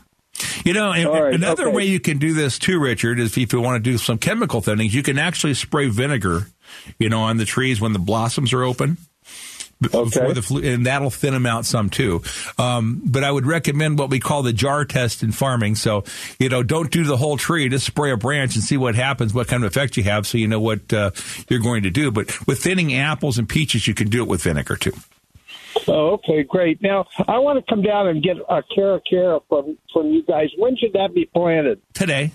You 0.66 0.74
know, 0.74 0.90
right, 0.90 1.34
another 1.34 1.68
okay. 1.68 1.76
way 1.76 1.86
you 1.86 2.00
can 2.00 2.18
do 2.18 2.34
this 2.34 2.60
too, 2.60 2.80
Richard, 2.80 3.20
is 3.20 3.38
if 3.38 3.54
you 3.54 3.62
want 3.62 3.84
to 3.84 3.92
do 3.92 3.98
some 3.98 4.18
chemical 4.18 4.62
thinnings, 4.62 4.94
you 4.94 5.04
can 5.04 5.18
actually 5.18 5.54
spray 5.54 5.88
vinegar, 5.88 6.48
you 7.00 7.08
know, 7.08 7.22
on 7.22 7.38
the 7.38 7.46
trees 7.46 7.80
when 7.80 7.94
the 7.94 8.00
blossoms 8.00 8.52
are 8.52 8.64
open. 8.64 8.98
Before 9.82 10.34
the 10.34 10.42
flu, 10.42 10.64
and 10.64 10.86
that'll 10.86 11.10
thin 11.10 11.34
them 11.34 11.46
out 11.46 11.66
some 11.66 11.90
too. 11.90 12.24
Um, 12.58 13.02
but 13.04 13.26
I 13.26 13.32
would 13.32 13.46
recommend 13.46 14.00
what 14.00 14.10
we 14.10 14.22
call 14.22 14.42
the 14.42 14.54
jar 14.54 14.86
test 14.86 15.22
in 15.22 15.34
farming. 15.34 15.76
So, 15.76 16.06
you 16.40 16.48
know, 16.48 16.64
don't 16.64 16.90
do 16.90 17.04
the 17.04 17.18
whole 17.18 17.36
tree. 17.36 17.68
Just 17.68 17.86
spray 17.86 18.12
a 18.12 18.18
branch 18.18 18.56
and 18.56 18.64
see 18.64 18.78
what 18.78 18.96
happens, 18.96 19.34
what 19.34 19.48
kind 19.50 19.64
of 19.64 19.72
effect 19.72 19.98
you 19.98 20.04
have, 20.04 20.26
so 20.26 20.38
you 20.38 20.48
know 20.48 20.62
what 20.62 20.94
uh, 20.94 21.12
you're 21.50 21.60
going 21.60 21.84
to 21.84 21.90
do. 21.90 22.10
But 22.10 22.48
with 22.48 22.64
thinning 22.64 22.94
apples 22.94 23.38
and 23.38 23.50
peaches, 23.50 23.86
you 23.86 23.94
can 23.94 24.08
do 24.08 24.24
it 24.24 24.30
with 24.30 24.44
vinegar 24.44 24.78
too. 24.78 24.94
Oh, 25.88 26.12
okay, 26.14 26.44
great. 26.44 26.82
Now 26.82 27.06
I 27.28 27.38
want 27.40 27.64
to 27.64 27.70
come 27.70 27.82
down 27.82 28.08
and 28.08 28.24
get 28.24 28.38
a 28.38 28.64
cara 28.74 29.02
cara 29.08 29.40
from 29.50 29.78
from 29.92 30.08
you 30.08 30.24
guys. 30.24 30.48
When 30.58 30.78
should 30.78 30.94
that 30.94 31.14
be 31.14 31.26
planted? 31.26 31.82
Today. 31.94 32.32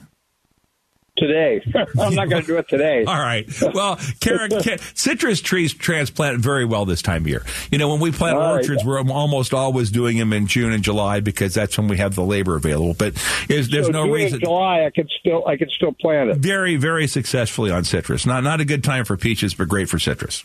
Today. 1.16 1.61
I'm 1.99 2.14
not 2.14 2.31
going 2.31 2.42
to 2.42 2.46
do 2.46 2.57
it 2.57 2.68
today. 2.68 3.05
All 3.05 3.18
right. 3.18 3.46
Well, 3.75 3.96
ca- 4.20 4.77
citrus 4.94 5.40
trees 5.40 5.75
transplant 5.75 6.38
very 6.38 6.64
well 6.64 6.85
this 6.85 7.03
time 7.03 7.23
of 7.23 7.29
year. 7.29 7.44
You 7.70 7.79
know, 7.79 7.88
when 7.88 8.01
we 8.01 8.11
plant 8.12 8.37
All 8.37 8.42
right. 8.55 8.61
orchards, 8.61 8.85
we're 8.85 9.01
almost 9.01 9.53
always 9.53 9.90
doing 9.90 10.16
them 10.16 10.33
in 10.33 10.46
June 10.46 10.73
and 10.73 10.83
July 10.83 11.20
because 11.20 11.53
that's 11.55 11.77
when 11.77 11.88
we 11.88 11.99
have 11.99 12.14
the 12.14 12.25
labor 12.25 12.57
available. 12.57 12.94
But 12.94 13.14
there's, 13.49 13.68
there's 13.68 13.87
so 13.87 13.92
no 13.92 14.05
June 14.05 14.12
reason. 14.14 14.40
July, 14.40 14.85
I 14.87 14.90
could 14.94 15.11
still 15.20 15.46
I 15.46 15.57
could 15.57 15.70
still 15.70 15.92
plant 15.92 16.31
it. 16.31 16.38
Very, 16.38 16.77
very 16.77 17.07
successfully 17.07 17.70
on 17.70 17.85
citrus. 17.85 18.25
Not 18.25 18.44
not 18.44 18.61
a 18.61 18.64
good 18.64 18.85
time 18.85 19.05
for 19.05 19.16
peaches, 19.16 19.55
but 19.55 19.68
great 19.68 19.88
for 19.88 19.99
citrus. 19.99 20.44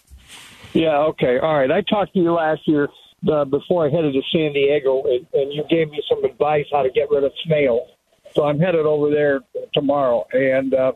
Yeah. 0.73 0.97
Okay. 0.97 1.39
All 1.39 1.57
right. 1.57 1.71
I 1.71 1.81
talked 1.81 2.13
to 2.13 2.19
you 2.19 2.33
last 2.33 2.61
year 2.65 2.89
uh, 3.31 3.45
before 3.45 3.87
I 3.87 3.89
headed 3.89 4.13
to 4.13 4.21
San 4.31 4.53
Diego, 4.53 5.03
and, 5.03 5.25
and 5.33 5.53
you 5.53 5.63
gave 5.69 5.89
me 5.89 6.01
some 6.09 6.23
advice 6.23 6.65
how 6.71 6.83
to 6.83 6.89
get 6.89 7.09
rid 7.09 7.23
of 7.23 7.31
snails. 7.45 7.89
So 8.35 8.43
I'm 8.43 8.59
headed 8.59 8.85
over 8.85 9.09
there 9.11 9.39
tomorrow, 9.73 10.25
and 10.33 10.73
uh, 10.73 10.91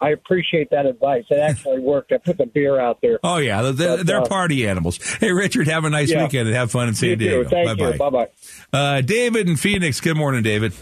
I 0.00 0.10
appreciate 0.10 0.70
that 0.70 0.86
advice. 0.86 1.24
It 1.30 1.38
actually 1.38 1.80
worked. 1.82 2.12
I 2.12 2.18
put 2.18 2.38
the 2.38 2.46
beer 2.46 2.78
out 2.80 3.00
there. 3.02 3.18
Oh 3.24 3.38
yeah, 3.38 3.62
they're, 3.72 3.96
But, 3.98 4.06
they're 4.06 4.20
uh, 4.22 4.26
party 4.26 4.66
animals. 4.68 4.98
Hey, 5.18 5.32
Richard, 5.32 5.66
have 5.68 5.84
a 5.84 5.90
nice 5.90 6.10
Yeah. 6.10 6.22
weekend 6.24 6.46
and 6.48 6.56
have 6.56 6.70
fun 6.70 6.88
in 6.88 6.94
San 6.94 7.10
You 7.10 7.16
too. 7.16 7.44
Diego. 7.44 7.74
Bye-bye. 7.74 7.96
Bye-bye. 8.10 8.28
Uh, 8.72 9.00
David 9.00 9.48
in 9.48 9.56
Phoenix. 9.56 10.00
Good 10.00 10.16
morning, 10.16 10.42
David. 10.42 10.72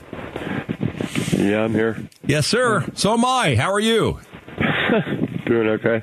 Yeah, 1.37 1.65
I'm 1.65 1.73
here. 1.73 2.09
Yes, 2.27 2.47
sir. 2.47 2.87
So 2.95 3.15
am 3.15 3.25
I. 3.25 3.57
How 3.57 3.73
are 3.73 3.81
you? 3.81 4.21
Doing 5.47 5.69
okay. 5.69 6.01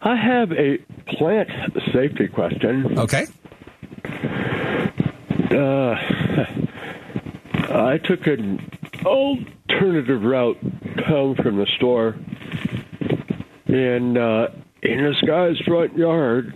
I 0.00 0.16
have 0.16 0.52
a 0.52 0.78
plant 1.16 1.48
safety 1.92 2.28
question. 2.28 2.98
Okay. 2.98 3.26
Uh, 5.50 5.94
I 7.76 7.98
took 8.02 8.26
an 8.26 8.58
alternative 9.04 10.22
route 10.22 10.58
home 11.06 11.36
from 11.36 11.56
the 11.56 11.66
store, 11.76 12.16
and 13.66 14.16
uh, 14.18 14.48
in 14.82 15.04
this 15.04 15.20
guy's 15.26 15.58
front 15.60 15.96
yard, 15.96 16.52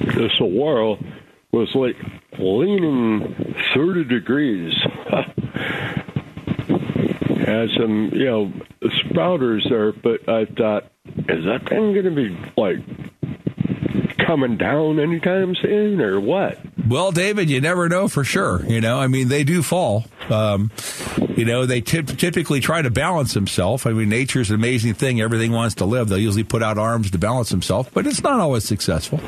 the 0.00 0.30
saguaro 0.36 0.98
was 1.52 1.74
like 1.74 1.96
leaning 2.38 3.54
30 3.74 4.04
degrees. 4.04 4.74
Had 7.44 7.68
some, 7.76 8.10
you 8.12 8.24
know, 8.24 8.52
sprouters 8.82 9.68
there, 9.68 9.92
but 9.92 10.28
I 10.28 10.46
thought, 10.46 10.90
is 11.28 11.44
that 11.44 11.68
thing 11.68 11.92
going 11.92 12.04
to 12.04 12.10
be 12.10 12.36
like 12.56 12.78
coming 14.18 14.56
down 14.56 14.98
anytime 14.98 15.54
soon 15.54 16.00
or 16.00 16.20
what? 16.20 16.58
Well, 16.86 17.12
David, 17.12 17.48
you 17.48 17.60
never 17.60 17.88
know 17.88 18.08
for 18.08 18.24
sure. 18.24 18.64
You 18.66 18.80
know, 18.80 18.98
I 18.98 19.06
mean, 19.06 19.28
they 19.28 19.44
do 19.44 19.62
fall. 19.62 20.04
Um, 20.28 20.70
you 21.36 21.44
know, 21.44 21.66
they 21.66 21.80
typ 21.80 22.18
typically 22.18 22.60
try 22.60 22.82
to 22.82 22.90
balance 22.90 23.34
themselves. 23.34 23.86
I 23.86 23.92
mean, 23.92 24.08
nature's 24.08 24.50
an 24.50 24.56
amazing 24.56 24.94
thing. 24.94 25.20
Everything 25.20 25.52
wants 25.52 25.76
to 25.76 25.84
live. 25.84 26.08
They'll 26.08 26.18
usually 26.18 26.44
put 26.44 26.62
out 26.62 26.78
arms 26.78 27.10
to 27.12 27.18
balance 27.18 27.50
themselves, 27.50 27.88
but 27.92 28.06
it's 28.06 28.22
not 28.22 28.40
always 28.40 28.64
successful. 28.64 29.20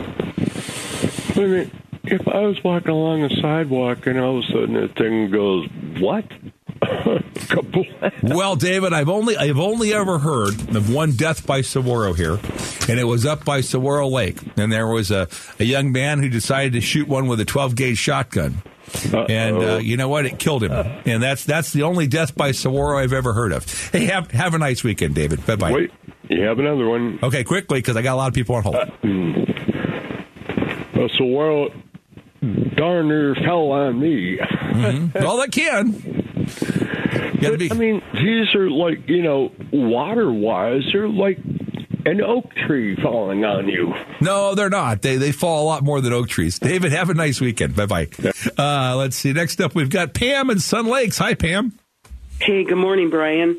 I 1.34 1.40
mean, 1.40 1.70
if 2.04 2.26
I 2.28 2.40
was 2.40 2.62
walking 2.62 2.90
along 2.90 3.22
the 3.22 3.36
sidewalk 3.40 4.06
and 4.06 4.18
all 4.18 4.38
of 4.38 4.44
a 4.44 4.46
sudden 4.48 4.76
a 4.76 4.88
thing 4.88 5.30
goes, 5.30 5.68
what? 5.98 6.24
well, 8.22 8.56
David, 8.56 8.92
I've 8.92 9.08
only 9.08 9.36
I've 9.36 9.58
only 9.58 9.92
ever 9.92 10.18
heard 10.18 10.54
of 10.76 10.92
one 10.92 11.12
death 11.12 11.46
by 11.46 11.60
saguaro 11.60 12.12
here, 12.12 12.38
and 12.88 12.98
it 13.00 13.06
was 13.06 13.26
up 13.26 13.44
by 13.44 13.60
Saguaro 13.60 14.08
Lake, 14.08 14.38
and 14.56 14.72
there 14.72 14.86
was 14.86 15.10
a, 15.10 15.28
a 15.58 15.64
young 15.64 15.92
man 15.92 16.20
who 16.20 16.28
decided 16.28 16.72
to 16.74 16.80
shoot 16.80 17.08
one 17.08 17.26
with 17.26 17.40
a 17.40 17.44
12 17.44 17.74
gauge 17.76 17.98
shotgun. 17.98 18.62
And 19.12 19.56
uh, 19.56 19.76
you 19.78 19.96
know 19.96 20.08
what? 20.08 20.26
It 20.26 20.38
killed 20.38 20.62
him, 20.62 20.72
and 20.72 21.22
that's 21.22 21.44
that's 21.44 21.72
the 21.72 21.82
only 21.82 22.06
death 22.06 22.34
by 22.36 22.52
saguaro 22.52 22.98
I've 22.98 23.12
ever 23.12 23.32
heard 23.32 23.52
of. 23.52 23.90
Hey, 23.90 24.06
have 24.06 24.30
have 24.30 24.54
a 24.54 24.58
nice 24.58 24.84
weekend, 24.84 25.14
David. 25.14 25.44
Bye 25.46 25.56
bye. 25.56 25.72
Wait, 25.72 25.90
You 26.28 26.42
have 26.42 26.58
another 26.58 26.88
one. 26.88 27.18
Okay, 27.22 27.44
quickly 27.44 27.80
because 27.80 27.96
I 27.96 28.02
got 28.02 28.14
a 28.14 28.16
lot 28.16 28.28
of 28.28 28.34
people 28.34 28.54
on 28.54 28.62
hold. 28.62 28.76
Uh, 28.76 28.86
so, 31.18 31.24
well, 31.24 31.68
darn 32.76 33.08
near 33.08 33.34
fell 33.34 33.70
on 33.72 34.00
me. 34.00 34.38
Mhm. 34.38 35.14
Well, 35.14 35.38
that 35.38 35.52
can. 35.52 36.22
But, 36.36 37.70
I 37.70 37.74
mean, 37.74 38.02
these 38.14 38.54
are 38.54 38.68
like, 38.70 39.08
you 39.08 39.22
know, 39.22 39.52
water 39.72 40.30
wise, 40.32 40.82
they're 40.92 41.08
like 41.08 41.38
an 42.04 42.20
oak 42.20 42.54
tree 42.66 42.96
falling 42.96 43.44
on 43.44 43.68
you. 43.68 43.94
No, 44.20 44.54
they're 44.54 44.70
not. 44.70 45.02
They 45.02 45.16
they 45.16 45.32
fall 45.32 45.64
a 45.64 45.66
lot 45.66 45.82
more 45.82 46.00
than 46.00 46.12
oak 46.12 46.28
trees. 46.28 46.58
David, 46.58 46.92
have 46.92 47.10
a 47.10 47.14
nice 47.14 47.40
weekend. 47.40 47.74
Bye 47.76 47.86
bye. 47.86 48.08
Uh, 48.56 48.96
let's 48.96 49.16
see. 49.16 49.32
Next 49.32 49.60
up, 49.60 49.74
we've 49.74 49.90
got 49.90 50.14
Pam 50.14 50.50
in 50.50 50.60
Sun 50.60 50.86
Lakes. 50.86 51.18
Hi, 51.18 51.34
Pam. 51.34 51.72
Hey, 52.40 52.64
good 52.64 52.76
morning, 52.76 53.10
Brian. 53.10 53.58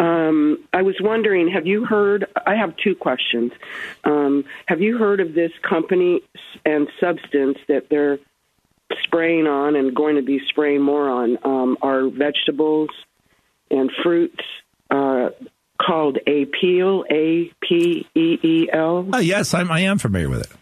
Um, 0.00 0.64
I 0.72 0.82
was 0.82 0.96
wondering, 1.00 1.48
have 1.48 1.66
you 1.66 1.84
heard? 1.84 2.26
I 2.46 2.56
have 2.56 2.76
two 2.76 2.94
questions. 2.94 3.52
Um, 4.04 4.44
have 4.66 4.80
you 4.80 4.98
heard 4.98 5.20
of 5.20 5.34
this 5.34 5.52
company 5.62 6.20
and 6.64 6.88
substance 7.00 7.58
that 7.68 7.88
they're 7.90 8.18
spraying 9.02 9.46
on 9.46 9.76
and 9.76 9.94
going 9.94 10.16
to 10.16 10.22
be 10.22 10.40
spraying 10.48 10.82
more 10.82 11.08
on 11.08 11.38
um, 11.44 11.78
our 11.82 12.08
vegetables 12.08 12.90
and 13.70 13.90
fruits 14.02 14.42
uh, 14.90 15.30
called 15.80 16.18
Apeel, 16.26 17.04
A 17.10 17.52
P 17.62 18.06
E 18.14 18.38
E 18.42 18.68
L? 18.72 19.08
Uh, 19.12 19.18
yes, 19.18 19.54
I'm, 19.54 19.70
I 19.70 19.80
am 19.80 19.98
familiar 19.98 20.28
with 20.28 20.40
it. 20.40 20.52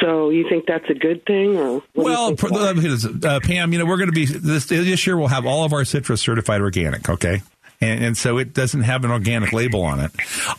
So 0.00 0.30
you 0.30 0.46
think 0.48 0.66
that's 0.66 0.88
a 0.88 0.94
good 0.94 1.24
thing, 1.26 1.56
or 1.56 1.82
what 1.94 2.36
do 2.38 2.46
you 2.46 2.50
Well, 2.50 3.34
uh, 3.34 3.40
Pam, 3.40 3.72
you 3.72 3.78
know 3.78 3.86
we're 3.86 3.96
going 3.96 4.10
to 4.10 4.14
be 4.14 4.26
this 4.26 4.66
this 4.66 5.06
year. 5.06 5.16
We'll 5.16 5.28
have 5.28 5.46
all 5.46 5.64
of 5.64 5.72
our 5.72 5.84
citrus 5.84 6.20
certified 6.20 6.60
organic. 6.60 7.08
Okay. 7.08 7.42
And, 7.80 8.04
and 8.04 8.16
so 8.16 8.36
it 8.36 8.52
doesn't 8.52 8.82
have 8.82 9.04
an 9.04 9.10
organic 9.10 9.54
label 9.54 9.82
on 9.82 10.00
it. 10.00 10.10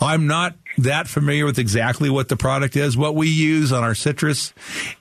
I'm 0.01 0.25
not 0.25 0.55
that 0.77 1.07
familiar 1.07 1.45
with 1.45 1.59
exactly 1.59 2.09
what 2.09 2.29
the 2.29 2.37
product 2.37 2.75
is. 2.75 2.97
What 2.97 3.15
we 3.15 3.29
use 3.29 3.71
on 3.71 3.83
our 3.83 3.95
citrus 3.95 4.53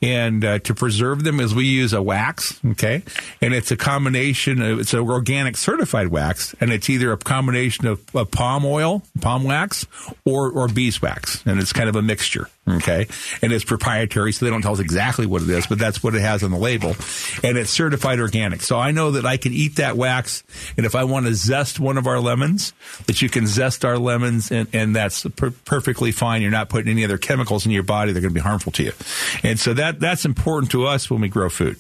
and 0.03 0.45
uh, 0.45 0.59
to 0.61 0.75
preserve 0.75 1.25
them 1.25 1.41
is 1.41 1.55
we 1.55 1.67
use 1.67 1.93
a 1.93 2.03
wax. 2.03 2.61
Okay. 2.65 3.03
And 3.41 3.55
it's 3.55 3.71
a 3.71 3.77
combination 3.77 4.63
of, 4.63 4.81
it's 4.81 4.95
an 4.95 5.01
organic 5.01 5.57
certified 5.57 6.09
wax 6.09 6.55
and 6.61 6.73
it's 6.73 6.91
either 6.91 7.13
a 7.13 7.17
combination 7.17 7.87
of, 7.87 8.05
of 8.15 8.31
palm 8.31 8.65
oil, 8.65 9.03
palm 9.21 9.45
wax 9.45 9.87
or, 10.25 10.51
or 10.51 10.69
beeswax. 10.69 11.45
And 11.47 11.61
it's 11.61 11.73
kind 11.73 11.89
of 11.89 11.97
a 11.97 12.03
mixture. 12.03 12.49
Okay. 12.69 13.07
And 13.43 13.53
it's 13.53 13.65
proprietary, 13.65 14.33
so 14.33 14.45
they 14.45 14.51
don't 14.51 14.63
tell 14.63 14.73
us 14.73 14.81
exactly 14.81 15.27
what 15.27 15.43
it 15.43 15.51
is, 15.51 15.67
but 15.67 15.79
that's 15.79 16.03
what 16.03 16.15
it 16.15 16.21
has 16.21 16.43
on 16.43 16.51
the 16.51 16.59
label. 16.59 16.95
And 17.43 17.59
it's 17.59 17.71
certified 17.71 18.21
organic. 18.21 18.63
So 18.63 18.79
I 18.79 18.93
know 18.93 19.13
that 19.13 19.27
I 19.27 19.39
can 19.39 19.53
eat 19.53 19.77
that 19.77 19.97
wax. 19.97 20.45
And 20.77 20.87
if 20.87 20.95
I 20.95 21.05
want 21.05 21.27
to 21.27 21.35
zest 21.35 21.81
one 21.81 21.99
of 21.99 22.07
our 22.07 22.21
lemons, 22.21 22.73
that 23.07 23.23
you 23.23 23.29
can 23.29 23.47
zest 23.47 23.85
our 23.85 23.99
lemons 23.99 24.53
and, 24.53 24.69
and 24.73 24.95
that's 24.95 25.23
perfectly 25.65 26.13
fine. 26.13 26.43
You're 26.43 26.51
not 26.51 26.69
putting 26.69 26.91
any 26.91 27.05
other 27.05 27.19
chemicals 27.19 27.67
in 27.67 27.73
your 27.73 27.83
body 27.83 28.13
They're 28.13 28.23
going 28.23 28.35
to 28.35 28.41
be 28.41 28.41
harmful 28.41 28.73
to 28.73 28.83
you. 28.83 28.93
And 29.43 29.59
so 29.59 29.75
that, 29.75 30.01
that's 30.01 30.25
important 30.25 30.73
to 30.73 30.87
us 30.87 31.11
when 31.11 31.21
we 31.21 31.29
grow 31.29 31.49
food. 31.49 31.79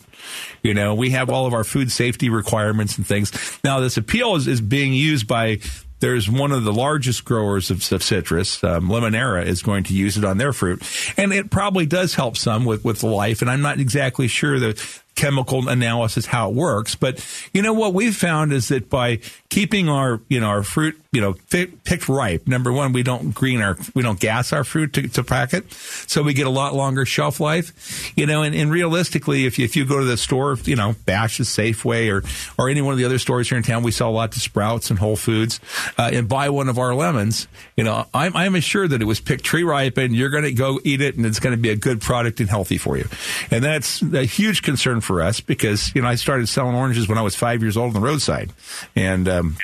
You 0.62 0.74
know, 0.74 0.94
we 0.94 1.10
have 1.10 1.30
all 1.30 1.46
of 1.46 1.54
our 1.54 1.64
food 1.64 1.90
safety 1.90 2.28
requirements 2.28 2.98
and 2.98 3.06
things. 3.06 3.32
Now, 3.64 3.80
this 3.80 3.96
Apeel 3.96 4.36
is, 4.36 4.46
is 4.46 4.60
being 4.60 4.92
used 4.92 5.26
by 5.26 5.60
there's 6.00 6.30
one 6.30 6.50
of 6.50 6.64
the 6.64 6.72
largest 6.72 7.24
growers 7.24 7.70
of, 7.70 7.92
of 7.92 8.02
citrus, 8.02 8.64
um, 8.64 8.88
Limoneira, 8.88 9.44
is 9.44 9.62
going 9.62 9.84
to 9.84 9.94
use 9.94 10.16
it 10.16 10.24
on 10.24 10.38
their 10.38 10.52
fruit, 10.52 10.82
and 11.16 11.32
it 11.32 11.50
probably 11.50 11.86
does 11.86 12.14
help 12.14 12.36
some 12.36 12.64
with 12.64 12.84
with 12.84 13.02
life. 13.02 13.42
And 13.42 13.50
I'm 13.50 13.60
not 13.60 13.78
exactly 13.78 14.26
sure 14.26 14.58
the 14.58 14.99
chemical 15.20 15.68
analysis 15.68 16.24
how 16.24 16.48
it 16.48 16.54
works, 16.54 16.94
but 16.94 17.24
you 17.52 17.60
know 17.60 17.74
what 17.74 17.92
we've 17.92 18.16
found 18.16 18.54
is 18.54 18.68
that 18.68 18.88
by 18.88 19.20
keeping 19.50 19.90
our 19.90 20.18
you 20.28 20.40
know 20.40 20.46
our 20.46 20.62
fruit 20.62 20.98
you 21.12 21.20
know 21.20 21.34
picked 21.50 22.08
ripe, 22.08 22.48
number 22.48 22.72
one, 22.72 22.94
we 22.94 23.02
don't 23.02 23.34
green 23.34 23.60
our 23.60 23.76
we 23.94 24.02
don't 24.02 24.18
gas 24.18 24.52
our 24.54 24.64
fruit 24.64 24.94
to, 24.94 25.08
to 25.08 25.22
pack 25.22 25.52
it, 25.52 25.70
so 25.72 26.22
we 26.22 26.32
get 26.32 26.46
a 26.46 26.50
lot 26.50 26.74
longer 26.74 27.04
shelf 27.04 27.38
life. 27.38 28.12
You 28.16 28.24
know, 28.24 28.42
and, 28.42 28.54
and 28.54 28.70
realistically, 28.70 29.44
if 29.44 29.58
you, 29.58 29.66
if 29.66 29.76
you 29.76 29.84
go 29.84 29.98
to 29.98 30.06
the 30.06 30.16
store, 30.16 30.56
you 30.64 30.76
know, 30.76 30.94
Bashas', 31.04 31.50
Safeway, 31.50 32.10
or 32.10 32.24
or 32.56 32.70
any 32.70 32.80
one 32.80 32.92
of 32.92 32.98
the 32.98 33.04
other 33.04 33.18
stores 33.18 33.50
here 33.50 33.58
in 33.58 33.64
town, 33.64 33.82
we 33.82 33.90
sell 33.90 34.08
a 34.08 34.12
lot 34.12 34.32
to 34.32 34.40
Sprouts 34.40 34.88
and 34.88 34.98
Whole 34.98 35.16
Foods, 35.16 35.60
uh, 35.98 36.10
and 36.12 36.30
buy 36.30 36.48
one 36.48 36.70
of 36.70 36.78
our 36.78 36.94
lemons. 36.94 37.46
You 37.76 37.84
know, 37.84 38.06
I'm 38.14 38.34
I'm 38.34 38.54
assured 38.54 38.90
that 38.90 39.02
it 39.02 39.06
was 39.06 39.20
picked 39.20 39.44
tree 39.44 39.64
ripe, 39.64 39.98
and 39.98 40.16
you're 40.16 40.30
going 40.30 40.44
to 40.44 40.52
go 40.52 40.80
eat 40.82 41.02
it, 41.02 41.16
and 41.16 41.26
it's 41.26 41.40
going 41.40 41.54
to 41.54 41.60
be 41.60 41.68
a 41.68 41.76
good 41.76 42.00
product 42.00 42.40
and 42.40 42.48
healthy 42.48 42.78
for 42.78 42.96
you. 42.96 43.06
And 43.50 43.62
that's 43.62 44.00
a 44.00 44.24
huge 44.24 44.62
concern 44.62 45.00
for 45.00 45.09
us 45.18 45.40
because 45.40 45.94
you 45.94 46.02
know 46.02 46.08
I 46.08 46.14
started 46.14 46.48
selling 46.48 46.76
oranges 46.76 47.08
when 47.08 47.18
I 47.18 47.22
was 47.22 47.34
five 47.34 47.62
years 47.62 47.76
old 47.76 47.88
on 47.88 47.94
the 47.94 48.06
roadside, 48.06 48.52
and 48.94 49.28
um, 49.28 49.56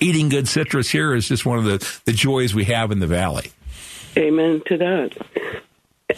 eating 0.00 0.28
good 0.28 0.48
citrus 0.48 0.88
here 0.88 1.14
is 1.14 1.28
just 1.28 1.44
one 1.44 1.58
of 1.58 1.64
the 1.64 2.00
the 2.06 2.12
joys 2.12 2.54
we 2.54 2.64
have 2.64 2.90
in 2.90 3.00
the 3.00 3.06
valley. 3.06 3.52
Amen 4.16 4.62
to 4.66 4.78
that. 4.78 5.16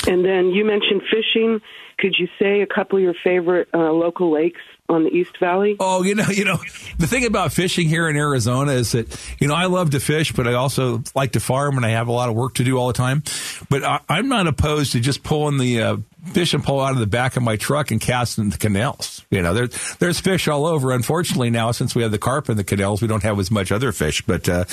And 0.07 0.25
then 0.25 0.51
you 0.51 0.65
mentioned 0.65 1.03
fishing. 1.11 1.61
Could 1.99 2.17
you 2.19 2.29
say 2.39 2.61
a 2.61 2.67
couple 2.67 2.99
of 2.99 3.03
your 3.03 3.15
favorite 3.25 3.69
uh, 3.73 3.91
local 3.91 4.31
lakes 4.31 4.61
on 4.89 5.05
the 5.05 5.11
East 5.11 5.39
Valley? 5.41 5.77
Oh, 5.81 6.03
you 6.03 6.15
know, 6.15 6.27
you 6.29 6.45
know, 6.45 6.59
the 6.99 7.07
thing 7.07 7.25
about 7.25 7.53
fishing 7.53 7.89
here 7.89 8.09
in 8.09 8.17
Arizona 8.17 8.73
is 8.73 8.93
that 8.93 9.19
you 9.39 9.49
know 9.49 9.55
I 9.55 9.67
love 9.67 9.91
to 9.91 10.01
fish, 10.01 10.33
but 10.33 10.47
I 10.47 10.55
also 10.55 11.03
like 11.15 11.33
to 11.33 11.41
farm, 11.41 11.77
and 11.77 11.87
I 11.87 11.91
have 11.91 12.09
a 12.09 12.13
lot 12.13 12.29
of 12.29 12.35
work 12.35 12.55
to 12.55 12.65
do 12.65 12.77
all 12.77 12.89
the 12.89 12.93
time. 12.93 13.23
But 13.71 13.83
I, 13.83 14.01
I'm 14.09 14.29
not 14.29 14.47
opposed 14.47 14.93
to 14.93 15.01
just 15.01 15.23
pulling 15.23 15.57
the 15.57 15.83
uh, 15.83 15.97
fishing 16.33 16.63
pole 16.63 16.81
out 16.81 16.93
of 16.93 16.99
the 16.99 17.07
back 17.07 17.37
of 17.37 17.43
my 17.43 17.57
truck 17.57 17.91
and 17.91 18.01
casting 18.01 18.51
the 18.51 18.59
canals. 18.59 19.16
You 19.29 19.43
know, 19.43 19.55
there, 19.55 19.67
there's 19.99 20.21
fish 20.21 20.47
all 20.47 20.67
over. 20.67 20.93
Unfortunately, 20.93 21.51
now 21.51 21.73
since 21.73 21.97
we 21.97 22.03
have 22.03 22.13
the 22.13 22.19
carp 22.19 22.49
in 22.49 22.57
the 22.57 22.63
canals, 22.63 23.03
we 23.03 23.09
don't 23.09 23.25
have 23.25 23.39
as 23.41 23.51
much 23.51 23.73
other 23.73 23.91
fish. 23.91 24.23
But 24.23 24.49
uh, 24.49 24.65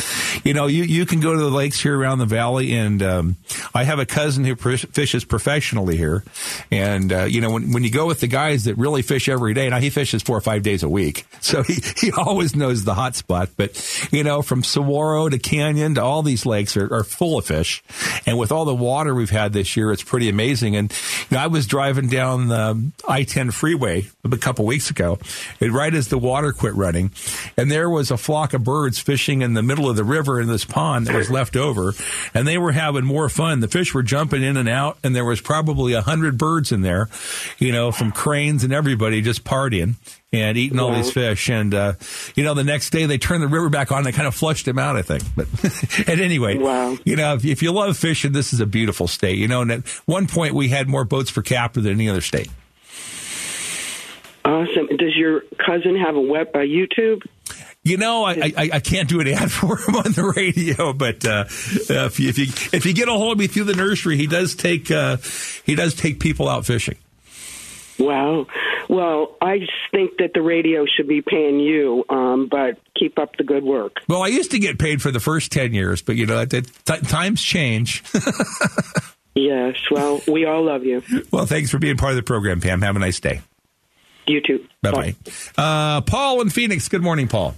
you 0.44 0.54
know, 0.54 0.68
you 0.68 0.84
you 0.84 1.08
can 1.08 1.22
go 1.22 1.34
to 1.34 1.40
the 1.40 1.50
lakes 1.50 1.80
here 1.80 1.98
around 1.98 2.20
the 2.20 2.28
valley, 2.28 2.74
and 2.74 3.02
um, 3.02 3.38
I 3.74 3.84
have 3.84 3.98
a 3.98 4.06
cousin 4.06 4.46
who 4.46 4.56
fishes 4.56 5.26
professionally 5.26 5.98
here, 5.98 6.24
and 6.72 7.12
uh, 7.12 7.24
you 7.24 7.42
know, 7.42 7.50
when 7.52 7.72
when 7.72 7.84
you 7.84 7.90
go 7.90 8.06
with 8.06 8.20
the 8.20 8.28
guys 8.28 8.66
that 8.66 8.76
really 8.76 9.02
fish 9.02 9.28
every 9.28 9.56
day, 9.56 9.70
now 9.70 9.80
he 9.80 9.90
fishes 9.90 10.22
four 10.22 10.38
or 10.38 10.42
five 10.42 10.62
days 10.62 10.84
a 10.84 10.90
week, 10.90 11.26
so 11.42 11.64
he 11.64 11.78
he 11.98 12.12
always 12.12 12.56
knows 12.56 12.84
the 12.84 12.94
hot 12.94 13.16
spot. 13.16 13.50
But 13.58 14.08
you 14.12 14.24
know, 14.24 14.44
from 14.44 14.64
Saguaro 14.64 15.30
to 15.30 15.40
Canyon 15.40 15.96
to 15.96 16.04
all 16.04 16.22
these 16.22 16.46
lakes 16.46 16.78
are, 16.78 16.94
are 16.94 17.04
full 17.04 17.40
of 17.40 17.46
fish, 17.46 17.84
and 18.28 18.38
with 18.38 18.52
all 18.52 18.66
the 18.66 18.76
water 18.76 19.16
we've 19.16 19.32
had 19.32 19.52
this 19.52 19.76
year, 19.76 19.92
it's 19.92 20.04
pretty 20.04 20.30
amazing. 20.30 20.76
And 20.76 20.92
you 21.32 21.38
know, 21.38 21.44
I 21.44 21.48
was 21.48 21.66
driving 21.66 22.08
down 22.08 22.50
the 22.50 22.92
I-10 23.08 23.52
freeway 23.52 24.06
a 24.24 24.28
couple 24.44 24.66
weeks 24.66 24.90
ago, 24.90 25.18
right 25.62 25.94
as 25.94 26.10
the 26.10 26.18
water 26.18 26.52
quit 26.52 26.76
running, 26.76 27.12
and 27.58 27.72
there 27.72 27.90
was 27.90 28.12
a 28.12 28.18
flock 28.18 28.54
of 28.54 28.64
birds 28.64 29.00
fishing 29.00 29.42
in 29.42 29.54
the 29.54 29.64
middle 29.64 29.90
of 29.90 29.96
the 29.96 30.04
river 30.04 30.42
in 30.42 30.48
this 30.48 30.66
pond 30.66 31.08
that 31.08 31.16
was 31.16 31.30
left 31.30 31.56
over, 31.56 31.94
and 32.34 32.48
they 32.48 32.58
were 32.58 32.74
having 32.74 33.06
more 33.06 33.30
fun. 33.30 33.62
The 33.62 33.68
fish 33.68 33.94
were 33.94 34.04
jumping 34.04 34.44
in 34.44 34.58
and 34.58 34.68
out, 34.68 34.98
and 35.04 35.16
there 35.16 35.26
was 35.26 35.42
probably 35.42 35.94
a 35.94 36.02
hundred 36.02 36.38
birds 36.38 36.72
in 36.72 36.82
there, 36.82 37.10
you 37.58 37.72
know, 37.72 37.92
from 37.92 38.12
cranes 38.12 38.64
and 38.64 38.74
everybody 38.74 39.22
just 39.22 39.44
partying 39.44 39.96
and 40.34 40.58
eating 40.58 40.80
all 40.80 40.92
these 40.94 41.12
fish. 41.12 41.50
And, 41.50 41.74
uh, 41.74 41.94
you 42.36 42.44
know, 42.44 42.54
the 42.56 42.64
next 42.64 42.90
day 42.90 43.06
they 43.06 43.18
turned 43.20 43.44
the 43.44 43.48
river 43.48 43.70
back 43.70 43.92
on. 43.92 44.04
They 44.04 44.12
kind 44.12 44.28
of 44.28 44.34
flushed 44.36 44.66
them 44.66 44.80
out, 44.80 44.96
I 44.96 45.04
think. 45.04 45.24
But 45.36 45.48
at 46.10 46.20
any 46.20 46.40
rate, 46.40 46.60
you 47.06 47.16
know, 47.16 47.36
if, 47.36 47.46
if 47.46 47.62
you 47.62 47.72
love 47.72 47.96
fishing, 47.98 48.32
this 48.32 48.52
is 48.52 48.60
a 48.60 48.66
beautiful 48.66 49.08
state. 49.08 49.38
You 49.38 49.48
know, 49.48 49.62
and 49.62 49.72
at 49.72 49.88
one 50.06 50.28
point 50.28 50.56
we 50.56 50.70
had 50.70 50.90
more 50.90 51.06
boats 51.06 51.32
per 51.32 51.44
capita 51.44 51.82
than 51.82 51.94
any 51.94 52.10
other 52.10 52.22
state. 52.22 52.50
Awesome. 54.84 54.98
Does 54.98 55.16
your 55.16 55.42
cousin 55.66 55.98
have 55.98 56.16
a 56.16 56.22
web 56.22 56.50
a 56.54 56.60
YouTube? 56.60 57.24
You 57.84 57.98
know, 57.98 58.24
I, 58.24 58.54
I, 58.56 58.70
I 58.74 58.80
can't 58.80 59.10
do 59.10 59.20
an 59.20 59.28
ad 59.28 59.52
for 59.52 59.78
him 59.78 59.96
on 59.96 60.12
the 60.14 60.34
radio, 60.36 60.94
but 60.94 61.26
uh, 61.26 61.46
if, 61.48 62.20
you, 62.20 62.30
if 62.30 62.38
you 62.38 62.46
if 62.78 62.86
you 62.86 62.94
get 62.94 63.10
a 63.10 63.12
hold 63.12 63.34
of 63.34 63.40
me 63.40 63.48
through 63.48 63.66
the 63.66 63.76
nursery, 63.76 64.18
he 64.18 64.28
does 64.28 64.56
take 64.56 64.90
uh, 64.90 65.18
he 65.66 65.76
does 65.76 65.94
take 65.94 66.20
people 66.20 66.48
out 66.48 66.66
fishing. 66.66 66.98
Wow. 68.00 68.48
Well, 68.90 69.38
I 69.40 69.60
think 69.92 70.18
that 70.18 70.32
the 70.34 70.42
radio 70.42 70.86
should 70.86 71.08
be 71.08 71.22
paying 71.22 71.60
you, 71.60 72.04
um, 72.10 72.48
but 72.50 72.80
keep 72.98 73.20
up 73.20 73.38
the 73.38 73.44
good 73.44 73.64
work. 73.64 73.98
Well, 74.10 74.24
I 74.24 74.28
used 74.28 74.52
to 74.52 74.60
get 74.60 74.80
paid 74.80 75.02
for 75.02 75.12
the 75.12 75.20
first 75.20 75.52
ten 75.52 75.74
years, 75.74 76.02
but 76.02 76.16
you 76.16 76.26
know, 76.26 76.44
t- 76.46 76.62
times 76.62 77.42
change. 77.42 78.04
Yes. 79.36 79.76
Well, 79.90 80.22
we 80.28 80.46
all 80.46 80.66
love 80.66 80.84
you. 80.84 81.02
well, 81.32 81.46
thanks 81.46 81.72
for 81.72 81.80
being 81.80 81.98
part 81.98 82.12
of 82.12 82.18
the 82.18 82.24
program, 82.24 82.62
Pam. 82.62 82.82
Have 82.82 82.96
a 82.96 83.00
nice 83.00 83.20
day. 83.20 83.42
You 84.28 84.42
too. 84.42 84.66
Bye 84.82 84.92
bye. 84.92 85.16
Uh, 85.58 86.02
Paul 86.02 86.42
in 86.42 86.50
Phoenix. 86.50 86.88
Good 86.88 87.02
morning, 87.02 87.28
Paul. 87.28 87.56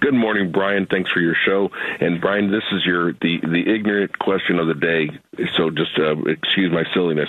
Good 0.00 0.14
morning, 0.14 0.52
Brian. 0.52 0.86
Thanks 0.86 1.10
for 1.10 1.20
your 1.20 1.34
show. 1.44 1.70
And 2.00 2.20
Brian, 2.20 2.50
this 2.50 2.62
is 2.72 2.84
your 2.86 3.12
the 3.12 3.38
the 3.42 3.64
ignorant 3.66 4.18
question 4.18 4.58
of 4.58 4.68
the 4.68 4.74
day. 4.74 5.10
So 5.56 5.70
just 5.70 5.98
uh, 5.98 6.16
excuse 6.24 6.72
my 6.72 6.84
silliness, 6.94 7.28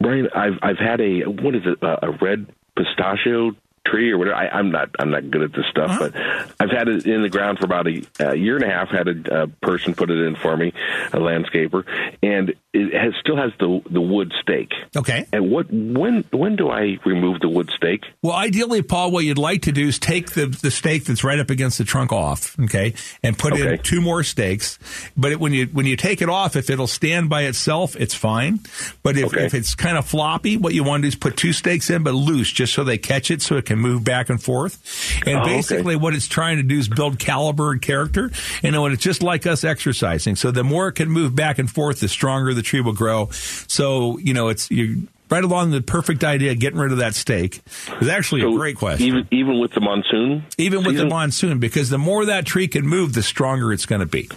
Brian. 0.00 0.28
I've 0.34 0.58
I've 0.62 0.78
had 0.78 1.00
a 1.00 1.22
what 1.22 1.54
is 1.54 1.62
it 1.64 1.82
a, 1.82 2.08
a 2.08 2.10
red 2.20 2.46
pistachio 2.76 3.52
tree 3.90 4.10
or 4.10 4.18
whatever. 4.18 4.36
I, 4.36 4.48
I'm 4.48 4.70
not 4.70 4.90
I'm 4.98 5.10
not 5.10 5.30
good 5.30 5.42
at 5.42 5.52
this 5.52 5.66
stuff, 5.70 5.98
but 5.98 6.14
I've 6.60 6.70
had 6.70 6.88
it 6.88 7.06
in 7.06 7.22
the 7.22 7.28
ground 7.28 7.58
for 7.58 7.64
about 7.64 7.86
a, 7.86 8.02
a 8.20 8.34
year 8.34 8.56
and 8.56 8.64
a 8.64 8.70
half. 8.70 8.88
Had 8.88 9.08
a, 9.08 9.42
a 9.42 9.46
person 9.46 9.94
put 9.94 10.10
it 10.10 10.18
in 10.18 10.36
for 10.36 10.56
me, 10.56 10.72
a 11.12 11.18
landscaper, 11.18 11.84
and 12.22 12.54
it 12.72 12.92
has 12.94 13.14
still 13.20 13.36
has 13.36 13.52
the 13.58 13.80
the 13.90 14.00
wood 14.00 14.32
stake. 14.40 14.72
Okay. 14.94 15.26
And 15.32 15.50
what 15.50 15.66
when 15.70 16.24
when 16.30 16.56
do 16.56 16.68
I 16.68 16.98
remove 17.04 17.40
the 17.40 17.48
wood 17.48 17.70
stake? 17.74 18.04
Well, 18.22 18.34
ideally, 18.34 18.82
Paul, 18.82 19.10
what 19.10 19.24
you'd 19.24 19.38
like 19.38 19.62
to 19.62 19.72
do 19.72 19.88
is 19.88 19.98
take 19.98 20.32
the, 20.32 20.46
the 20.46 20.70
stake 20.70 21.04
that's 21.04 21.24
right 21.24 21.38
up 21.38 21.50
against 21.50 21.78
the 21.78 21.84
trunk 21.84 22.12
off, 22.12 22.58
okay, 22.60 22.94
and 23.22 23.38
put 23.38 23.58
in 23.58 23.78
two 23.78 24.00
more 24.00 24.22
stakes. 24.22 24.78
But 25.16 25.32
it, 25.32 25.40
when 25.40 25.52
you 25.52 25.66
when 25.66 25.86
you 25.86 25.96
take 25.96 26.22
it 26.22 26.28
off, 26.28 26.56
if 26.56 26.70
it'll 26.70 26.86
stand 26.86 27.28
by 27.28 27.42
itself, 27.42 27.96
it's 27.96 28.14
fine. 28.14 28.60
But 29.02 29.16
if, 29.16 29.34
if 29.34 29.54
it's 29.54 29.74
kind 29.74 29.96
of 29.96 30.06
floppy, 30.06 30.56
what 30.56 30.74
you 30.74 30.84
want 30.84 31.02
to 31.02 31.02
do 31.02 31.08
is 31.08 31.14
put 31.14 31.36
two 31.36 31.52
stakes 31.52 31.90
in, 31.90 32.02
but 32.02 32.12
loose, 32.12 32.50
just 32.50 32.74
so 32.74 32.84
they 32.84 32.98
catch 32.98 33.30
it, 33.30 33.42
so 33.42 33.56
it 33.56 33.66
can 33.66 33.75
move 33.76 34.04
back 34.04 34.28
and 34.30 34.42
forth. 34.42 34.82
And 35.26 35.38
Oh, 35.38 35.42
okay. 35.42 35.56
basically, 35.56 35.96
what 35.96 36.14
it's 36.14 36.26
trying 36.28 36.56
to 36.58 36.62
do 36.62 36.78
is 36.78 36.88
build 36.88 37.18
caliber 37.18 37.72
and 37.72 37.80
character. 37.82 38.30
And 38.62 38.74
it's 38.92 39.02
just 39.02 39.22
like 39.22 39.46
us 39.46 39.64
exercising. 39.64 40.36
So 40.36 40.50
the 40.50 40.64
more 40.64 40.88
it 40.88 40.92
can 40.92 41.10
move 41.10 41.34
back 41.34 41.58
and 41.58 41.70
forth, 41.70 42.00
the 42.00 42.08
stronger 42.08 42.54
the 42.54 42.62
tree 42.62 42.80
will 42.80 42.92
grow. 42.92 43.28
So 43.30 44.18
you 44.18 44.34
know, 44.34 44.48
it's 44.48 44.70
you. 44.70 45.08
Right 45.28 45.42
along 45.42 45.72
the 45.72 45.80
perfect 45.80 46.22
idea, 46.22 46.52
of 46.52 46.60
getting 46.60 46.78
rid 46.78 46.92
of 46.92 46.98
that 46.98 47.14
stake 47.14 47.60
is 48.00 48.08
actually 48.08 48.42
a 48.42 48.56
great 48.56 48.76
question. 48.76 49.06
Even 49.06 49.28
even 49.30 49.60
with 49.60 49.72
the 49.72 49.80
monsoon, 49.80 50.44
Even 50.56 50.84
with 50.84 50.96
the 50.96 51.06
monsoon, 51.06 51.58
because 51.58 51.90
the 51.90 51.98
more 51.98 52.24
that 52.26 52.46
tree 52.46 52.68
can 52.68 52.86
move, 52.86 53.12
the 53.12 53.22
stronger 53.22 53.72
it's 53.72 53.86
going 53.86 54.00
to 54.00 54.06
be. 54.06 54.28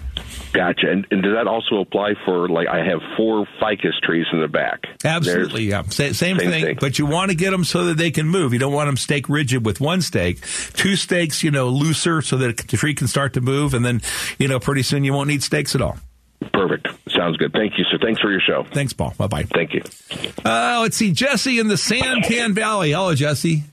Gotcha. 0.51 0.89
And, 0.89 1.05
and 1.11 1.21
does 1.21 1.33
that 1.35 1.47
also 1.47 1.79
apply 1.79 2.13
for 2.25 2.49
like 2.49 2.67
I 2.67 2.83
have 2.83 3.01
four 3.15 3.47
ficus 3.59 3.93
trees 4.01 4.25
in 4.33 4.41
the 4.41 4.47
back? 4.47 4.79
Absolutely, 5.05 5.65
yeah. 5.65 5.83
Sa- 5.83 6.11
same, 6.11 6.37
thing, 6.37 6.77
But 6.79 6.97
you 6.97 7.05
want 7.05 7.29
to 7.29 7.37
get 7.37 7.51
them 7.51 7.63
so 7.63 7.85
that 7.85 7.97
they 7.97 8.09
can 8.09 8.27
move. 8.27 8.53
You 8.53 8.59
don't 8.59 8.73
want 8.73 8.87
them 8.87 8.97
stake 8.97 9.29
rigid 9.29 9.65
with 9.65 9.79
one 9.79 10.01
stake. 10.01 10.41
Two 10.73 10.95
stakes, 10.95 11.43
you 11.43 11.51
know, 11.51 11.69
looser 11.69 12.21
so 12.21 12.37
that 12.37 12.57
the 12.57 12.77
tree 12.77 12.95
can 12.95 13.07
start 13.07 13.33
to 13.33 13.41
move, 13.41 13.73
and 13.73 13.85
then, 13.85 14.01
you 14.39 14.47
know, 14.47 14.59
pretty 14.59 14.81
soon 14.81 15.03
you 15.03 15.13
won't 15.13 15.27
need 15.27 15.43
stakes 15.43 15.75
at 15.75 15.81
all. 15.81 15.97
Perfect. 16.51 16.88
Sounds 17.19 17.35
good. 17.35 17.51
Thank 17.51 17.77
you, 17.77 17.83
sir. 17.91 17.97
Thanks 18.01 18.21
for 18.21 18.31
your 18.31 18.39
show. 18.39 18.65
Thanks, 18.71 18.93
Paul. 18.93 19.13
Bye 19.17 19.27
bye. 19.27 19.43
Thank 19.43 19.73
you. 19.73 19.83
Uh, 20.45 20.79
let's 20.81 20.95
see, 20.95 21.11
Jesse 21.11 21.59
in 21.59 21.67
the 21.67 21.75
Santan 21.75 22.53
Valley. 22.53 22.93
Hello, 22.93 23.13
Jesse. 23.13 23.63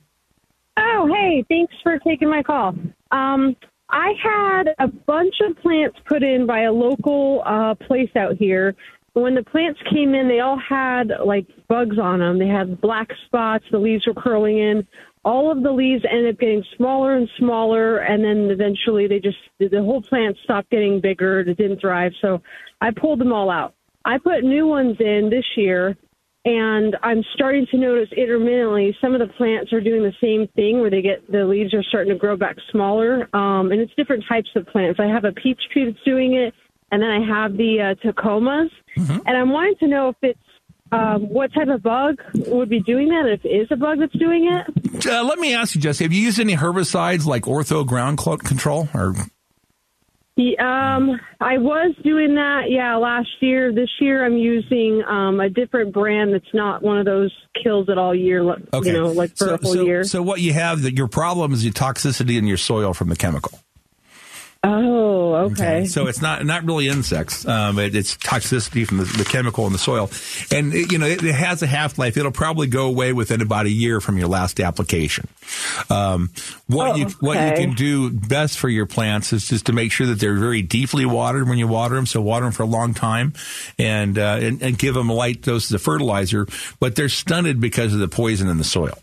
Oh, 0.77 1.09
hey, 1.15 1.45
thanks 1.49 1.73
for 1.81 1.97
taking 2.01 2.29
my 2.29 2.43
call. 2.43 2.75
Um, 3.13 3.55
I 3.89 4.15
had 4.21 4.75
a 4.81 4.89
bunch 4.89 5.37
of 5.49 5.57
plants 5.63 5.97
put 6.07 6.25
in 6.25 6.45
by 6.45 6.63
a 6.63 6.73
local 6.73 7.45
uh, 7.47 7.77
place 7.87 8.11
out 8.17 8.35
here. 8.37 8.75
When 9.13 9.37
the 9.37 9.45
plants 9.45 9.79
came 9.93 10.13
in, 10.13 10.27
they 10.27 10.41
all 10.41 10.59
had 10.59 11.13
like 11.25 11.47
bugs 11.69 12.01
on 12.01 12.19
them. 12.19 12.41
They 12.41 12.49
had 12.49 12.81
black 12.81 13.11
spots. 13.27 13.65
The 13.71 13.79
leaves 13.79 14.09
were 14.09 14.15
curling 14.15 14.59
in. 14.59 14.89
All 15.25 15.53
of 15.53 15.63
the 15.63 15.71
leaves 15.71 16.05
ended 16.09 16.35
up 16.35 16.41
getting 16.41 16.65
smaller 16.77 17.15
and 17.15 17.29
smaller, 17.39 17.99
and 17.99 18.25
then 18.25 18.51
eventually 18.51 19.07
they 19.07 19.21
just 19.21 19.39
the 19.59 19.83
whole 19.83 20.03
plant 20.03 20.37
stopped 20.43 20.71
getting 20.71 21.01
bigger. 21.01 21.41
It 21.41 21.57
didn't 21.57 21.81
thrive, 21.81 22.13
so 22.21 22.43
I 22.81 22.91
pulled 22.91 23.21
them 23.21 23.33
all 23.33 23.51
out. 23.51 23.75
I 24.05 24.19
put 24.19 24.45
new 24.45 24.67
ones 24.67 24.97
in 25.01 25.31
this 25.31 25.45
year, 25.57 25.97
and 26.45 26.97
I'm 27.03 27.25
starting 27.35 27.67
to 27.73 27.77
notice 27.77 28.09
intermittently 28.17 28.97
some 29.01 29.15
of 29.15 29.21
the 29.21 29.33
plants 29.35 29.73
are 29.73 29.81
doing 29.81 30.03
the 30.03 30.15
same 30.21 30.47
thing 30.55 30.81
where 30.81 30.91
they 30.91 31.03
get 31.03 31.31
the 31.31 31.45
leaves 31.45 31.75
are 31.75 31.83
starting 31.83 32.13
to 32.13 32.19
grow 32.19 32.37
back 32.37 32.57
smaller. 32.71 33.29
Um, 33.35 33.73
and 33.73 33.81
it's 33.81 33.93
different 33.97 34.25
types 34.29 34.51
of 34.55 34.67
plants. 34.69 35.01
I 35.01 35.07
have 35.07 35.25
a 35.25 35.33
peach 35.33 35.61
tree 35.73 35.91
that's 35.91 36.05
doing 36.05 36.35
it, 36.35 36.55
and 36.93 37.03
then 37.03 37.11
I 37.11 37.27
have 37.27 37.57
the 37.57 37.81
uh, 37.81 38.07
tecomas. 38.07 38.71
And 39.27 39.37
I'm 39.37 39.51
wanting 39.51 39.75
to 39.81 39.89
know 39.89 40.11
if 40.11 40.17
it's 40.23 40.39
um, 40.93 41.29
what 41.29 41.53
type 41.53 41.69
of 41.69 41.83
bug 41.83 42.23
would 42.47 42.69
be 42.69 42.81
doing 42.81 43.09
that, 43.09 43.27
if 43.29 43.45
it 43.45 43.49
is 43.49 43.69
a 43.73 43.77
bug 43.77 43.99
that's 43.99 44.17
doing 44.17 44.49
it. 44.53 45.07
Uh, 45.07 45.25
let 45.25 45.39
me 45.41 45.53
ask 45.53 45.75
you, 45.75 45.81
Jesse, 45.81 46.05
have 46.05 46.13
you 46.13 46.23
used 46.23 46.39
any 46.39 46.55
herbicides 46.55 47.27
like 47.27 47.43
ortho 47.43 47.85
ground 47.85 48.19
control 48.19 48.89
or 48.95 49.15
Yeah, 50.37 50.97
um, 50.97 51.19
I 51.41 51.57
was 51.57 51.95
doing 52.05 52.35
that, 52.35 52.65
yeah, 52.69 52.95
last 52.97 53.29
year. 53.41 53.73
This 53.73 53.89
year, 54.01 54.25
I'm 54.25 54.37
using 54.37 55.03
um, 55.09 55.41
a 55.41 55.49
different 55.49 55.95
brand 55.95 56.35
that's 56.35 56.53
not 56.53 56.83
one 56.83 56.99
of 56.99 57.07
those 57.07 57.33
kills 57.63 57.89
it 57.89 57.97
all 57.97 58.15
year, 58.15 58.43
Okay. 58.43 58.89
you 58.89 58.93
know, 58.93 59.07
like 59.13 59.31
for 59.31 59.47
so, 59.47 59.55
a 59.55 59.59
whole 59.59 59.73
so, 59.73 59.85
year. 59.85 60.05
So 60.05 60.21
what 60.23 60.43
you 60.43 60.53
have 60.53 60.83
that 60.83 60.95
your 60.95 61.09
problem 61.09 61.55
is 61.55 61.63
the 61.63 61.71
toxicity 61.71 62.37
in 62.37 62.47
your 62.47 62.59
soil 62.59 62.93
from 62.93 63.09
the 63.09 63.17
chemical. 63.17 63.59
Oh, 64.65 65.35
okay. 65.35 65.85
So 65.85 66.09
it's 66.09 66.21
not 66.21 66.45
not 66.45 66.65
really 66.65 66.89
insects. 66.89 67.47
Um, 67.47 67.79
it, 67.79 67.95
it's 67.95 68.17
toxicity 68.17 68.85
from 68.85 68.99
the, 68.99 69.05
the 69.05 69.25
chemical 69.25 69.67
in 69.67 69.73
the 69.73 69.79
soil, 69.79 70.11
and 70.51 70.75
it, 70.75 70.91
you 70.91 70.99
know 70.99 71.07
it, 71.07 71.23
it 71.23 71.35
has 71.35 71.63
a 71.63 71.69
half 71.69 71.99
life. 71.99 72.17
It'll 72.17 72.33
probably 72.33 72.67
go 72.67 72.87
away 72.87 73.13
within 73.13 73.43
about 73.43 73.67
a 73.67 73.71
year 73.71 74.01
from 74.01 74.19
your 74.19 74.27
last 74.27 74.59
application. 74.59 75.29
Um, 75.89 76.31
what 76.67 76.93
Oh, 76.93 76.95
you 76.97 77.07
what 77.21 77.35
you 77.35 77.65
can 77.65 77.75
do 77.75 78.11
best 78.11 78.59
for 78.59 78.69
your 78.69 78.87
plants 78.87 79.33
is 79.33 79.47
just 79.47 79.67
to 79.67 79.73
make 79.73 79.93
sure 79.93 80.09
that 80.09 80.19
they're 80.19 80.35
very 80.39 80.63
deeply 80.63 81.07
watered 81.07 81.49
when 81.49 81.59
you 81.59 81.69
water 81.69 81.95
them. 81.95 82.07
So 82.07 82.21
water 82.21 82.47
them 82.47 82.53
for 82.53 82.65
a 82.65 82.67
long 82.67 82.93
time, 82.93 83.35
and 83.79 84.19
uh, 84.19 84.39
and, 84.41 84.63
and 84.63 84.77
give 84.77 84.95
them 84.95 85.11
a 85.11 85.15
light 85.15 85.43
doses 85.43 85.73
of 85.73 85.83
fertilizer. 85.83 86.49
But 86.81 86.97
they're 86.97 87.09
stunted 87.09 87.61
because 87.61 87.95
of 87.95 88.01
the 88.01 88.09
poison 88.09 88.49
in 88.49 88.59
the 88.59 88.65
soil. 88.65 88.99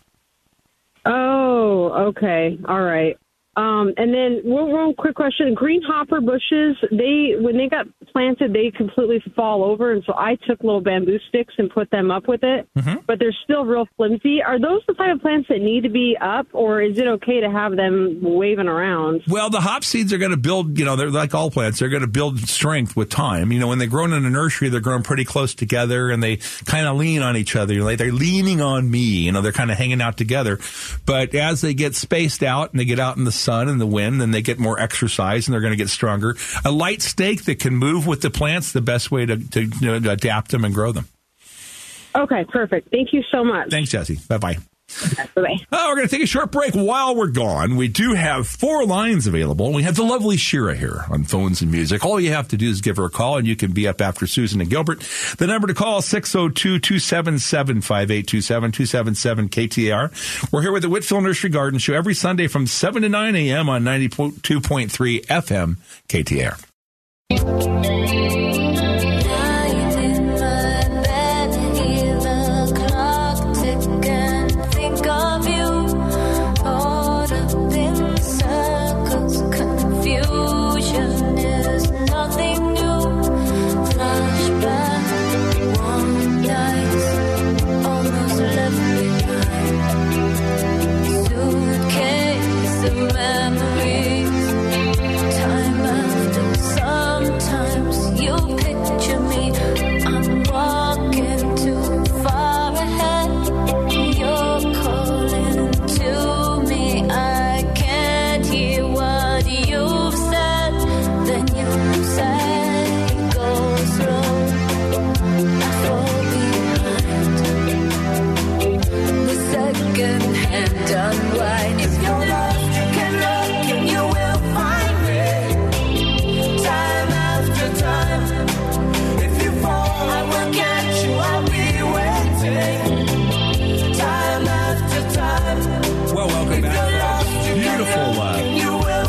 Oh, 1.06 2.08
okay. 2.08 2.58
All 2.66 2.82
right. 2.82 3.16
Um, 3.56 3.92
and 3.96 4.12
then 4.12 4.40
one, 4.44 4.70
one 4.70 4.94
quick 4.94 5.14
question: 5.14 5.54
green 5.54 5.82
hopper 5.82 6.20
bushes. 6.20 6.76
They 6.90 7.34
when 7.38 7.56
they 7.56 7.68
got 7.68 7.86
planted, 8.12 8.52
they 8.52 8.70
completely 8.70 9.22
fall 9.34 9.64
over, 9.64 9.92
and 9.92 10.02
so 10.06 10.14
I 10.16 10.36
took 10.46 10.62
little 10.62 10.80
bamboo 10.80 11.18
sticks 11.28 11.54
and 11.58 11.70
put 11.70 11.90
them 11.90 12.10
up 12.10 12.28
with 12.28 12.42
it. 12.42 12.68
But 13.06 13.18
they're 13.18 13.36
still 13.44 13.64
real 13.64 13.86
flimsy. 13.96 14.42
Are 14.42 14.58
those 14.58 14.82
the 14.86 14.94
type 14.94 15.14
of 15.14 15.20
plants 15.20 15.48
that 15.48 15.60
need 15.60 15.82
to 15.82 15.88
be 15.90 16.16
up, 16.20 16.46
or 16.52 16.80
is 16.80 16.98
it 16.98 17.06
okay 17.06 17.40
to 17.40 17.50
have 17.50 17.76
them 17.76 18.18
waving 18.22 18.68
around? 18.68 19.22
Well, 19.28 19.50
the 19.50 19.60
hop 19.60 19.84
seeds 19.84 20.12
are 20.12 20.18
going 20.18 20.30
to 20.30 20.36
build, 20.36 20.78
you 20.78 20.84
know, 20.84 20.96
they're 20.96 21.10
like 21.10 21.34
all 21.34 21.50
plants. 21.50 21.78
They're 21.78 21.88
going 21.88 22.02
to 22.02 22.08
build 22.08 22.38
strength 22.40 22.96
with 22.96 23.10
time. 23.10 23.52
You 23.52 23.60
know, 23.60 23.68
when 23.68 23.78
they're 23.78 23.88
grown 23.88 24.12
in 24.12 24.24
a 24.24 24.30
nursery, 24.30 24.68
they're 24.68 24.80
grown 24.80 25.02
pretty 25.02 25.24
close 25.24 25.54
together 25.54 26.10
and 26.10 26.22
they 26.22 26.36
kind 26.64 26.86
of 26.86 26.96
lean 26.96 27.22
on 27.22 27.36
each 27.36 27.56
other. 27.56 27.74
You're 27.74 27.84
like, 27.84 27.98
they're 27.98 28.12
leaning 28.12 28.60
on 28.60 28.90
me. 28.90 28.98
You 28.98 29.32
know, 29.32 29.40
they're 29.40 29.52
kind 29.52 29.70
of 29.70 29.78
hanging 29.78 30.00
out 30.00 30.16
together. 30.16 30.58
But 31.06 31.34
as 31.34 31.60
they 31.60 31.74
get 31.74 31.94
spaced 31.94 32.42
out 32.42 32.72
and 32.72 32.80
they 32.80 32.84
get 32.84 32.98
out 32.98 33.16
in 33.16 33.24
the 33.24 33.32
sun 33.44 33.68
and 33.68 33.80
the 33.80 33.86
wind, 33.86 34.20
then 34.20 34.30
they 34.30 34.42
get 34.42 34.58
more 34.58 34.78
exercise 34.80 35.46
and 35.46 35.52
they're 35.52 35.60
going 35.60 35.72
to 35.72 35.76
get 35.76 35.90
stronger. 35.90 36.36
A 36.64 36.70
light 36.70 37.02
stake 37.02 37.44
that 37.44 37.60
can 37.60 37.76
move 37.76 38.06
with 38.06 38.22
the 38.22 38.30
plants, 38.30 38.72
the 38.72 38.80
best 38.80 39.10
way 39.10 39.26
to, 39.26 39.36
to, 39.36 39.62
you 39.62 39.86
know, 39.86 40.00
to 40.00 40.10
adapt 40.10 40.50
them 40.50 40.64
and 40.64 40.74
grow 40.74 40.92
them. 40.92 41.06
Okay, 42.16 42.44
perfect. 42.44 42.90
Thank 42.90 43.12
you 43.12 43.22
so 43.30 43.44
much. 43.44 43.70
Thanks, 43.70 43.90
Jesse. 43.90 44.18
Bye 44.28 44.38
bye. 44.38 44.58
Oh, 45.72 45.88
we're 45.88 45.96
going 45.96 46.08
to 46.08 46.14
take 46.14 46.22
a 46.22 46.26
short 46.26 46.52
break. 46.52 46.74
While 46.74 47.16
we're 47.16 47.28
gone, 47.28 47.76
we 47.76 47.88
do 47.88 48.14
have 48.14 48.46
four 48.46 48.84
lines 48.86 49.26
available. 49.26 49.72
We 49.72 49.82
have 49.82 49.96
the 49.96 50.04
lovely 50.04 50.36
Shira 50.36 50.74
here 50.74 51.04
on 51.10 51.24
phones 51.24 51.62
and 51.62 51.70
music. 51.70 52.04
All 52.04 52.20
you 52.20 52.32
have 52.32 52.48
to 52.48 52.56
do 52.56 52.68
is 52.68 52.80
give 52.80 52.96
her 52.98 53.04
a 53.04 53.10
call, 53.10 53.38
and 53.38 53.46
you 53.46 53.56
can 53.56 53.72
be 53.72 53.88
up 53.88 54.00
after 54.00 54.26
Susan 54.26 54.60
and 54.60 54.70
Gilbert. 54.70 55.00
The 55.38 55.46
number 55.46 55.66
to 55.66 55.74
call 55.74 55.98
is 55.98 56.04
602-277-5827, 56.06 58.72
277-KTAR. 58.72 60.52
We're 60.52 60.62
here 60.62 60.72
with 60.72 60.82
the 60.82 60.88
Whitfill 60.88 61.22
Nursery 61.22 61.50
Garden 61.50 61.78
Show 61.78 61.94
every 61.94 62.14
Sunday 62.14 62.46
from 62.46 62.66
7 62.66 63.02
to 63.02 63.08
9 63.08 63.36
a.m. 63.36 63.68
on 63.68 63.82
92.3 63.84 65.26
FM 65.26 65.76
KTAR. 66.08 66.60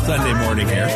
Sunday 0.06 0.34
morning 0.44 0.68
here, 0.68 0.86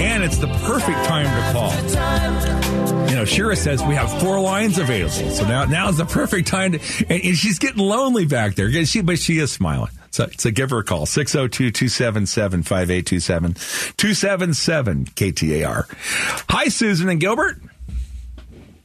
and 0.00 0.24
it's 0.24 0.38
the 0.38 0.48
perfect 0.48 1.04
time 1.04 1.26
to 1.26 1.52
call. 1.52 3.08
You 3.08 3.14
know, 3.14 3.24
Shira 3.24 3.54
says 3.54 3.84
we 3.84 3.94
have 3.94 4.20
four 4.20 4.40
lines 4.40 4.78
available, 4.78 5.30
so 5.30 5.46
now 5.46 5.64
now 5.64 5.88
is 5.88 5.96
the 5.96 6.04
perfect 6.04 6.48
time 6.48 6.72
to. 6.72 6.80
And, 7.08 7.22
and 7.22 7.36
she's 7.36 7.60
getting 7.60 7.78
lonely 7.78 8.26
back 8.26 8.56
there, 8.56 8.84
she 8.84 9.00
but 9.02 9.20
she 9.20 9.38
is 9.38 9.52
smiling. 9.52 9.92
So, 10.10 10.26
so 10.38 10.50
give 10.50 10.70
her 10.70 10.78
a 10.78 10.84
call 10.84 11.06
602 11.06 11.70
277 11.70 12.64
5827 12.64 13.54
277 13.96 15.04
KTAR. 15.04 16.44
Hi, 16.50 16.64
Susan 16.64 17.08
and 17.08 17.20
Gilbert. 17.20 17.62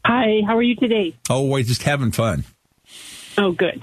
Hi, 0.06 0.42
how 0.46 0.56
are 0.56 0.62
you 0.62 0.76
today? 0.76 1.16
Oh, 1.32 1.48
we're 1.48 1.64
just 1.64 1.82
having 1.82 2.12
fun. 2.12 2.44
Oh, 3.38 3.52
good. 3.52 3.82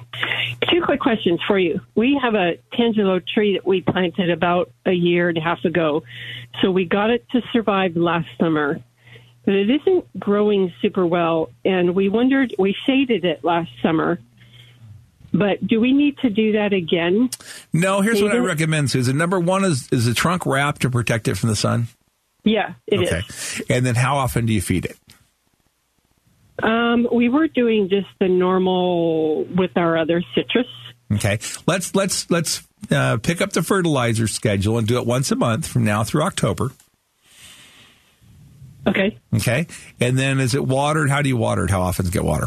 Two 0.70 0.82
quick 0.82 1.00
questions 1.00 1.40
for 1.46 1.58
you. 1.58 1.80
We 1.94 2.18
have 2.22 2.34
a 2.34 2.58
Tangelo 2.72 3.20
tree 3.26 3.54
that 3.54 3.66
we 3.66 3.80
planted 3.80 4.30
about 4.30 4.70
a 4.86 4.92
year 4.92 5.28
and 5.28 5.38
a 5.38 5.40
half 5.40 5.64
ago. 5.64 6.02
So 6.62 6.70
we 6.70 6.84
got 6.84 7.10
it 7.10 7.26
to 7.30 7.42
survive 7.52 7.96
last 7.96 8.28
summer, 8.38 8.80
but 9.44 9.54
it 9.54 9.70
isn't 9.70 10.20
growing 10.20 10.72
super 10.80 11.06
well. 11.06 11.50
And 11.64 11.94
we 11.94 12.08
wondered, 12.08 12.54
we 12.58 12.76
shaded 12.86 13.24
it 13.24 13.42
last 13.42 13.70
summer, 13.82 14.20
but 15.32 15.66
do 15.66 15.80
we 15.80 15.92
need 15.92 16.18
to 16.18 16.30
do 16.30 16.52
that 16.52 16.72
again? 16.72 17.30
No, 17.72 18.00
here's 18.00 18.22
what 18.22 18.32
I 18.32 18.36
it? 18.36 18.40
recommend, 18.40 18.90
Susan. 18.90 19.16
Number 19.16 19.40
one 19.40 19.64
is, 19.64 19.88
is 19.92 20.06
the 20.06 20.14
trunk 20.14 20.46
wrapped 20.46 20.82
to 20.82 20.90
protect 20.90 21.28
it 21.28 21.36
from 21.36 21.48
the 21.48 21.56
sun? 21.56 21.88
Yeah, 22.44 22.74
it 22.86 23.02
is. 23.02 23.12
okay. 23.12 23.74
And 23.74 23.84
then 23.84 23.94
how 23.94 24.16
often 24.16 24.46
do 24.46 24.52
you 24.52 24.62
feed 24.62 24.86
it? 24.86 24.96
Um, 26.62 27.08
we 27.12 27.28
were 27.28 27.48
doing 27.48 27.88
just 27.88 28.08
the 28.18 28.28
normal 28.28 29.44
with 29.44 29.76
our 29.76 29.96
other 29.96 30.22
citrus. 30.34 30.66
Okay, 31.12 31.38
let's 31.66 31.94
let's 31.94 32.30
let's 32.30 32.66
uh, 32.90 33.16
pick 33.16 33.40
up 33.40 33.52
the 33.52 33.62
fertilizer 33.62 34.28
schedule 34.28 34.78
and 34.78 34.86
do 34.86 34.98
it 34.98 35.06
once 35.06 35.30
a 35.32 35.36
month 35.36 35.66
from 35.66 35.84
now 35.84 36.04
through 36.04 36.22
October. 36.22 36.70
Okay. 38.86 39.18
Okay, 39.34 39.66
and 40.00 40.18
then 40.18 40.40
is 40.40 40.54
it 40.54 40.64
watered? 40.64 41.10
How 41.10 41.22
do 41.22 41.28
you 41.28 41.36
water 41.36 41.64
it? 41.64 41.70
How 41.70 41.82
often 41.82 42.04
does 42.04 42.10
it 42.10 42.14
get 42.14 42.24
water? 42.24 42.46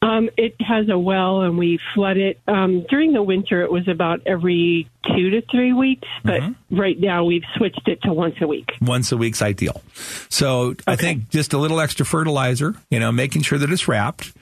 Um, 0.00 0.30
it 0.36 0.56
has 0.60 0.88
a 0.88 0.98
well, 0.98 1.42
and 1.42 1.56
we 1.56 1.78
flood 1.94 2.16
it. 2.16 2.40
Um, 2.48 2.84
during 2.88 3.12
the 3.12 3.22
winter, 3.22 3.62
it 3.62 3.70
was 3.70 3.86
about 3.86 4.20
every 4.26 4.88
two 5.14 5.30
to 5.30 5.42
three 5.50 5.72
weeks, 5.72 6.08
but 6.24 6.40
right 6.70 6.98
now 6.98 7.24
we've 7.24 7.44
switched 7.56 7.86
it 7.86 8.02
to 8.02 8.12
once 8.12 8.36
a 8.40 8.46
week. 8.46 8.70
Once 8.80 9.12
a 9.12 9.16
week's 9.16 9.42
ideal. 9.42 9.82
So 10.28 10.74
I 10.86 10.96
think 10.96 11.28
just 11.30 11.52
a 11.52 11.58
little 11.58 11.80
extra 11.80 12.04
fertilizer, 12.06 12.74
you 12.90 13.00
know, 13.00 13.12
making 13.12 13.42
sure 13.42 13.58
that 13.58 13.70
it's 13.70 13.88
wrapped 13.88 14.32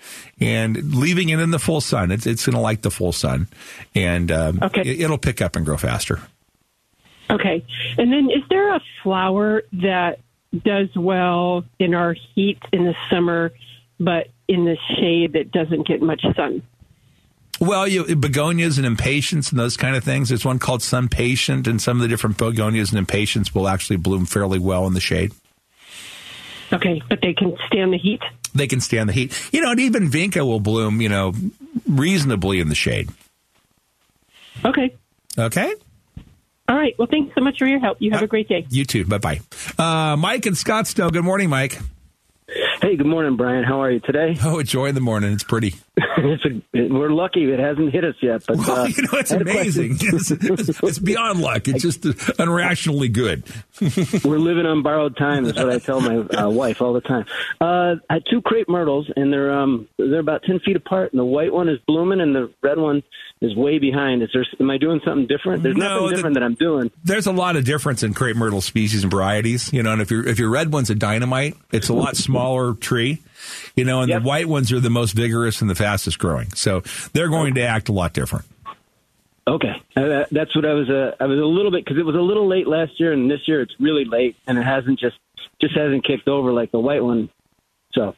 and 0.40 0.94
leaving 0.94 1.28
it 1.30 1.38
in 1.40 1.50
the 1.50 1.58
full 1.58 1.80
sun. 1.80 2.10
It's 2.10 2.26
it's 2.26 2.46
going 2.46 2.54
to 2.54 2.60
like 2.60 2.82
the 2.82 2.90
full 2.90 3.12
sun, 3.12 3.48
and 3.94 4.30
um, 4.30 4.58
Okay. 4.62 4.82
it, 4.82 5.00
it'll 5.02 5.18
pick 5.18 5.40
up 5.42 5.56
and 5.56 5.64
grow 5.66 5.76
faster. 5.76 6.20
Okay. 7.30 7.64
And 7.98 8.12
then 8.12 8.28
is 8.30 8.42
there 8.48 8.74
a 8.74 8.80
flower 9.02 9.62
that 9.74 10.18
does 10.64 10.88
well 10.96 11.64
in 11.78 11.94
our 11.94 12.14
heat 12.34 12.58
in 12.72 12.84
the 12.84 12.94
summer, 13.08 13.52
but 14.00 14.28
in 14.48 14.64
the 14.64 14.76
shade 14.96 15.34
that 15.34 15.52
doesn't 15.52 15.86
get 15.86 16.02
much 16.02 16.22
sun? 16.34 16.62
Well, 17.60 17.86
you 17.86 18.04
begonias 18.16 18.78
and 18.78 18.86
impatiens 18.86 19.50
and 19.50 19.60
those 19.60 19.76
kind 19.76 19.94
of 19.94 20.02
things. 20.02 20.30
There's 20.30 20.46
one 20.46 20.58
called 20.58 20.80
SunPatiens, 20.80 21.66
and 21.66 21.80
some 21.80 21.98
of 21.98 22.02
the 22.02 22.08
different 22.08 22.38
begonias 22.38 22.90
and 22.90 22.98
impatiens 22.98 23.54
will 23.54 23.68
actually 23.68 23.98
bloom 23.98 24.24
fairly 24.24 24.58
well 24.58 24.86
in 24.86 24.94
the 24.94 25.00
shade. 25.00 25.32
Okay, 26.72 27.02
but 27.08 27.20
they 27.20 27.34
can 27.34 27.56
stand 27.66 27.92
the 27.92 27.98
heat. 27.98 28.22
They 28.54 28.66
can 28.66 28.80
stand 28.80 29.10
the 29.10 29.12
heat. 29.12 29.38
You 29.52 29.60
know, 29.60 29.72
and 29.72 29.80
even 29.80 30.08
vinca 30.08 30.40
will 30.46 30.60
bloom, 30.60 31.02
you 31.02 31.08
know, 31.10 31.34
reasonably 31.86 32.60
in 32.60 32.68
the 32.70 32.74
shade. 32.74 33.10
Okay. 34.64 34.96
Okay. 35.38 35.74
All 36.68 36.76
right. 36.76 36.96
Well, 36.98 37.08
thanks 37.10 37.34
so 37.34 37.42
much 37.42 37.58
for 37.58 37.66
your 37.66 37.80
help. 37.80 38.00
You 38.00 38.12
have 38.12 38.22
a 38.22 38.26
great 38.26 38.48
day. 38.48 38.66
You 38.70 38.84
too. 38.84 39.04
Bye 39.04 39.18
bye. 39.18 39.40
Uh, 39.78 40.16
Mike 40.16 40.46
in 40.46 40.54
Scottsdale. 40.54 41.12
Good 41.12 41.24
morning, 41.24 41.50
Mike. 41.50 41.78
Hey, 42.80 42.96
good 42.96 43.06
morning, 43.06 43.36
Brian. 43.36 43.62
How 43.62 43.82
are 43.82 43.90
you 43.90 44.00
today? 44.00 44.36
Oh, 44.42 44.58
enjoy 44.58 44.90
the 44.92 45.00
morning. 45.00 45.32
It's 45.32 45.44
pretty. 45.44 45.74
it's 45.98 46.44
a, 46.46 46.88
we're 46.88 47.10
lucky 47.10 47.44
it 47.52 47.58
hasn't 47.58 47.92
hit 47.92 48.04
us 48.04 48.14
yet. 48.22 48.42
But 48.46 48.56
Well, 48.56 48.70
uh, 48.80 48.86
you 48.86 49.02
know, 49.02 49.08
it's 49.18 49.30
I 49.30 49.34
had 49.38 49.42
a 49.42 49.44
question. 49.52 49.84
amazing. 49.84 49.98
It's, 50.14 50.30
it's, 50.30 50.82
it's 50.82 50.98
beyond 50.98 51.40
luck. 51.40 51.68
It's 51.68 51.82
just 51.82 52.00
unrationally 52.02 53.12
good. 53.12 53.44
We're 54.24 54.38
living 54.38 54.64
on 54.64 54.82
borrowed 54.82 55.16
time. 55.16 55.44
Is 55.44 55.54
what 55.54 55.68
I 55.70 55.78
tell 55.78 56.00
my 56.00 56.16
uh, 56.20 56.48
wife 56.48 56.80
all 56.80 56.94
the 56.94 57.00
time. 57.02 57.26
Uh, 57.60 57.96
I 58.08 58.14
had 58.14 58.22
two 58.30 58.40
crepe 58.40 58.68
myrtles, 58.68 59.10
and 59.14 59.30
they're 59.32 59.52
um 59.52 59.86
they're 59.98 60.18
about 60.18 60.42
ten 60.44 60.58
feet 60.60 60.76
apart. 60.76 61.12
And 61.12 61.20
the 61.20 61.24
white 61.24 61.52
one 61.52 61.68
is 61.68 61.78
blooming, 61.86 62.20
and 62.20 62.34
the 62.34 62.50
red 62.62 62.78
one 62.78 63.02
is 63.40 63.54
way 63.56 63.78
behind. 63.78 64.22
Is 64.22 64.28
there? 64.34 64.44
Am 64.60 64.70
I 64.70 64.76
doing 64.78 65.00
something 65.04 65.26
different? 65.26 65.62
There's 65.62 65.76
No, 65.76 65.88
nothing 65.88 66.08
the- 66.08 66.14
different 66.16 66.34
that 66.34 66.42
I'm 66.42 66.54
doing. 66.54 66.90
There's 67.04 67.26
a 67.26 67.32
lot 67.32 67.56
of 67.56 67.64
difference 67.64 68.02
in 68.02 68.12
crepe 68.14 68.36
myrtle 68.36 68.60
species 68.60 69.02
and 69.02 69.10
varieties, 69.10 69.72
you 69.72 69.82
know. 69.82 69.92
And 69.92 70.02
if 70.02 70.10
your 70.10 70.26
if 70.26 70.38
your 70.38 70.50
red 70.50 70.72
one's 70.72 70.90
a 70.90 70.94
dynamite, 70.94 71.56
it's 71.72 71.88
a 71.88 71.94
lot 71.94 72.16
smaller 72.16 72.74
tree, 72.74 73.20
you 73.76 73.84
know. 73.84 74.02
And 74.02 74.12
the 74.12 74.20
white 74.20 74.48
ones 74.48 74.70
are 74.72 74.80
the 74.80 74.90
most 74.90 75.12
vigorous 75.12 75.60
and 75.62 75.70
the 75.70 75.74
fastest 75.74 76.18
growing, 76.18 76.50
so 76.54 76.82
they're 77.14 77.28
going 77.30 77.54
to 77.54 77.62
act 77.62 77.88
a 77.88 77.92
lot 77.92 78.12
different. 78.12 78.44
Okay, 79.48 79.72
uh, 79.96 80.24
that's 80.30 80.54
what 80.54 80.64
I 80.66 80.74
was. 80.74 80.88
Uh, 80.90 81.16
I 81.18 81.26
was 81.26 81.38
a 81.38 81.44
little 81.44 81.70
bit 81.72 81.84
because 81.84 81.98
it 81.98 82.04
was 82.04 82.14
a 82.14 82.20
little 82.20 82.46
late 82.46 82.68
last 82.68 83.00
year, 83.00 83.12
and 83.12 83.28
this 83.30 83.40
year 83.48 83.62
it's 83.62 83.74
really 83.80 84.04
late, 84.04 84.36
and 84.46 84.58
it 84.58 84.62
hasn't 84.64 85.00
just 85.00 85.16
just 85.60 85.74
hasn't 85.76 86.04
kicked 86.06 86.28
over 86.28 86.52
like 86.52 86.70
the 86.72 86.78
white 86.78 87.02
one. 87.02 87.30
So 87.92 88.14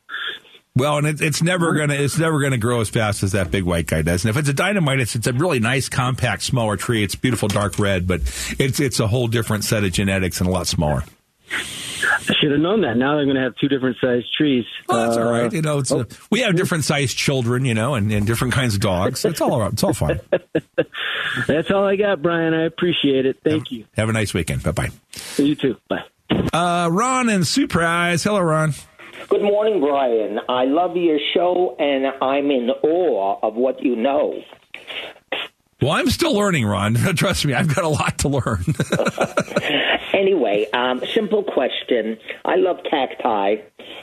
Well, 0.75 0.99
and 0.99 1.07
it, 1.07 1.20
it's 1.20 1.43
never 1.43 1.75
gonna 1.75 1.95
it's 1.95 2.18
never 2.18 2.41
gonna 2.41 2.57
grow 2.59 2.81
as 2.81 2.89
fast 2.89 3.23
as 3.23 3.33
that 3.33 3.51
big 3.51 3.64
white 3.64 3.87
guy 3.87 4.03
does. 4.03 4.25
And 4.25 4.31
if 4.31 4.37
it's 4.39 4.49
a 4.49 4.55
dynamite, 4.55 5.01
it's 5.01 5.14
it's 5.14 5.27
a 5.27 5.33
really 5.33 5.61
nice, 5.61 5.89
compact, 5.89 6.43
smaller 6.43 6.77
tree. 6.77 7.03
It's 7.05 7.14
beautiful, 7.14 7.49
dark 7.49 7.79
red, 7.79 8.07
but 8.07 8.20
it's 8.59 8.81
it's 8.81 8.99
a 8.99 9.07
whole 9.07 9.29
different 9.29 9.64
set 9.64 9.85
of 9.85 9.93
genetics 9.93 10.41
and 10.41 10.49
a 10.49 10.53
lot 10.53 10.66
smaller. 10.66 11.05
I 11.53 12.35
should 12.41 12.53
have 12.53 12.61
known 12.61 12.83
that. 12.83 12.97
Now 12.97 13.18
I'm 13.18 13.27
going 13.27 13.37
to 13.37 13.43
have 13.43 13.55
two 13.57 13.68
different 13.68 13.97
sized 14.01 14.33
trees. 14.37 14.64
Well, 14.89 15.07
that's 15.07 15.16
all 15.16 15.35
Uh. 15.35 15.51
You 15.51 15.62
know, 15.62 15.79
it's 15.79 15.91
a, 15.91 16.07
we 16.31 16.41
have 16.41 16.57
different 16.57 16.85
sized 16.85 17.16
children, 17.16 17.64
you 17.64 17.75
know, 17.75 17.95
and, 17.95 18.11
and 18.12 18.27
different 18.27 18.55
kinds 18.55 18.75
of 18.75 18.81
dogs. 18.81 19.25
It's 19.25 19.41
all 19.41 19.61
right. 19.61 19.73
It's 19.73 19.83
all 19.83 19.93
fine. 19.93 20.20
That's 21.47 21.70
all 21.70 21.87
I 21.87 21.97
got, 21.97 22.23
Brian. 22.23 22.55
I 22.55 22.64
appreciate 22.64 23.27
it. 23.27 23.39
Thank 23.43 23.70
you. 23.70 23.87
Have 23.97 24.09
a 24.09 24.12
nice 24.12 24.35
weekend. 24.35 24.62
Bye 24.62 24.73
bye. 24.73 24.91
You 25.37 25.55
too. 25.55 25.77
Bye. 25.89 26.05
Uh, 26.53 26.89
Ron 26.91 27.29
and 27.29 27.47
Surprise. 27.47 28.25
Hello, 28.25 28.41
Ron. 28.41 28.75
Good 29.33 29.41
morning, 29.41 29.80
Brian. 29.80 30.41
I 30.47 30.66
love 30.66 30.95
your 30.95 31.18
show, 31.33 31.74
and 31.78 32.05
I'm 32.20 32.51
in 32.51 32.68
awe 32.68 33.39
of 33.43 33.55
what 33.55 33.83
you 33.83 33.97
know. 33.97 34.43
Well, 35.80 35.93
I'm 35.93 36.11
still 36.11 36.35
learning, 36.35 36.66
Ron. 36.66 36.95
Trust 37.16 37.47
me, 37.47 37.55
I've 37.55 37.74
got 37.74 37.83
a 37.83 37.89
lot 37.89 38.18
to 38.18 38.28
learn. 38.28 38.62
Anyway, 40.12 40.66
um, 40.72 41.03
simple 41.14 41.43
question. 41.43 42.18
I 42.45 42.57
love 42.57 42.76
cacti, 42.89 43.57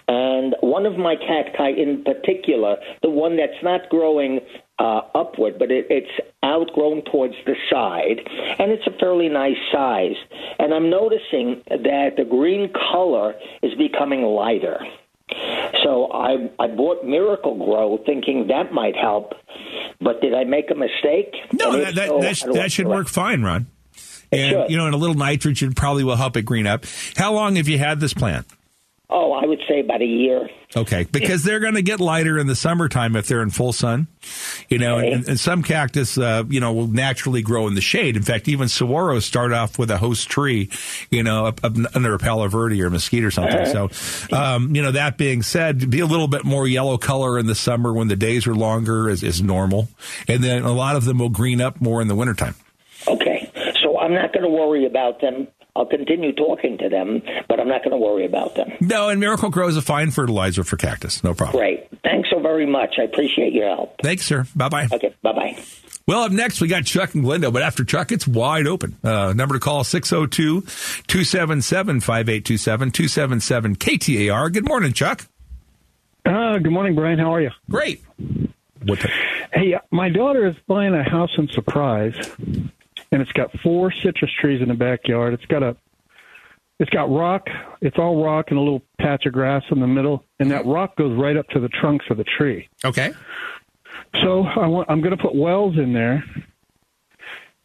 and 0.07 0.55
one 0.59 0.85
of 0.85 0.97
my 0.97 1.15
cacti 1.15 1.69
in 1.69 2.03
particular, 2.03 2.77
the 3.03 3.09
one 3.09 3.37
that's 3.37 3.63
not 3.63 3.89
growing 3.89 4.39
uh, 4.79 5.01
upward, 5.13 5.59
but 5.59 5.71
it, 5.71 5.85
it's 5.89 6.11
outgrown 6.43 7.03
towards 7.11 7.35
the 7.45 7.55
side, 7.71 8.19
and 8.57 8.71
it's 8.71 8.87
a 8.87 8.99
fairly 8.99 9.29
nice 9.29 9.57
size. 9.71 10.15
And 10.57 10.73
I'm 10.73 10.89
noticing 10.89 11.61
that 11.69 12.15
the 12.17 12.25
green 12.25 12.73
color 12.73 13.35
is 13.61 13.75
becoming 13.75 14.23
lighter. 14.23 14.79
So 15.83 16.11
I 16.11 16.49
I 16.59 16.67
bought 16.67 17.03
Miracle-Gro 17.05 17.99
thinking 18.05 18.47
that 18.47 18.71
might 18.73 18.95
help, 18.95 19.33
but 20.01 20.21
did 20.21 20.33
I 20.33 20.43
make 20.43 20.71
a 20.71 20.75
mistake? 20.75 21.35
No, 21.53 21.77
that 21.77 21.95
that, 21.95 22.07
so, 22.07 22.19
that, 22.21 22.37
sh- 22.37 22.41
how 22.41 22.47
do 22.47 22.59
I 22.59 22.61
that 22.63 22.71
should 22.71 22.87
work 22.87 23.07
fine, 23.07 23.43
Ron. 23.43 23.67
And 24.31 24.69
you 24.69 24.77
know, 24.77 24.85
and 24.85 24.93
a 24.93 24.97
little 24.97 25.15
nitrogen 25.15 25.73
probably 25.73 26.03
will 26.03 26.15
help 26.15 26.37
it 26.37 26.43
green 26.43 26.67
up. 26.67 26.85
How 27.15 27.33
long 27.33 27.55
have 27.55 27.67
you 27.67 27.77
had 27.77 27.99
this 27.99 28.13
plant? 28.13 28.45
Oh, 29.11 29.31
I 29.33 29.43
would 29.43 29.59
say 29.67 29.79
about 29.79 30.03
a 30.03 30.05
year. 30.05 30.47
Okay, 30.75 31.07
because 31.11 31.41
they're 31.41 31.59
going 31.59 31.73
to 31.73 31.81
get 31.81 31.99
lighter 31.99 32.37
in 32.37 32.45
the 32.45 32.55
summertime 32.55 33.15
if 33.15 33.25
they're 33.25 33.41
in 33.41 33.49
full 33.49 33.73
sun. 33.73 34.07
You 34.69 34.77
know, 34.77 34.99
and, 34.99 35.27
and 35.27 35.39
some 35.39 35.63
cactus, 35.63 36.15
uh, 36.19 36.43
you 36.47 36.59
know, 36.59 36.73
will 36.73 36.87
naturally 36.87 37.41
grow 37.41 37.65
in 37.67 37.73
the 37.73 37.81
shade. 37.81 38.15
In 38.15 38.21
fact, 38.21 38.47
even 38.47 38.67
saguaros 38.67 39.23
start 39.23 39.51
off 39.51 39.79
with 39.79 39.89
a 39.89 39.97
host 39.97 40.29
tree, 40.29 40.69
you 41.09 41.23
know, 41.23 41.47
up, 41.47 41.63
up 41.63 41.73
under 41.95 42.13
a 42.13 42.19
palo 42.19 42.47
verde 42.49 42.79
or 42.83 42.91
mesquite 42.91 43.23
or 43.23 43.31
something. 43.31 43.65
So, 43.65 43.89
um, 44.31 44.75
you 44.75 44.83
know, 44.83 44.91
that 44.91 45.17
being 45.17 45.41
said, 45.41 45.89
be 45.89 46.01
a 46.01 46.05
little 46.05 46.27
bit 46.27 46.45
more 46.45 46.67
yellow 46.67 46.99
color 46.99 47.39
in 47.39 47.47
the 47.47 47.55
summer 47.55 47.91
when 47.91 48.09
the 48.09 48.15
days 48.15 48.45
are 48.45 48.53
longer 48.53 49.09
is, 49.09 49.23
is 49.23 49.41
normal, 49.41 49.87
and 50.27 50.43
then 50.43 50.61
a 50.61 50.71
lot 50.71 50.95
of 50.95 51.05
them 51.05 51.17
will 51.17 51.29
green 51.29 51.61
up 51.61 51.81
more 51.81 51.99
in 51.99 52.07
the 52.07 52.15
wintertime. 52.15 52.53
Okay, 53.07 53.51
so 53.81 53.97
I'm 53.97 54.13
not 54.13 54.33
going 54.33 54.43
to 54.43 54.49
worry 54.49 54.85
about 54.85 55.19
them. 55.19 55.47
I'll 55.79 55.85
continue 55.85 56.33
talking 56.33 56.77
to 56.79 56.89
them, 56.89 57.21
but 57.47 57.59
I'm 57.59 57.67
not 57.69 57.83
going 57.83 57.91
to 57.91 57.97
worry 57.97 58.25
about 58.25 58.55
them. 58.55 58.69
No, 58.81 59.07
and 59.09 59.19
Miracle-Gro 59.19 59.69
is 59.69 59.77
a 59.77 59.81
fine 59.81 60.11
fertilizer 60.11 60.63
for 60.65 60.75
cactus. 60.77 61.23
No 61.23 61.33
problem. 61.33 61.59
Great. 61.61 61.87
Thanks 62.03 62.29
so 62.29 62.39
very 62.41 62.65
much. 62.65 62.95
I 62.99 63.03
appreciate 63.03 63.53
your 63.53 63.67
help. 63.73 63.95
Thanks, 64.03 64.25
sir. 64.25 64.45
Bye 64.55 64.69
bye. 64.69 64.87
Okay, 64.91 65.15
bye 65.23 65.31
bye. 65.33 65.57
Well, 66.05 66.23
up 66.23 66.31
next, 66.31 66.59
we 66.59 66.67
got 66.67 66.85
Chuck 66.85 67.13
and 67.13 67.23
Glendale, 67.23 67.51
but 67.51 67.61
after 67.61 67.83
Chuck, 67.85 68.11
it's 68.11 68.27
wide 68.27 68.67
open. 68.67 68.97
Uh, 69.03 69.31
number 69.33 69.53
to 69.55 69.59
call 69.59 69.83
602 69.83 70.61
277 71.07 72.01
5827 72.01 72.91
277 72.91 73.75
KTAR. 73.75 74.51
Good 74.51 74.67
morning, 74.67 74.91
Chuck. 74.93 75.27
Uh, 76.25 76.57
good 76.57 76.71
morning, 76.71 76.95
Brian. 76.95 77.19
How 77.19 77.33
are 77.33 77.41
you? 77.41 77.51
Great. 77.69 78.03
What 78.83 78.99
the- 78.99 79.09
Hey, 79.53 79.75
my 79.91 80.09
daughter 80.09 80.47
is 80.47 80.55
buying 80.67 80.93
a 80.93 81.03
house 81.07 81.31
in 81.37 81.47
Surprise, 81.49 82.13
and 83.11 83.21
it's 83.21 83.31
got 83.31 83.51
four 83.61 83.91
citrus 83.91 84.31
trees 84.39 84.61
in 84.61 84.69
the 84.69 84.73
backyard. 84.75 85.33
It's 85.33 85.45
got 85.45 85.63
a 85.63 85.75
it's 86.79 86.89
got 86.91 87.11
rock. 87.11 87.47
It's 87.81 87.97
all 87.97 88.23
rock 88.23 88.47
and 88.49 88.57
a 88.57 88.61
little 88.61 88.81
patch 88.99 89.25
of 89.25 89.33
grass 89.33 89.63
in 89.69 89.81
the 89.81 89.87
middle, 89.87 90.23
and 90.39 90.51
that 90.51 90.65
rock 90.65 90.95
goes 90.95 91.17
right 91.17 91.35
up 91.35 91.47
to 91.49 91.59
the 91.59 91.67
trunks 91.67 92.05
of 92.09 92.17
the 92.17 92.23
tree. 92.23 92.69
Okay. 92.85 93.13
So 94.21 94.43
I 94.43 94.67
want, 94.67 94.89
I'm 94.89 95.01
going 95.01 95.15
to 95.15 95.21
put 95.21 95.35
wells 95.35 95.77
in 95.77 95.93
there. 95.93 96.23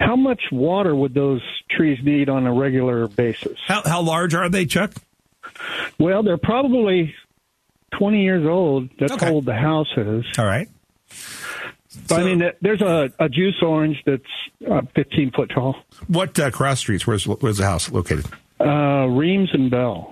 How 0.01 0.17
much 0.17 0.43
water 0.51 0.95
would 0.95 1.15
those 1.15 1.41
trees 1.71 1.99
need 2.03 2.29
on 2.29 2.47
a 2.47 2.53
regular 2.53 3.07
basis? 3.07 3.57
How, 3.67 3.83
how 3.85 4.03
large 4.03 4.35
are 4.35 4.49
they, 4.49 4.67
Chuck? 4.67 4.93
Well, 5.99 6.25
they're 6.25 6.37
probably 6.37 7.15
20 7.99 8.23
years 8.23 8.45
old. 8.45 8.91
That's 8.99 9.23
how 9.23 9.31
old 9.31 9.45
the 9.45 9.55
house 9.55 9.93
is. 9.97 10.25
All 10.37 10.45
right. 10.45 10.69
But, 12.09 12.21
I 12.21 12.25
mean, 12.25 12.51
there's 12.61 12.81
a, 12.81 13.13
a 13.19 13.29
juice 13.29 13.63
orange 13.63 14.03
that's 14.05 14.23
uh, 14.71 14.83
15 14.95 15.33
foot 15.33 15.51
tall. 15.55 15.77
What 16.09 16.39
uh, 16.39 16.51
cross 16.51 16.81
streets? 16.81 17.07
Where's 17.07 17.27
where's 17.27 17.59
the 17.59 17.67
house 17.67 17.91
located? 17.91 18.27
Uh, 18.61 19.07
Reems 19.07 19.51
and 19.53 19.71
Bell. 19.71 20.11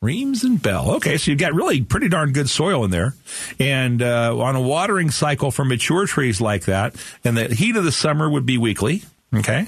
Reems 0.00 0.44
and 0.44 0.62
Bell. 0.62 0.92
Okay, 0.92 1.18
so 1.18 1.30
you've 1.30 1.40
got 1.40 1.52
really 1.52 1.82
pretty 1.82 2.08
darn 2.08 2.32
good 2.32 2.48
soil 2.48 2.84
in 2.84 2.90
there. 2.90 3.14
And 3.58 4.00
uh, 4.00 4.34
on 4.38 4.56
a 4.56 4.60
watering 4.60 5.10
cycle 5.10 5.50
for 5.50 5.64
mature 5.64 6.06
trees 6.06 6.40
like 6.40 6.64
that, 6.64 6.94
and 7.22 7.36
the 7.36 7.54
heat 7.54 7.76
of 7.76 7.84
the 7.84 7.92
summer 7.92 8.28
would 8.28 8.46
be 8.46 8.56
weekly. 8.56 9.02
Okay. 9.34 9.66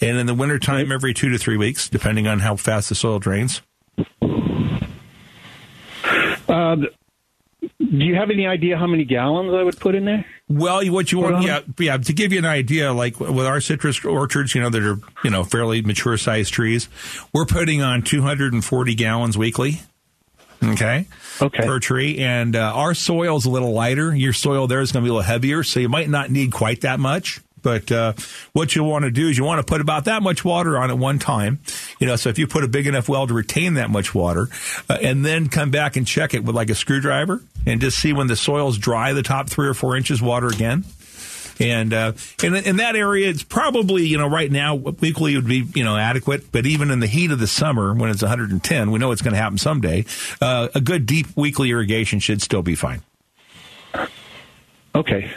And 0.00 0.18
in 0.18 0.26
the 0.26 0.34
wintertime, 0.34 0.90
every 0.90 1.14
two 1.14 1.28
to 1.30 1.38
three 1.38 1.56
weeks, 1.56 1.88
depending 1.88 2.26
on 2.26 2.40
how 2.40 2.56
fast 2.56 2.88
the 2.88 2.94
soil 2.94 3.18
drains. 3.18 3.62
Uh, 6.48 6.76
do 7.60 8.04
you 8.04 8.14
have 8.14 8.30
any 8.30 8.46
idea 8.46 8.76
how 8.76 8.86
many 8.86 9.04
gallons 9.04 9.52
I 9.52 9.62
would 9.62 9.78
put 9.78 9.94
in 9.94 10.04
there? 10.04 10.24
Well, 10.48 10.84
what 10.90 11.12
you 11.12 11.18
want, 11.18 11.44
yeah, 11.44 11.60
yeah, 11.78 11.96
to 11.96 12.12
give 12.12 12.32
you 12.32 12.38
an 12.38 12.44
idea, 12.44 12.92
like 12.92 13.20
with 13.20 13.46
our 13.46 13.60
citrus 13.60 14.04
orchards, 14.04 14.54
you 14.54 14.60
know, 14.60 14.70
that 14.70 14.82
are, 14.82 14.98
you 15.24 15.30
know, 15.30 15.44
fairly 15.44 15.82
mature 15.82 16.16
sized 16.16 16.52
trees, 16.52 16.88
we're 17.32 17.46
putting 17.46 17.82
on 17.82 18.02
240 18.02 18.94
gallons 18.94 19.36
weekly. 19.36 19.80
Okay. 20.62 21.06
Okay. 21.40 21.66
Per 21.66 21.80
tree. 21.80 22.18
And 22.18 22.54
uh, 22.54 22.72
our 22.74 22.94
soil's 22.94 23.46
a 23.46 23.50
little 23.50 23.72
lighter. 23.72 24.14
Your 24.14 24.34
soil 24.34 24.66
there 24.66 24.80
is 24.80 24.92
going 24.92 25.02
to 25.02 25.06
be 25.06 25.10
a 25.10 25.14
little 25.14 25.26
heavier, 25.26 25.62
so 25.62 25.80
you 25.80 25.88
might 25.88 26.08
not 26.08 26.30
need 26.30 26.52
quite 26.52 26.82
that 26.82 27.00
much. 27.00 27.40
But 27.62 27.90
uh, 27.90 28.12
what 28.52 28.74
you 28.74 28.84
want 28.84 29.04
to 29.04 29.10
do 29.10 29.28
is 29.28 29.38
you 29.38 29.44
want 29.44 29.64
to 29.64 29.70
put 29.70 29.80
about 29.80 30.04
that 30.06 30.22
much 30.22 30.44
water 30.44 30.78
on 30.78 30.90
at 30.90 30.98
one 30.98 31.18
time. 31.18 31.60
You 31.98 32.06
know, 32.06 32.16
so 32.16 32.28
if 32.28 32.38
you 32.38 32.46
put 32.46 32.64
a 32.64 32.68
big 32.68 32.86
enough 32.86 33.08
well 33.08 33.26
to 33.26 33.34
retain 33.34 33.74
that 33.74 33.90
much 33.90 34.14
water, 34.14 34.48
uh, 34.88 34.98
and 35.00 35.24
then 35.24 35.48
come 35.48 35.70
back 35.70 35.96
and 35.96 36.06
check 36.06 36.34
it 36.34 36.44
with 36.44 36.54
like 36.54 36.70
a 36.70 36.74
screwdriver, 36.74 37.42
and 37.66 37.80
just 37.80 37.98
see 37.98 38.12
when 38.12 38.26
the 38.26 38.36
soil's 38.36 38.78
dry, 38.78 39.12
the 39.12 39.22
top 39.22 39.48
three 39.48 39.68
or 39.68 39.74
four 39.74 39.96
inches 39.96 40.20
water 40.22 40.48
again. 40.48 40.84
And 41.60 41.92
uh, 41.92 42.12
in, 42.42 42.54
in 42.54 42.76
that 42.76 42.96
area, 42.96 43.28
it's 43.28 43.42
probably 43.42 44.06
you 44.06 44.16
know 44.16 44.28
right 44.28 44.50
now 44.50 44.74
weekly 44.74 45.36
would 45.36 45.46
be 45.46 45.66
you 45.74 45.84
know 45.84 45.96
adequate. 45.96 46.50
But 46.50 46.66
even 46.66 46.90
in 46.90 47.00
the 47.00 47.06
heat 47.06 47.30
of 47.30 47.38
the 47.38 47.46
summer, 47.46 47.92
when 47.92 48.10
it's 48.10 48.22
110, 48.22 48.90
we 48.90 48.98
know 48.98 49.12
it's 49.12 49.22
going 49.22 49.34
to 49.34 49.40
happen 49.40 49.58
someday. 49.58 50.06
Uh, 50.40 50.68
a 50.74 50.80
good 50.80 51.04
deep 51.04 51.26
weekly 51.36 51.70
irrigation 51.70 52.18
should 52.18 52.40
still 52.40 52.62
be 52.62 52.74
fine. 52.74 53.02
Okay. 54.94 55.30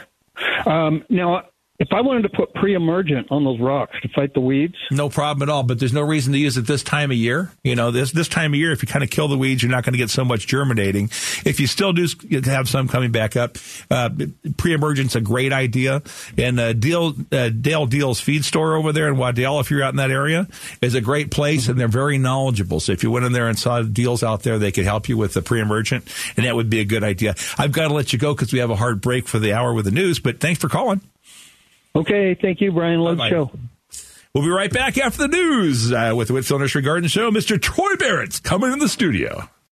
Um, 0.66 1.04
now, 1.08 1.44
if 1.80 1.88
I 1.92 2.02
wanted 2.02 2.22
to 2.22 2.28
put 2.28 2.54
pre-emergent 2.54 3.32
on 3.32 3.42
those 3.42 3.58
rocks 3.58 3.96
to 4.02 4.08
fight 4.08 4.32
the 4.32 4.40
weeds, 4.40 4.76
No 4.92 5.08
problem 5.08 5.48
at 5.48 5.52
all. 5.52 5.64
But 5.64 5.80
there's 5.80 5.92
no 5.92 6.02
reason 6.02 6.32
to 6.32 6.38
use 6.38 6.56
it 6.56 6.66
this 6.66 6.84
time 6.84 7.10
of 7.10 7.16
year. 7.16 7.50
You 7.64 7.74
know, 7.74 7.90
this 7.90 8.12
this 8.12 8.28
time 8.28 8.52
of 8.52 8.60
year, 8.60 8.70
if 8.70 8.80
you 8.82 8.86
kind 8.86 9.02
of 9.02 9.10
kill 9.10 9.26
the 9.26 9.36
weeds, 9.36 9.60
you're 9.62 9.72
not 9.72 9.84
going 9.84 9.94
to 9.94 9.98
get 9.98 10.10
so 10.10 10.24
much 10.24 10.46
germinating. 10.46 11.06
If 11.44 11.58
you 11.58 11.66
still 11.66 11.92
do 11.92 12.06
have 12.44 12.68
some 12.68 12.86
coming 12.86 13.10
back 13.10 13.34
up, 13.34 13.58
uh, 13.90 14.10
pre-emergent's 14.56 15.16
a 15.16 15.20
great 15.20 15.52
idea. 15.52 16.02
And 16.38 16.60
uh, 16.60 16.74
Deal 16.74 17.14
uh, 17.32 17.48
Dale 17.48 17.86
Deal's 17.86 18.20
feed 18.20 18.44
store 18.44 18.76
over 18.76 18.92
there 18.92 19.08
in 19.08 19.16
Waddell, 19.16 19.58
if 19.58 19.70
you're 19.70 19.82
out 19.82 19.92
in 19.92 19.96
that 19.96 20.12
area, 20.12 20.46
is 20.80 20.94
a 20.94 21.00
great 21.00 21.32
place, 21.32 21.66
and 21.66 21.78
they're 21.78 21.88
very 21.88 22.18
knowledgeable. 22.18 22.78
So 22.78 22.92
if 22.92 23.02
you 23.02 23.10
went 23.10 23.26
in 23.26 23.32
there 23.32 23.48
and 23.48 23.58
saw 23.58 23.82
deals 23.82 24.22
out 24.22 24.44
there, 24.44 24.60
they 24.60 24.70
could 24.70 24.84
help 24.84 25.08
you 25.08 25.16
with 25.16 25.34
the 25.34 25.42
pre-emergent, 25.42 26.08
and 26.36 26.46
that 26.46 26.54
would 26.54 26.70
be 26.70 26.78
a 26.78 26.84
good 26.84 27.02
idea. 27.02 27.34
I've 27.58 27.72
got 27.72 27.88
to 27.88 27.94
let 27.94 28.12
you 28.12 28.18
go 28.18 28.32
because 28.32 28.52
we 28.52 28.60
have 28.60 28.70
a 28.70 28.76
hard 28.76 29.00
break 29.00 29.26
for 29.26 29.40
the 29.40 29.52
hour 29.54 29.74
with 29.74 29.86
the 29.86 29.90
news. 29.90 30.20
But 30.20 30.38
thanks 30.38 30.60
for 30.60 30.68
calling. 30.68 31.00
Okay, 31.96 32.34
thank 32.34 32.60
you, 32.60 32.72
Brian. 32.72 33.00
Love 33.00 33.16
the 33.16 33.22
Bye-bye. 33.24 33.30
show. 33.30 33.50
We'll 34.34 34.44
be 34.44 34.50
right 34.50 34.72
back 34.72 34.98
after 34.98 35.18
the 35.18 35.28
news 35.28 35.92
uh, 35.92 36.12
with 36.16 36.28
the 36.28 36.34
Whitfill 36.34 36.58
Nursery 36.58 36.82
Garden 36.82 37.08
Show. 37.08 37.30
Mr. 37.30 37.60
Troy 37.60 37.94
Barrett's 37.96 38.40
coming 38.40 38.72
in 38.72 38.80
the 38.80 38.88
studio. 38.88 39.48